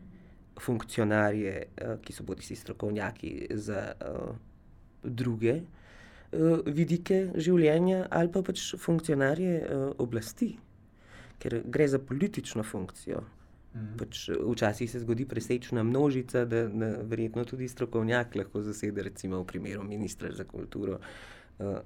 funkcionarje, 0.61 1.55
uh, 1.65 1.95
ki 2.01 2.13
so 2.13 2.23
bodi 2.23 2.45
si 2.45 2.55
strokovnjaki 2.55 3.47
za 3.51 3.91
uh, 3.93 4.35
druge. 5.03 5.61
Vidike 6.65 7.29
življenja, 7.39 8.07
ali 8.11 8.27
pa 8.33 8.41
pač 8.43 8.73
funkcionarje 8.81 9.51
oblasti, 10.03 10.49
ker 11.39 11.61
gre 11.63 11.85
za 11.87 11.99
politično 12.03 12.65
funkcijo. 12.65 13.21
Mhm. 13.75 13.93
Pač 13.99 14.25
včasih 14.33 14.91
se 14.91 14.99
zgodi 14.99 15.27
presečna 15.29 15.83
množica, 15.83 16.43
da, 16.45 16.65
da 16.67 16.89
verjetno 17.07 17.45
tudi 17.45 17.67
strokovnjak 17.71 18.35
lahko 18.35 18.65
zasede, 18.65 19.03
recimo 19.03 19.39
v 19.43 19.47
primeru 19.47 19.83
ministra 19.83 20.31
za 20.35 20.43
kulturo, 20.43 20.99
uh, 21.59 21.79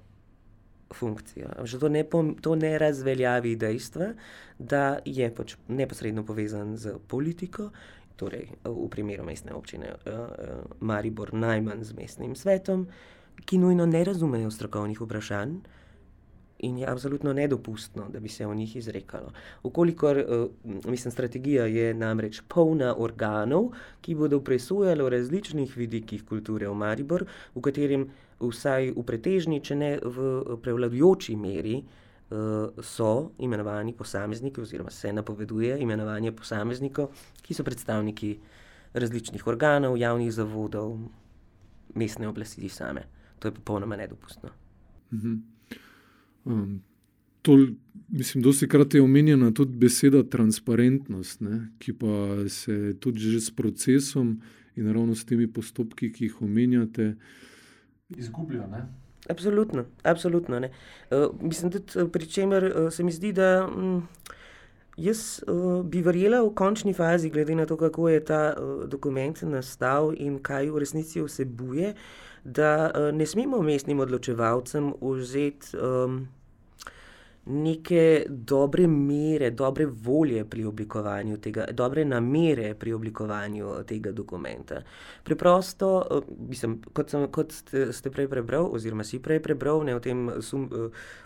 funkcijo. 0.93 1.49
To 1.79 1.89
ne, 1.89 2.03
to 2.41 2.55
ne 2.55 2.77
razveljavi 2.77 3.55
dejstva, 3.55 4.13
da 4.59 4.99
je 5.05 5.29
pač 5.35 5.55
neposredno 5.67 6.25
povezan 6.25 6.77
z 6.77 6.97
politiko. 7.07 7.69
Torej, 8.19 8.49
v 8.67 8.87
primeru 8.91 9.23
mestne 9.23 9.55
občine 9.55 9.93
uh, 9.95 10.65
Maribor, 10.83 11.31
najmanj 11.31 11.87
z 11.87 11.95
mestnim 11.95 12.35
svetom, 12.35 12.89
ki 13.47 13.57
nujno 13.57 13.85
ne 13.87 14.03
razumejo 14.03 14.51
strokovnih 14.51 14.99
vprašanj, 14.99 15.53
in 16.59 16.77
je 16.77 16.87
absolutno 16.87 17.33
nedopustno, 17.33 18.09
da 18.09 18.19
bi 18.19 18.29
se 18.29 18.47
o 18.47 18.53
njih 18.53 18.75
izrekalo. 18.75 19.31
Ukolikor, 19.63 20.23
mislim, 20.63 21.11
strategija 21.11 21.65
je 21.65 21.93
namreč 21.93 22.41
polna 22.47 22.95
organov, 22.97 23.71
ki 24.01 24.15
bodo 24.15 24.39
presojali 24.39 25.03
o 25.03 25.09
različnih 25.09 25.77
vidikih 25.77 26.25
kulture 26.25 26.67
v 26.67 26.73
Maribor, 26.73 27.25
v 27.55 27.61
katerem 27.61 28.09
vsaj 28.39 28.91
v 28.95 29.03
pretežni, 29.03 29.61
če 29.63 29.75
ne 29.75 29.91
v 30.03 30.57
prevladujoči 30.63 31.35
meri, 31.35 31.83
so 32.81 33.31
imenovani 33.39 33.93
posamezniki 33.93 34.61
oziroma 34.61 34.89
se 34.89 35.13
napoveduje 35.13 35.79
imenovanje 35.79 36.31
posameznikov, 36.31 37.07
ki 37.41 37.53
so 37.53 37.63
predstavniki 37.63 38.37
različnih 38.93 39.47
organov, 39.47 39.97
javnih 39.97 40.31
zavodov, 40.33 40.97
mestne 41.95 42.27
oblasti 42.27 42.69
same. 42.69 43.01
To 43.39 43.47
je 43.47 43.53
popolnoma 43.53 43.95
nedopustno. 43.95 44.49
Um, 46.45 46.83
to, 47.41 47.57
mislim, 48.09 48.43
da 48.43 48.49
je 48.49 48.67
je 48.93 49.01
omenjena 49.01 49.51
tudi 49.53 49.77
beseda 49.77 50.23
transparentnost, 50.23 51.41
ne, 51.41 51.69
ki 51.79 51.93
pa 51.93 52.49
se 52.49 52.95
tudi 52.99 53.19
že 53.19 53.39
s 53.39 53.55
procesom 53.55 54.41
in 54.75 54.93
ravno 54.93 55.15
s 55.15 55.25
temi 55.25 55.47
postopki, 55.47 56.11
ki 56.11 56.25
jih 56.25 56.41
omenjate, 56.41 57.15
izgublja. 58.09 58.67
Ne? 58.67 59.08
Absolutno, 59.29 59.85
absolutno. 60.03 60.57
Uh, 60.57 61.41
mislim, 61.41 61.71
da 61.71 62.07
pri 62.07 62.25
čemer 62.25 62.73
uh, 62.75 62.93
se 62.93 63.03
mi 63.03 63.11
zdi, 63.11 63.33
da 63.33 63.67
um, 63.67 64.07
jaz 64.97 65.43
uh, 65.47 65.85
bi 65.85 66.01
verjela 66.01 66.41
v 66.41 66.49
končni 66.55 66.93
fazi, 66.93 67.29
glede 67.29 67.55
na 67.55 67.65
to, 67.65 67.77
kako 67.77 68.09
je 68.09 68.25
ta 68.25 68.53
uh, 68.57 68.89
dokument 68.89 69.41
nastal 69.41 70.13
in 70.17 70.39
kaj 70.41 70.69
v 70.69 70.81
resnici 70.81 71.21
vsebuje, 71.21 71.93
da 72.43 72.89
uh, 72.89 73.11
ne 73.13 73.25
smemo 73.25 73.61
mestnim 73.61 73.99
odločevalcem 73.99 74.93
vzeti. 75.01 75.77
Um, 75.77 76.27
neke 77.49 78.25
dobre 78.29 78.87
mere, 78.87 79.51
dobre 79.51 79.85
volje 79.85 80.45
pri 80.45 80.65
oblikovanju 80.65 81.37
tega, 81.37 81.65
dobre 81.73 82.05
namere 82.05 82.75
pri 82.75 82.93
oblikovanju 82.93 83.73
tega 83.87 84.11
dokumenta. 84.11 84.81
Preprosto, 85.23 86.21
mislim, 86.47 86.79
kot, 86.93 87.09
sem, 87.09 87.25
kot 87.33 87.53
ste, 87.53 88.11
prej 88.13 88.29
prebral, 88.29 88.69
oziroma 88.73 89.03
si 89.03 89.19
prej 89.19 89.41
prebral 89.41 89.81
ne, 89.85 89.95
v 89.97 90.03
tem 90.03 90.29
sum, 90.45 90.67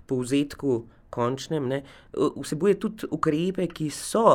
povzetku 0.07 0.77
končnem, 1.13 1.67
ne, 1.69 1.81
vsebuje 2.15 2.79
tudi 2.79 3.09
ukrepe, 3.11 3.67
ki 3.67 3.89
so. 3.91 4.27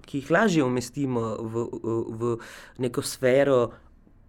Ki 0.00 0.18
jih 0.18 0.30
lažje 0.32 0.64
umestimo 0.64 1.22
v, 1.38 1.64
v 2.18 2.34
neko 2.82 3.02
sfero 3.04 3.60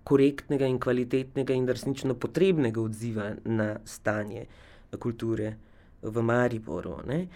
korektnega 0.06 0.68
in 0.70 0.78
kvalitetnega 0.82 1.56
in 1.58 1.66
resnično 1.66 2.14
potrebnega 2.22 2.82
odziva 2.82 3.32
na 3.50 3.74
stanje 3.88 4.46
kulture 5.00 5.56
v 6.02 6.22
Mariboru. 6.22 6.98
Ne. 7.08 7.28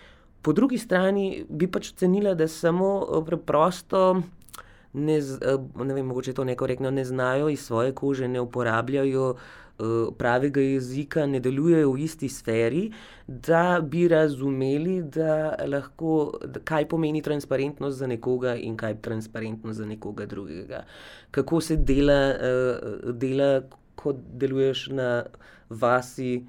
Po 0.41 0.53
drugi 0.53 0.77
strani 0.77 1.45
bi 1.49 1.67
pač 1.67 1.91
ocenila, 1.93 2.35
da 2.37 2.47
samo 2.47 2.89
eh, 3.01 3.21
preprosto. 3.25 4.21
Ne, 4.93 5.17
eh, 5.17 5.83
ne 5.83 5.93
vem, 5.93 6.05
mogoče 6.05 6.33
to 6.33 6.43
neko 6.43 6.67
rekno, 6.67 6.91
ne 6.91 7.05
znajo 7.05 7.49
iz 7.49 7.65
svoje 7.65 7.91
kože, 7.91 8.27
ne 8.27 8.41
uporabljajo 8.41 9.35
uh, 9.79 10.13
pravega 10.17 10.61
jezika, 10.61 11.25
ne 11.25 11.39
delujejo 11.39 11.91
v 11.91 12.05
isti 12.05 12.29
sferi, 12.29 12.85
da 13.27 13.81
bi 13.81 14.07
razumeli, 14.07 15.01
da 15.01 15.55
lahko, 15.67 16.39
da 16.45 16.61
kaj 16.63 16.87
pomeni 16.87 17.21
transparentnost 17.21 17.97
za 17.97 18.07
nekoga 18.07 18.55
in 18.55 18.77
kaj 18.77 18.91
je 18.91 19.01
transparentnost 19.01 19.77
za 19.77 19.85
nekoga 19.85 20.25
drugega. 20.25 20.85
Kako 21.31 21.61
se 21.61 21.75
dela, 21.75 22.21
uh, 22.31 23.11
dela 23.11 23.61
ko 23.95 24.13
deluješ 24.13 24.87
na 24.87 25.23
vasi, 25.69 26.45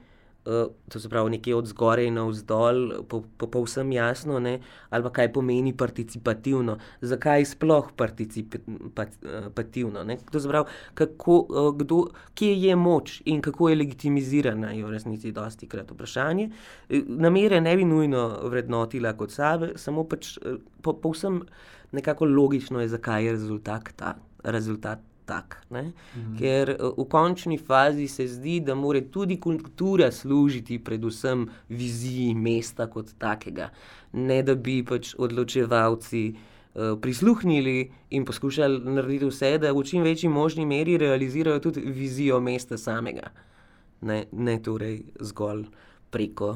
to 0.88 1.00
se 1.00 1.08
pravi 1.08 1.30
nekje 1.30 1.56
od 1.56 1.66
zgoraj 1.66 2.10
na 2.10 2.26
vzdolj, 2.28 2.90
povsem 3.08 3.30
po, 3.38 3.46
po 3.46 3.64
jasno, 3.92 4.40
ne? 4.40 4.60
ali 4.90 5.02
pa 5.02 5.10
kaj 5.10 5.32
pomeni 5.32 5.76
participativno, 5.76 6.78
zakaj 7.00 7.44
sploh 7.44 7.90
participativno. 7.96 10.04
To 10.30 10.40
se 10.40 10.48
pravi, 10.48 10.66
kako, 10.94 11.46
uh, 11.48 11.76
kdo, 11.76 12.06
kje 12.34 12.62
je 12.62 12.76
moč 12.76 13.22
in 13.24 13.42
kako 13.42 13.68
je 13.68 13.76
legitimizirana, 13.76 14.70
je 14.70 14.84
v 14.84 14.90
resnici 14.90 15.32
dosti 15.32 15.68
krat 15.68 15.90
vprašanje. 15.90 16.50
Namere 17.06 17.60
ne 17.60 17.76
bi 17.76 17.84
nujno 17.84 18.38
vrednotila 18.50 19.12
kot 19.16 19.30
sebe, 19.34 19.72
samo 19.76 20.04
pač 20.04 20.38
po, 20.82 20.92
povsem 20.92 21.42
nekako 21.92 22.24
logično 22.24 22.80
je, 22.80 22.88
zakaj 22.88 23.24
je 23.24 23.32
rezultat 23.32 23.88
ta. 23.96 24.14
Rezultat 24.44 24.98
tak. 25.26 25.58
Mhm. 25.70 26.36
Ker 26.38 26.70
eh, 26.70 26.82
v 26.96 27.06
končni 27.10 27.58
fazi 27.58 28.08
se 28.08 28.28
zdi, 28.28 28.60
da 28.60 28.74
mora 28.74 29.00
tudi 29.00 29.40
kultura 29.40 30.10
služiti 30.12 30.78
predvsem 30.78 31.48
viziji 31.68 32.34
mesta 32.34 32.86
kot 32.86 33.14
takega, 33.18 33.70
ne 34.12 34.42
da 34.42 34.54
bi 34.54 34.82
pač 34.86 35.14
odločevalci. 35.18 36.54
Eh, 36.76 36.92
prisluhnili 37.00 37.90
in 38.10 38.24
poskušali 38.28 38.82
narediti 38.84 39.30
vse, 39.30 39.58
da 39.58 39.72
v 39.72 39.82
čim 39.84 40.02
večji 40.04 40.28
možni 40.28 40.66
meri 40.66 40.98
realizirajo 41.00 41.60
tudi 41.60 41.80
vizijo 41.80 42.40
mesta 42.40 42.76
samega, 42.76 43.30
ne, 44.00 44.26
ne 44.32 44.58
torej 44.62 44.98
zgolj 45.20 45.64
preko. 46.10 46.50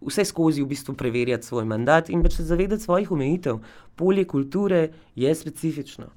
Vse 0.00 0.24
skozi 0.24 0.64
v 0.64 0.66
bistvu 0.72 0.96
preverjati 0.98 1.46
svoj 1.46 1.64
mandat 1.64 2.10
in 2.10 2.24
pač 2.26 2.40
se 2.40 2.44
zavedati 2.48 2.82
svojih 2.82 3.12
omejitev. 3.12 3.60
Polje 3.94 4.24
kulture 4.24 4.88
je 5.14 5.34
specifično 5.34 6.10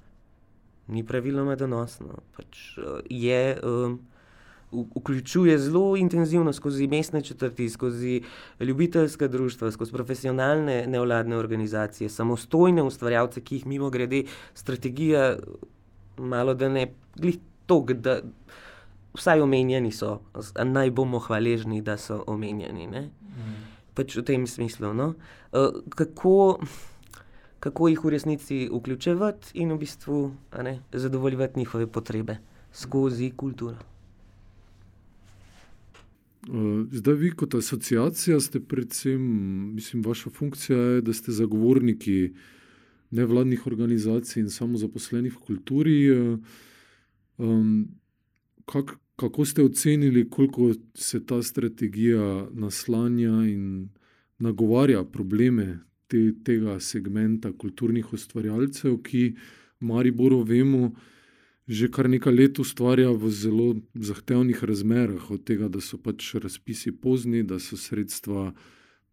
ni 0.88 1.05
praviloma 1.05 1.55
donosno. 1.55 2.22
Pač, 2.35 2.77
uh, 2.77 2.99
je, 3.10 3.60
um, 3.64 3.99
vključuje 4.95 5.57
zelo 5.57 5.95
intenzivno 5.97 6.53
skozi 6.53 6.88
mestne 6.88 7.22
četrti, 7.22 7.69
skozi 7.69 8.22
ljubiteljska 8.60 9.27
društva, 9.27 9.72
skozi 9.72 9.91
profesionalne 9.91 10.88
nevladne 10.88 11.38
organizacije, 11.38 12.10
samostojne 12.10 12.84
ustvarjalce, 12.84 13.41
ki 13.41 13.55
jih 13.55 13.65
mimo 13.68 13.89
grede 13.89 14.23
strategija, 14.53 15.35
malo 16.18 16.53
da 16.53 16.69
ne 16.69 16.88
glih 17.15 17.38
tok. 17.65 17.91
Vsaj 19.14 19.41
omenjeni 19.41 19.91
so, 19.91 20.19
naj 20.64 20.89
bomo 20.91 21.19
hvaležni, 21.19 21.81
da 21.81 21.97
so 21.97 22.23
omenjeni. 22.27 22.88
Mm. 22.88 23.60
Pač 23.93 24.15
v 24.18 24.23
tem 24.26 24.47
smislu. 24.47 24.93
No? 24.93 25.14
Uh, 25.51 25.84
kako, 25.89 26.60
kako 27.64 27.88
jih 27.88 28.02
v 28.03 28.10
resnici 28.11 28.57
vključevati 28.68 29.53
in 29.64 29.72
v 29.72 29.77
bistvu 29.80 30.18
ne, 30.64 30.80
zadovoljevati 30.91 31.60
njihove 31.60 31.88
potrebe 31.88 32.38
skozi 32.73 33.31
kulturo. 33.35 33.77
Uh, 36.49 36.84
zdaj, 36.91 37.15
vi 37.15 37.30
kot 37.31 37.56
asociacija, 37.56 38.40
ste 38.40 38.60
predvsem, 38.60 39.22
mislim, 39.76 40.03
vaša 40.03 40.30
funkcija 40.30 40.80
je, 40.80 41.02
da 41.02 41.14
ste 41.14 41.31
zagovorniki 41.31 42.34
nevladnih 43.11 43.68
organizacij 43.68 44.41
in 44.41 44.49
samozaposlenih 44.49 45.34
v 45.34 45.40
kulturi. 45.48 45.98
Um, 47.38 47.88
kak, 48.65 48.98
kako 49.15 49.45
ste 49.45 49.64
ocenili, 49.64 50.30
koliko 50.30 50.73
se 50.95 51.26
ta 51.26 51.40
strategija 51.44 52.48
naslanja 52.52 53.48
in 53.48 53.90
nagovarja 54.38 55.03
probleme 55.03 55.80
te, 56.14 56.22
tega 56.45 56.77
segmenta 56.80 57.52
kulturnih 57.57 58.14
ustvarjalcev, 58.14 58.99
ki 59.02 59.23
Mariboru 59.81 60.44
vemo, 60.45 60.91
že 61.68 61.90
kar 61.91 62.10
nekaj 62.11 62.35
let 62.35 62.60
ustvarja 62.60 63.10
v 63.15 63.31
zelo 63.31 63.68
zahtevnih 63.95 64.61
razmerah, 64.64 65.31
od 65.31 65.44
tega, 65.48 65.72
da 65.72 65.81
so 65.81 65.98
pač 65.98 66.35
razpisi 66.44 66.91
pozni, 66.91 67.44
da 67.44 67.57
so 67.60 67.80
sredstva 67.80 68.52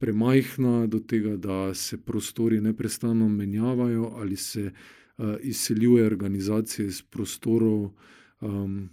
premajhna, 0.00 0.86
do 0.90 1.00
tega, 1.00 1.36
da 1.36 1.74
se 1.74 2.00
prostori 2.00 2.60
neustano 2.60 3.28
menjavajo 3.28 4.12
ali 4.20 4.36
se 4.36 4.70
uh, 4.70 5.36
izseljuje 5.40 6.06
organizacije 6.06 6.88
iz 6.88 7.02
prostorov. 7.02 7.90
Um, 8.40 8.88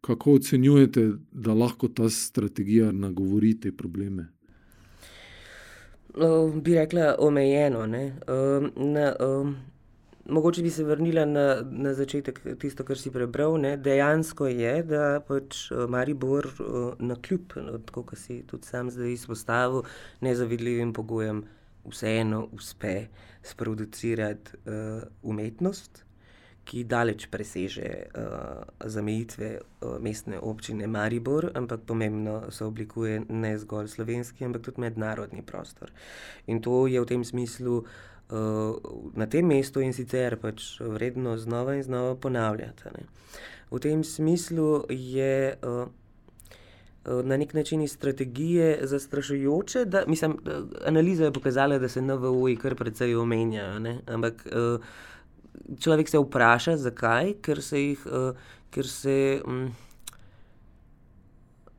kako 0.00 0.38
ocenjujete, 0.38 1.12
da 1.32 1.54
lahko 1.54 1.88
ta 1.88 2.10
strategija 2.10 2.92
nagovori 2.92 3.56
te 3.60 3.72
probleme? 3.72 4.28
Uh, 6.16 6.54
bi 6.54 6.74
rekla, 6.74 7.14
omejeno. 7.18 7.78
Uh, 7.78 8.68
na, 8.76 9.12
uh, 9.20 9.50
mogoče 10.24 10.62
bi 10.62 10.70
se 10.70 10.84
vrnila 10.84 11.24
na, 11.24 11.46
na 11.70 11.94
začetek 11.94 12.40
tisto, 12.60 12.84
kar 12.84 12.98
si 12.98 13.10
prebral. 13.10 13.58
Ne? 13.60 13.76
Dejansko 13.76 14.46
je, 14.46 14.82
da 14.82 15.20
pač 15.28 15.68
Maribor 15.88 16.46
uh, 16.46 16.90
na 16.98 17.16
kljub, 17.16 17.54
no, 17.56 17.78
kot 17.92 18.16
si 18.18 18.42
tudi 18.46 18.66
sam 18.66 18.90
zdaj 18.90 19.12
izpostavil, 19.12 19.86
nezavidljivim 20.20 20.92
pogojem, 20.92 21.44
vseeno 21.88 22.48
uspe 22.52 23.06
sproducirati 23.42 24.58
uh, 24.66 25.02
umetnost 25.22 26.07
ki 26.68 26.84
daleč 26.84 27.26
preseže 27.32 27.88
uh, 28.12 28.60
zamejitve 28.84 29.48
uh, 29.56 29.96
mestne 30.04 30.36
občine 30.36 30.86
Maribor, 30.86 31.48
ampak 31.56 31.86
pomembno 31.88 32.50
se 32.52 32.64
oblikuje 32.64 33.22
ne 33.28 33.54
zgolj 33.58 33.88
slovenski, 33.88 34.44
ampak 34.44 34.68
tudi 34.68 34.84
mednarodni 34.84 35.42
prostor. 35.42 35.92
In 36.46 36.60
to 36.60 36.84
je 36.86 37.00
v 37.00 37.08
tem 37.08 37.24
smislu 37.24 37.78
uh, 37.80 38.90
na 39.16 39.26
tem 39.26 39.48
mestu 39.48 39.80
in 39.80 39.96
sicer 39.96 40.36
pač 40.36 40.76
vredno 40.80 41.38
znova 41.40 41.78
in 41.78 41.86
znova 41.88 42.18
ponavljati. 42.20 42.92
Ne. 42.98 43.08
V 43.70 43.80
tem 43.80 44.04
smislu 44.04 44.84
je. 44.92 45.56
Uh, 45.64 45.88
na 47.24 47.38
nek 47.40 47.54
način 47.54 47.80
iz 47.80 47.92
strategije 47.92 48.78
zastrašujoče. 48.82 49.84
Da, 49.84 50.02
mislim, 50.06 50.36
analiza 50.84 51.24
je 51.24 51.32
pokazala, 51.32 51.78
da 51.78 51.88
se 51.88 52.02
NVO-ji 52.02 52.56
kar 52.60 52.74
precej 52.76 53.14
omenjajo. 53.16 53.80
Ampak 54.06 54.44
človek 55.80 56.08
se 56.08 56.18
vpraša, 56.18 56.76
zakaj, 56.76 57.36
ker 57.42 57.62
se 57.62 57.82
jih. 57.82 58.06
Ker 58.68 58.84
se, 58.84 59.40
um, 59.48 59.70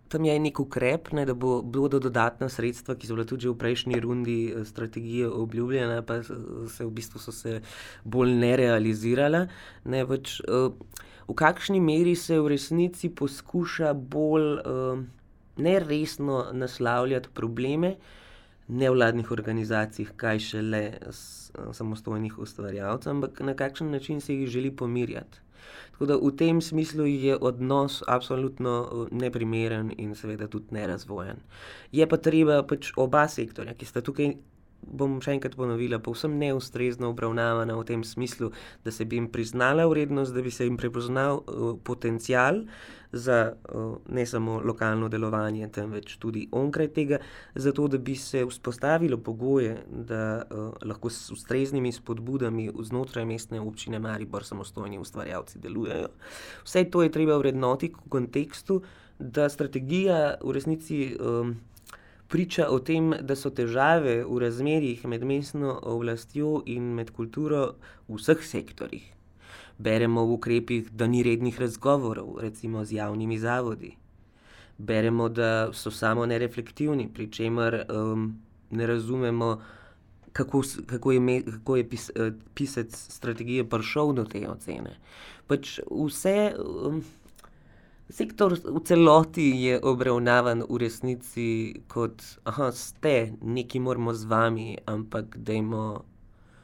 tam 0.09 0.25
je 0.25 0.33
nek 0.41 0.59
ukrep, 0.59 1.11
ne, 1.13 1.21
da 1.29 1.35
bo, 1.37 1.59
bodo 1.61 1.99
dodatna 2.01 2.47
sredstva, 2.49 2.95
ki 2.97 3.05
so 3.05 3.13
bila 3.13 3.27
tudi 3.29 3.45
v 3.45 3.53
prejšnji 3.61 3.99
rundi 4.01 4.37
strategije 4.65 5.29
obljubljena, 5.29 6.01
pa 6.01 6.23
se 6.25 6.81
v 6.81 6.89
bistvu 6.89 7.21
so 7.21 7.33
se 7.35 7.59
bolj 8.03 8.33
ne 8.41 8.55
realizirala. 8.57 9.43
Ne, 9.85 10.01
pač, 10.09 10.39
uh, 10.49 10.73
v 11.29 11.37
kakšni 11.37 11.77
meri 11.77 12.15
se 12.17 12.39
v 12.41 12.55
resnici 12.55 13.13
poskuša 13.13 13.93
bolj 13.93 14.49
uh, 14.65 15.03
neresno 15.61 16.47
naslavljati 16.57 17.29
probleme 17.33 17.95
nevladnih 18.67 19.31
organizacij, 19.31 20.09
kaj 20.17 20.39
šele 20.39 20.83
samostojnih 21.73 22.39
ustvarjalcev, 22.39 23.11
ampak 23.11 23.39
na 23.39 23.53
kakšen 23.53 23.91
način 23.91 24.21
se 24.21 24.35
jih 24.35 24.47
želi 24.47 24.71
pomirjati. 24.71 25.39
Tako 25.91 26.05
da 26.05 26.15
v 26.15 26.31
tem 26.37 26.61
smislu 26.61 27.05
je 27.05 27.37
odnos 27.37 28.03
absolutno 28.07 29.07
neprimeren 29.11 29.91
in 29.97 30.15
seveda 30.15 30.47
tudi 30.47 30.71
nerazvojen. 30.71 31.41
Je 31.91 32.07
pa 32.07 32.17
treba 32.17 32.63
pač 32.63 32.93
oba 32.95 33.27
sektorja, 33.27 33.73
ki 33.73 33.85
sta 33.85 34.01
tukaj 34.01 34.33
bom 34.81 35.17
še 35.21 35.35
enkrat 35.35 35.57
ponovila, 35.59 35.99
povsem 35.99 36.37
neustrezno 36.39 37.11
obravnavana 37.11 37.75
v 37.75 37.83
tem 37.85 38.03
smislu, 38.03 38.51
da 38.85 38.91
se 38.95 39.05
bi 39.05 39.19
jim 39.19 39.27
priznala 39.27 39.85
vrednost, 39.91 40.33
da 40.33 40.41
bi 40.41 40.51
se 40.51 40.65
jim 40.65 40.77
prepoznal 40.79 41.43
uh, 41.43 41.75
potencial 41.83 42.63
za 43.11 43.53
uh, 43.73 43.97
ne 44.09 44.25
samo 44.25 44.61
lokalno 44.65 45.09
delovanje, 45.09 45.67
temveč 45.67 46.15
tudi 46.17 46.47
onkraj 46.51 46.87
tega, 46.93 47.17
zato 47.55 47.87
da 47.87 47.97
bi 47.97 48.15
se 48.15 48.45
vzpostavilo 48.45 49.17
pogoje, 49.17 49.77
da 49.87 50.43
uh, 50.43 50.73
lahko 50.85 51.09
s 51.09 51.31
ustreznimi 51.31 51.91
spodbudami 51.91 52.69
znotraj 52.83 53.25
mestne 53.25 53.61
občine 53.61 53.99
Maribor 53.99 54.43
samostojni 54.43 54.99
ustvarjalci 54.99 55.59
delujejo. 55.59 56.07
Vse 56.63 56.83
to 56.83 57.03
je 57.03 57.11
treba 57.11 57.37
vrednoti 57.37 57.93
v 58.05 58.09
kontekstu, 58.09 58.81
da 59.19 59.49
strategija 59.49 60.37
v 60.43 60.51
resnici. 60.51 61.17
Um, 61.19 61.57
priča 62.29 62.67
o 62.69 62.77
tem, 62.79 63.13
da 63.21 63.35
so 63.35 63.49
težave 63.49 64.19
v 64.21 64.39
razmerjih 64.43 65.05
med 65.09 65.23
mestno 65.25 65.79
oblastjo 65.81 66.59
in 66.69 66.93
med 66.93 67.09
kulturo 67.11 67.63
v 68.07 68.19
vseh 68.19 68.43
sektorjih. 68.45 69.18
Beremo 69.79 70.25
v 70.25 70.35
ukrepih, 70.35 70.91
da 70.91 71.07
ni 71.07 71.23
rednih 71.23 71.59
razgovorov, 71.59 72.39
recimo 72.43 72.83
z 72.85 72.99
javnimi 72.99 73.39
zavodi. 73.39 73.93
Beremo, 74.77 75.29
da 75.29 75.69
so 75.73 75.91
samo 75.91 76.25
nereflektivni, 76.25 77.07
pri 77.13 77.29
čemer 77.31 77.85
um, 77.87 78.33
ne 78.71 78.87
razumemo, 78.87 79.61
kako, 80.31 80.63
kako 80.85 81.11
je, 81.11 81.19
me, 81.19 81.41
kako 81.45 81.75
je 81.75 81.89
pis, 81.89 82.09
uh, 82.15 82.33
pisec 82.53 82.95
strategije 82.95 83.69
prišel 83.69 84.13
do 84.13 84.25
te 84.25 84.43
ocene. 84.49 84.97
Pač 85.47 85.79
vse. 85.87 86.53
Um, 86.59 87.01
Sektor 88.09 88.57
v 88.57 88.79
celoti 88.81 89.53
je 89.61 89.75
obravnavan 89.85 90.63
v 90.65 90.77
resnici 90.81 91.77
kot, 91.87 92.23
da 92.41 92.71
ste, 92.73 93.37
nekaj 93.37 93.81
moramo 93.85 94.15
z 94.17 94.25
vami, 94.25 94.77
ampak 94.89 95.37
dajmo, 95.37 96.08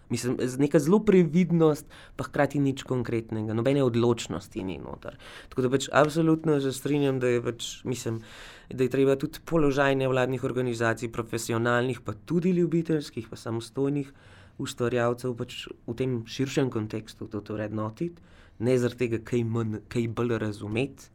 mislim, 0.10 0.38
neka 0.61 0.80
zelo 0.80 0.99
previdnost, 1.06 1.86
pa 2.15 2.27
hkrati 2.27 2.60
nič 2.60 2.84
konkretnega, 2.84 3.56
nobene 3.57 3.84
odločnosti 3.84 4.64
ni 4.64 4.77
noter. 4.82 5.18
Tako 5.49 5.65
da 5.65 5.72
pač 5.73 5.90
absolutno 5.91 6.60
se 6.61 6.73
strinjam, 6.76 7.19
da 7.19 7.32
je, 7.32 7.41
pač, 7.44 7.72
mislim, 7.84 8.22
da 8.69 8.86
je 8.86 8.94
treba 8.94 9.18
tudi 9.19 9.41
položaj 9.45 9.95
nevladnih 9.95 10.44
organizacij, 10.44 11.11
profesionalnih, 11.11 12.02
pa 12.06 12.14
tudi 12.26 12.53
ljubiteljskih, 12.57 13.27
pa 13.30 13.40
samostojnih 13.40 14.14
ustvarjalcev 14.61 15.34
pač 15.36 15.65
v 15.88 15.98
tem 15.99 16.22
širšem 16.27 16.72
kontekstu 16.72 17.27
to 17.27 17.44
vrednotiti, 17.53 18.22
ne 18.60 18.77
zaradi 18.80 19.07
tega, 19.07 19.23
kaj, 19.26 19.44
manj, 19.44 19.82
kaj 19.91 20.07
bolj 20.15 20.38
razumeti 20.40 21.11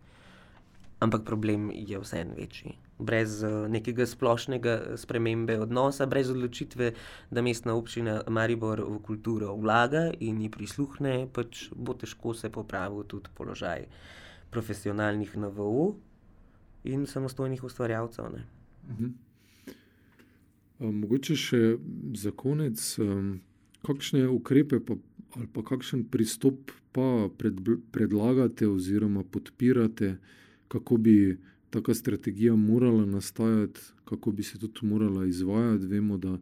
ampak 1.00 1.24
problem 1.24 1.70
je 1.74 1.98
vseeno 1.98 2.34
večji. 2.36 2.76
Brez 3.00 3.42
uh, 3.42 3.66
nekega 3.68 4.06
splošnega 4.06 4.96
spremembe 5.00 5.58
odnosa, 5.60 6.06
brez 6.06 6.30
odločitve, 6.30 6.92
da 7.30 7.42
mestna 7.42 7.74
občina 7.74 8.20
Maribor 8.28 8.82
v 8.84 8.98
kulturo 9.04 9.54
vlaga 9.56 10.10
in 10.20 10.40
ji 10.42 10.50
prisluhne, 10.52 11.26
pač 11.32 11.68
bo 11.74 11.94
težko 11.94 12.34
se 12.34 12.50
popraviti 12.52 13.08
tudi 13.08 13.32
položaj 13.34 13.86
profesionalnih 14.50 15.36
NVO 15.36 15.94
in 16.84 17.06
samostojnih 17.06 17.64
ustvarjalcev. 17.64 18.40
Mhm. 18.90 19.12
Mogoče 20.80 21.36
še 21.36 21.62
za 22.16 22.30
konec, 22.32 22.80
kakšne 23.84 24.24
ukrepe 24.32 24.80
pa, 24.80 24.96
ali 25.36 25.46
pa 25.52 25.62
kakšen 25.62 26.06
pristop 26.08 26.72
pa 26.92 27.28
pred, 27.38 27.60
predlagate 27.92 28.66
oziroma 28.66 29.22
podpirate 29.22 30.16
kako 30.70 30.96
bi 30.96 31.38
taka 31.70 31.94
strategija 31.94 32.56
morala 32.56 33.06
nastajati, 33.06 33.80
kako 34.04 34.32
bi 34.32 34.42
se 34.42 34.58
tudi 34.58 34.80
morala 34.82 35.26
izvajati. 35.26 35.86
Vemo, 35.86 36.18
da 36.18 36.38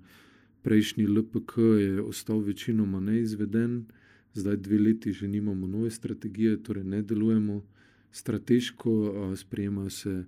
prejšnji 0.62 1.06
LPK 1.06 1.59
je 1.59 2.02
ostal 2.02 2.38
večinoma 2.38 3.00
neizveden, 3.00 3.86
zdaj 4.34 4.56
dve 4.56 4.78
leti 4.78 5.12
že 5.12 5.28
nimamo 5.28 5.66
nove 5.66 5.90
strategije, 5.90 6.62
torej 6.62 6.84
ne 6.84 7.02
delujemo 7.02 7.64
strateško, 8.10 9.14
sprejemajo 9.36 9.90
se 9.90 10.24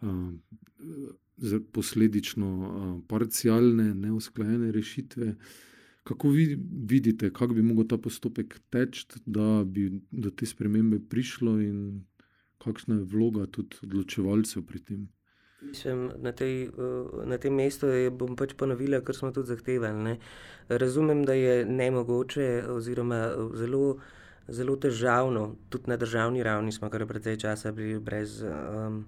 a, 0.00 0.32
posledično 1.72 2.48
a, 2.62 3.00
parcialne, 3.08 3.94
neusklajene 3.94 4.72
rešitve. 4.72 5.34
Kako 6.02 6.28
vi 6.28 6.58
vidite, 6.86 7.30
kako 7.32 7.54
bi 7.54 7.62
lahko 7.62 7.84
ta 7.84 7.98
postopek 7.98 8.60
teč, 8.70 9.06
da 9.26 9.64
bi 9.66 9.90
do 10.10 10.30
te 10.30 10.46
spremembe 10.46 10.98
prišlo 11.08 11.60
in 11.60 12.04
kakšna 12.60 13.00
je 13.00 13.08
vloga 13.12 13.46
tudi 13.46 13.80
odločevalcev 13.86 14.66
pri 14.68 14.80
tem? 14.84 15.08
Mislim, 15.60 16.10
na, 16.24 16.32
tej, 16.32 16.70
na 17.28 17.36
tem 17.38 17.54
mestu 17.54 17.90
je, 17.92 18.08
bom 18.10 18.32
pač 18.36 18.54
ponovila, 18.56 19.02
kar 19.04 19.16
smo 19.16 19.28
tudi 19.32 19.52
zahtevali. 19.52 20.02
Ne. 20.02 20.16
Razumem, 20.68 21.24
da 21.28 21.36
je 21.36 21.64
ne 21.68 21.90
mogoče, 21.90 22.64
oziroma 22.72 23.20
zelo, 23.60 23.98
zelo 24.48 24.76
težavno, 24.80 25.54
tudi 25.68 25.92
na 25.92 26.00
državni 26.00 26.42
ravni 26.42 26.72
smo 26.72 26.88
kar 26.90 27.04
precej 27.06 27.36
časa 27.44 27.72
bili 27.76 28.00
brez 28.00 28.40
um, 28.42 29.04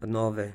nove 0.00 0.52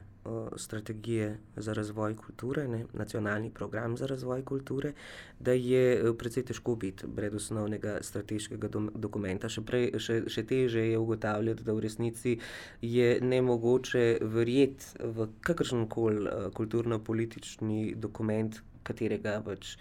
strategije 0.57 1.37
za 1.55 1.73
razvoj 1.73 2.15
kulture, 2.15 2.67
ne, 2.67 2.85
nacionalni 2.93 3.49
program 3.49 3.97
za 3.97 4.07
razvoj 4.07 4.45
kulture, 4.45 4.93
da 5.39 5.51
je 5.51 5.83
e, 5.93 6.13
precej 6.17 6.45
težko 6.45 6.75
biti 6.75 7.07
brez 7.07 7.35
osnovnega 7.35 7.97
strateškega 8.01 8.67
do, 8.67 8.83
dokumenta. 8.95 9.49
Še, 9.49 9.63
prej, 9.65 9.89
še, 9.99 10.21
še 10.27 10.43
teže 10.43 10.85
je 10.91 10.97
ugotavljati, 10.97 11.63
da 11.63 11.73
v 11.73 11.85
resnici 11.87 12.37
je 12.81 13.09
ne 13.21 13.41
mogoče 13.41 14.19
verjeti 14.21 14.95
v 15.03 15.29
kakršen 15.41 15.87
koli 15.87 16.27
e, 16.27 16.37
kulturno-politični 16.55 17.95
dokument, 17.95 18.61
katerega 18.83 19.39
pač 19.45 19.75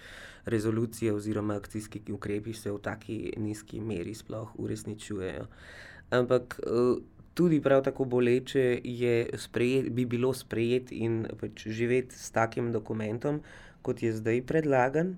rezolucije 0.48 1.12
oziroma 1.14 1.56
akcijski 1.56 2.00
ukrepi 2.12 2.52
se 2.52 2.72
v 2.72 2.78
taki 2.82 3.18
nizki 3.36 3.80
meri 3.80 4.14
sploh 4.14 4.52
uresničujejo. 4.58 5.46
Ampak 6.10 6.60
uh, 6.64 6.98
tudi 7.38 7.60
prav 7.62 7.84
tako 7.86 8.04
boleče 8.04 8.80
je 8.84 9.30
sprejet, 9.38 9.92
bi 9.94 10.04
bilo 10.04 10.32
sprejeti 10.34 10.96
in 11.06 11.20
pač 11.40 11.68
živeti 11.70 12.18
s 12.18 12.32
takim 12.34 12.72
dokumentom, 12.74 13.38
kot 13.82 14.02
je 14.02 14.10
zdaj 14.12 14.42
predlagan. 14.42 15.14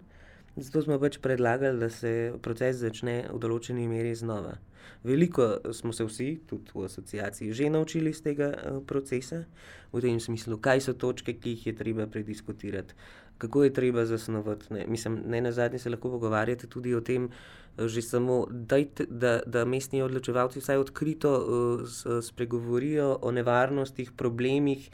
Zato 0.57 0.83
smo 0.85 0.99
pač 1.01 1.17
predlagali, 1.25 1.81
da 1.81 1.89
se 1.89 2.35
proces 2.45 2.77
začne 2.83 3.23
v 3.31 3.41
določeni 3.41 3.87
meri 3.89 4.13
znova. 4.15 4.59
Veliko 5.05 5.47
smo 5.73 5.95
se 5.97 6.05
vsi, 6.05 6.29
tudi 6.51 6.75
v 6.75 6.85
asociaciji, 6.91 7.55
že 7.57 7.71
naučili 7.73 8.13
iz 8.13 8.21
tega 8.21 8.51
uh, 8.53 8.83
procesa, 8.85 9.47
v 9.93 10.05
tem 10.05 10.21
smislu, 10.21 10.59
kaj 10.61 10.85
so 10.85 10.93
točke, 10.93 11.39
ki 11.41 11.57
jih 11.57 11.67
je 11.71 11.75
treba 11.79 12.05
prediskutirati, 12.07 12.99
kako 13.41 13.65
je 13.65 13.73
treba 13.73 14.05
zasnovati. 14.05 14.75
Ne, 14.77 14.85
mislim, 14.87 15.23
ne 15.25 15.41
na 15.41 15.55
zadnje 15.57 15.81
se 15.81 15.91
lahko 15.91 16.13
pogovarjate 16.19 16.69
tudi 16.69 16.93
o 16.95 17.01
tem, 17.01 17.31
že 17.79 18.03
samo, 18.03 18.47
dajte, 18.51 19.07
da, 19.09 19.41
da 19.47 19.65
mestni 19.65 20.03
odločevalci 20.03 20.61
vsaj 20.61 20.77
odkrito 20.77 21.31
uh, 21.39 22.21
spregovorijo 22.23 23.19
o 23.23 23.31
nevarnostih, 23.33 24.13
problemih, 24.17 24.91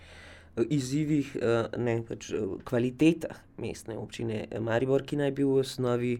uh, 0.56 0.64
izzivih, 0.70 1.36
uh, 1.36 1.66
ne 1.78 2.00
pač 2.08 2.30
kvalitetah 2.64 3.40
mestne 3.58 3.98
občine 3.98 4.46
Maribor, 4.60 5.02
ki 5.02 5.18
naj 5.20 5.32
bi 5.36 5.44
v 5.44 5.58
osnovi 5.62 6.14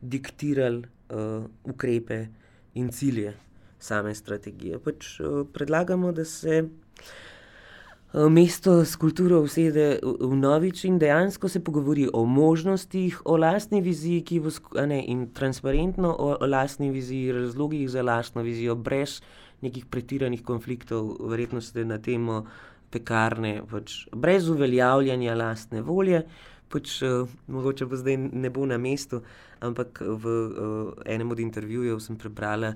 diktirali 0.00 0.82
uh, 0.82 1.46
ukrepe 1.64 2.26
in 2.74 2.90
cilje 2.94 3.34
same 3.80 4.14
strategije. 4.14 4.78
Pač, 4.78 5.16
uh, 5.20 5.42
predlagamo, 5.52 6.12
da 6.12 6.24
se. 6.24 6.62
Eh, 8.12 8.28
mesto 8.28 8.84
s 8.84 8.96
kulturo 8.96 9.38
usede 9.38 10.00
v 10.02 10.34
novič 10.34 10.82
in 10.84 10.98
dejansko 10.98 11.48
se 11.48 11.60
pogovori 11.62 12.08
o 12.12 12.24
možnostih, 12.26 13.20
o 13.24 13.36
lastni 13.36 13.80
viziji, 13.80 14.24
ki 14.26 14.40
bo 14.40 14.50
ne, 14.86 14.98
in 15.06 15.28
transparentno 15.30 16.10
o, 16.10 16.34
o 16.34 16.46
lastni 16.46 16.90
viziji, 16.90 17.32
razlogih 17.32 17.86
za 17.90 18.02
lastno 18.02 18.42
vizijo, 18.42 18.74
brez 18.74 19.20
nekih 19.62 19.86
pretiranih 19.86 20.42
konfliktov. 20.42 21.22
Verjetno 21.30 21.60
ste 21.60 21.84
na 21.84 22.00
temo 22.02 22.46
pekarne, 22.90 23.62
pač 23.70 24.08
brez 24.10 24.48
uveljavljanja 24.50 25.36
lastne 25.38 25.82
volje. 25.82 26.24
Pač, 26.70 27.02
uh, 27.06 27.30
mogoče 27.46 27.86
pa 27.86 27.94
zdaj 27.94 28.16
ne 28.16 28.50
bo 28.50 28.66
na 28.66 28.78
mestu, 28.78 29.22
ampak 29.62 30.02
v 30.02 30.26
uh, 30.26 30.98
enem 31.06 31.30
od 31.30 31.38
intervjujev 31.38 32.02
sem 32.02 32.18
prebrala, 32.18 32.74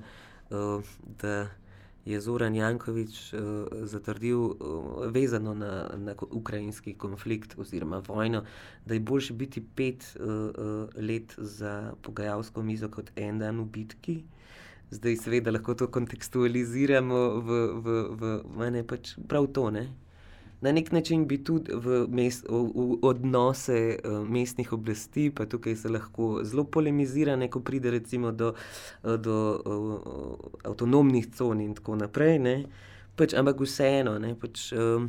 uh, 0.51 0.79
da 1.19 1.49
je 2.05 2.21
Zoran 2.21 2.55
Jankovič 2.55 3.33
uh, 3.33 3.41
zatrdil, 3.89 4.39
uh, 4.39 5.07
vezano 5.13 5.55
na, 5.55 5.91
na 5.97 6.15
ukrajinski 6.31 6.95
konflikt 6.95 7.59
oziroma 7.59 8.03
vojno, 8.07 8.45
da 8.87 8.95
je 8.95 9.01
boljše 9.01 9.35
biti 9.35 9.65
pet 9.75 10.17
uh, 10.21 10.27
uh, 10.27 10.89
let 10.97 11.35
za 11.39 11.95
pogajalsko 12.03 12.63
mizo 12.63 12.89
kot 12.89 13.11
en 13.17 13.39
dan 13.39 13.61
v 13.61 13.65
bitki. 13.65 14.23
Zdaj, 14.91 15.17
seveda, 15.17 15.51
lahko 15.51 15.75
to 15.75 15.89
kontekstualiziramo 15.91 17.21
v, 17.41 17.61
v, 17.85 18.01
v 18.21 18.33
mene, 18.57 18.85
pač 18.87 19.17
prav 19.29 19.49
to. 19.57 19.71
Ne? 19.71 19.89
Na 20.61 20.73
nek 20.73 20.93
način 20.93 21.27
bi 21.29 21.39
tudi 21.45 21.73
v, 21.75 22.07
mest, 22.09 22.47
v, 22.49 22.61
v 22.75 22.99
odnose 23.03 23.99
uh, 23.99 24.29
mestnih 24.29 24.73
oblasti, 24.73 25.31
pa 25.31 25.47
tukaj 25.47 25.77
se 25.77 25.89
lahko 25.89 26.41
zelo 26.45 26.65
polemizira, 26.65 27.37
ko 27.49 27.61
pride 27.61 27.91
recimo 27.91 28.33
do, 28.33 28.55
uh, 29.03 29.17
do 29.17 29.37
uh, 29.65 30.39
avtonomnih 30.65 31.29
con 31.37 31.61
in 31.61 31.75
tako 31.75 31.97
naprej. 31.97 32.41
Pač, 33.17 33.35
ampak 33.35 33.61
vseeno, 33.61 34.19
ne, 34.19 34.35
pač, 34.35 34.73
uh, 34.73 35.05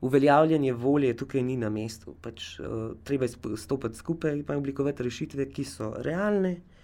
uveljavljanje 0.00 0.72
volje 0.72 1.16
tukaj 1.16 1.42
ni 1.42 1.56
na 1.56 1.70
mestu. 1.70 2.16
Pač, 2.20 2.58
uh, 2.60 2.96
treba 3.04 3.24
je 3.24 3.56
stopiti 3.56 3.96
skupaj 3.96 4.38
in 4.38 4.44
oblikovati 4.56 5.02
rešitve, 5.02 5.48
ki 5.52 5.64
so 5.64 5.94
realne. 6.02 6.50
Eh, 6.50 6.79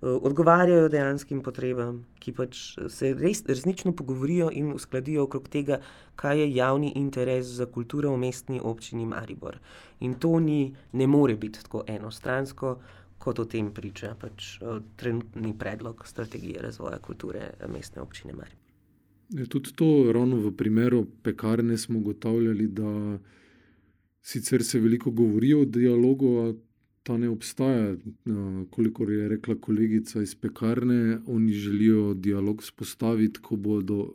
odgovarjajo 0.00 0.88
dejanskim 0.88 1.40
potrebam, 1.42 2.02
ki 2.20 2.32
pač 2.36 2.58
se 2.92 3.12
res, 3.16 3.42
resnično 3.48 3.94
pogovorijo 3.96 4.50
in 4.52 4.72
uskladijo 4.74 5.24
okrog 5.24 5.48
tega, 5.48 5.80
kaj 6.16 6.40
je 6.40 6.50
javni 6.54 6.92
interes 6.96 7.46
za 7.46 7.66
kulturo 7.66 8.12
v 8.12 8.20
mestni 8.26 8.60
občini 8.60 9.06
Maribor. 9.06 9.58
In 10.00 10.14
to 10.20 10.38
ni, 10.40 10.74
ne 10.92 11.06
more 11.06 11.36
biti 11.36 11.62
tako 11.62 11.84
enostransko, 11.86 12.76
kot 13.18 13.38
o 13.38 13.44
tem 13.48 13.72
priča 13.72 14.12
pač, 14.20 14.58
uh, 14.60 14.82
trenutni 14.96 15.54
predlog 15.58 16.04
strategije 16.06 16.62
razvoja 16.62 16.98
kulture 16.98 17.50
mestne 17.72 18.02
občine 18.02 18.32
Maribor. 18.32 18.62
Je 19.30 19.46
tudi 19.50 19.72
to, 19.74 20.12
ravno 20.12 20.36
v 20.36 20.52
primeru 20.56 21.06
pekarne, 21.22 21.78
smo 21.78 21.98
ugotavljali, 21.98 22.68
da 22.68 23.18
sicer 24.22 24.64
se 24.64 24.78
veliko 24.80 25.10
govori 25.10 25.54
o 25.54 25.64
dialogu, 25.64 26.54
ta 27.06 27.16
ne 27.16 27.28
obstaja. 27.30 27.94
Kolikor 28.70 29.10
je 29.10 29.28
rekla 29.28 29.54
kolegica 29.60 30.22
iz 30.22 30.34
pekarne, 30.34 31.18
oni 31.26 31.52
želijo 31.52 32.14
dialog 32.14 32.64
spostaviti, 32.64 33.40
ko 33.40 33.56
bodo 33.56 34.08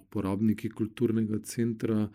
uporabniki 0.00 0.70
kulturnega 0.70 1.38
centra 1.38 2.08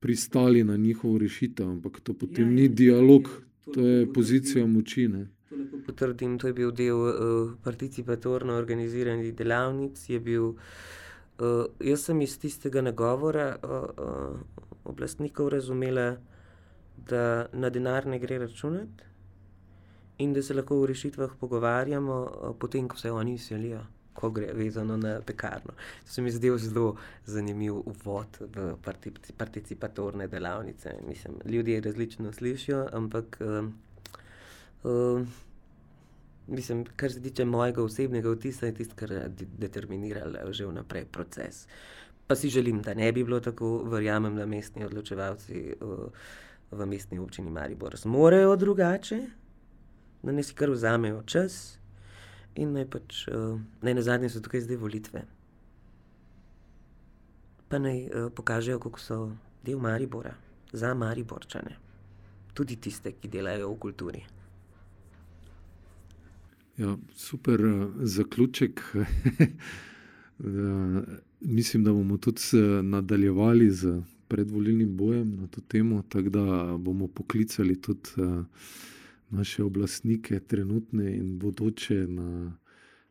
pristali 0.00 0.64
na 0.64 0.76
njihovo 0.76 1.18
rešitev, 1.18 1.68
ampak 1.68 2.00
to 2.00 2.14
potem 2.14 2.48
ja, 2.48 2.50
ni 2.50 2.62
ja. 2.62 2.68
dialog, 2.68 3.28
to, 3.64 3.72
to 3.72 3.86
je 3.86 4.12
pozicija 4.12 4.66
moči. 4.66 5.08
Ne. 5.08 5.26
Potrdim, 5.86 6.38
to 6.38 6.46
je 6.46 6.52
bil 6.52 6.72
del 6.74 6.98
uh, 6.98 7.52
participatorno 7.62 8.56
organiziranih 8.58 9.34
delavnic. 9.34 10.02
Bil, 10.24 10.48
uh, 10.48 11.64
jaz 11.80 12.08
sem 12.08 12.20
iz 12.26 12.34
tistega 12.38 12.82
nagovora 12.82 13.46
uh, 13.62 13.70
uh, 13.70 14.66
oblastnikov 14.84 15.52
razumela, 15.54 16.16
da 17.08 17.46
na 17.52 17.70
denar 17.70 18.06
ne 18.06 18.18
gre 18.18 18.38
računati, 18.38 19.11
in 20.22 20.32
da 20.32 20.42
se 20.42 20.54
lahko 20.54 20.80
o 20.80 20.86
rešitvah 20.86 21.34
pogovarjamo, 21.40 22.54
potem, 22.58 22.88
ko 22.88 22.98
se 22.98 23.10
oni 23.12 23.38
selijo, 23.38 23.80
ko 24.14 24.30
gre 24.30 24.52
vezano 24.52 24.96
na 24.96 25.20
pekarno. 25.26 25.74
To 26.06 26.12
se 26.12 26.22
mi 26.22 26.30
zdi 26.30 26.50
zelo 26.58 26.96
zanimiv 27.26 27.74
uvod 27.74 28.40
v 28.40 28.74
participatorne 29.36 30.28
delavnice. 30.28 30.94
Mislim, 31.08 31.38
ljudje 31.44 31.80
različno 31.80 32.32
slišijo, 32.32 32.88
ampak. 32.92 33.40
Uh, 34.84 35.26
Mislim, 36.46 36.84
kar 36.96 37.12
se 37.12 37.20
tiče 37.22 37.44
mojega 37.44 37.82
osebnega 37.82 38.30
vtisa, 38.30 38.66
je 38.66 38.74
tisto, 38.74 38.94
kar 38.98 39.10
je 39.12 39.28
determiniralo 39.58 40.52
že 40.52 40.66
vnaprej 40.66 41.04
proces. 41.04 41.66
Pa 42.26 42.34
si 42.36 42.48
želim, 42.48 42.82
da 42.82 42.94
ne 42.94 43.12
bi 43.12 43.24
bilo 43.24 43.40
tako, 43.40 43.84
verjamem, 43.86 44.36
da 44.36 44.46
mestni 44.46 44.84
odločevalci 44.84 45.74
v 46.72 46.86
mestni 46.86 47.18
občini 47.18 47.50
Maribor 47.50 47.96
zmorejo 47.96 48.56
drugače, 48.56 49.20
da 50.22 50.32
ne 50.32 50.42
si 50.42 50.54
kar 50.54 50.70
vzamejo 50.70 51.22
čas 51.26 51.78
in 52.54 52.72
naj 52.76 52.86
pač, 52.90 53.22
uh, 53.28 53.60
naj 53.82 53.94
na 53.94 54.02
zadnje 54.02 54.28
so 54.32 54.42
tukaj 54.44 54.64
zdaj 54.66 54.76
volitve. 54.76 55.24
Pa 57.68 57.80
naj 57.80 58.04
uh, 58.06 58.28
pokažejo, 58.34 58.78
kako 58.82 59.00
so 59.00 59.18
del 59.64 59.80
Maribora, 59.80 60.34
za 60.72 60.94
Mariborčane, 60.94 61.76
tudi 62.54 62.76
tiste, 62.76 63.14
ki 63.16 63.28
delajo 63.32 63.72
v 63.72 63.78
kulturi. 63.80 64.22
Ja, 66.76 66.96
super 67.16 67.64
uh, 67.64 67.88
zaključek. 68.02 68.82
mislim, 71.40 71.84
da 71.84 71.92
bomo 71.92 72.16
tudi 72.18 72.40
nadaljevali 72.82 73.70
z 73.70 74.00
predvolilnim 74.28 74.96
bojem 74.96 75.36
na 75.36 75.46
to 75.46 75.60
temo, 75.60 76.02
tako 76.08 76.28
da 76.28 76.76
bomo 76.78 77.08
poklicali 77.08 77.80
tudi. 77.80 78.10
Uh, 79.32 79.38
naše 79.38 79.64
oblastnike, 79.64 80.40
trenutne 80.40 81.16
in 81.16 81.38
bodoče, 81.38 82.06
na 82.08 82.58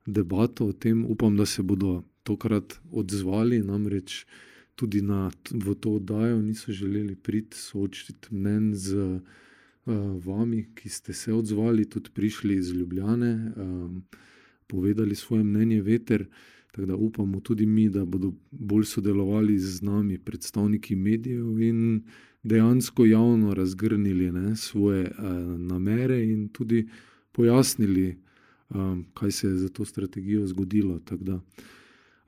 debato 0.05 0.67
o 0.67 0.73
tem. 0.73 1.05
Upam, 1.05 1.37
da 1.37 1.45
se 1.45 1.63
bodo 1.63 2.03
tokrat 2.23 2.79
odzvali, 2.91 3.63
namreč 3.63 4.25
tudi 4.75 5.01
na, 5.01 5.31
v 5.51 5.75
to 5.75 5.97
oddajo 5.97 6.41
niso 6.41 6.71
želeli 6.71 7.15
priti 7.15 7.57
soočiti 7.57 8.35
mnen 8.35 8.75
z 8.75 8.95
uh, 8.97 9.21
vami, 10.25 10.69
ki 10.75 10.89
ste 10.89 11.13
se 11.13 11.33
odzvali, 11.33 11.89
tudi 11.89 12.09
prišli 12.13 12.55
iz 12.55 12.71
Ljubljane, 12.71 13.53
um, 13.55 14.03
povedali 14.67 15.15
svoje 15.15 15.43
mnenje 15.43 15.81
veter. 15.81 16.25
Tako 16.71 16.85
da 16.85 16.95
upamo 16.95 17.39
tudi 17.39 17.65
mi, 17.65 17.89
da 17.89 18.05
bodo 18.05 18.33
bolj 18.51 18.85
sodelovali 18.85 19.59
z 19.59 19.81
nami, 19.81 20.17
predstavniki 20.17 20.95
medijev 20.95 21.59
in 21.61 22.03
dejansko 22.43 23.05
javno 23.05 23.53
razgrnili 23.53 24.31
ne, 24.31 24.55
svoje 24.55 25.03
uh, 25.03 25.59
namere 25.59 26.23
in 26.23 26.49
tudi 26.49 26.87
pojasnili, 27.31 28.17
um, 28.69 29.05
kaj 29.13 29.31
se 29.31 29.47
je 29.47 29.57
za 29.57 29.69
to 29.69 29.85
strategijo 29.85 30.47
zgodilo. 30.47 30.99
Da, 31.19 31.39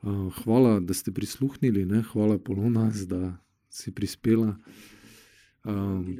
uh, 0.01 0.43
hvala, 0.43 0.79
da 0.79 0.93
ste 0.93 1.11
prisluhnili, 1.11 1.85
ne, 1.85 2.01
hvala 2.01 2.37
Polona, 2.37 2.91
da 3.07 3.37
si 3.69 3.91
prispela. 3.91 4.57
Um, 5.63 6.17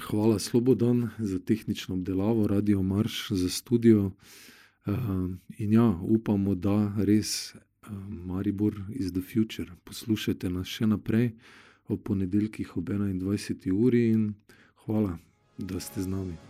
hvala 0.00 0.38
Slobodan 0.38 1.08
za 1.18 1.38
tehnično 1.38 1.94
obdelavo, 1.94 2.46
Radio 2.46 2.82
Marš 2.82 3.28
za 3.30 3.48
studio. 3.48 4.10
Um, 4.90 5.40
in 5.58 5.72
ja, 5.72 5.98
upamo, 6.02 6.54
da 6.54 6.92
res 6.98 7.54
um, 7.90 8.22
Maribor 8.26 8.74
is 8.90 9.12
the 9.12 9.20
future. 9.20 9.70
Poslušajte 9.84 10.50
nas 10.50 10.66
še 10.66 10.90
naprej 10.90 11.32
ob 11.90 12.02
ponedeljkih 12.02 12.76
ob 12.76 12.90
21. 12.90 13.70
uri 13.72 14.08
in 14.10 14.30
hvala, 14.84 15.18
da 15.58 15.80
ste 15.80 16.02
z 16.02 16.10
nami. 16.10 16.49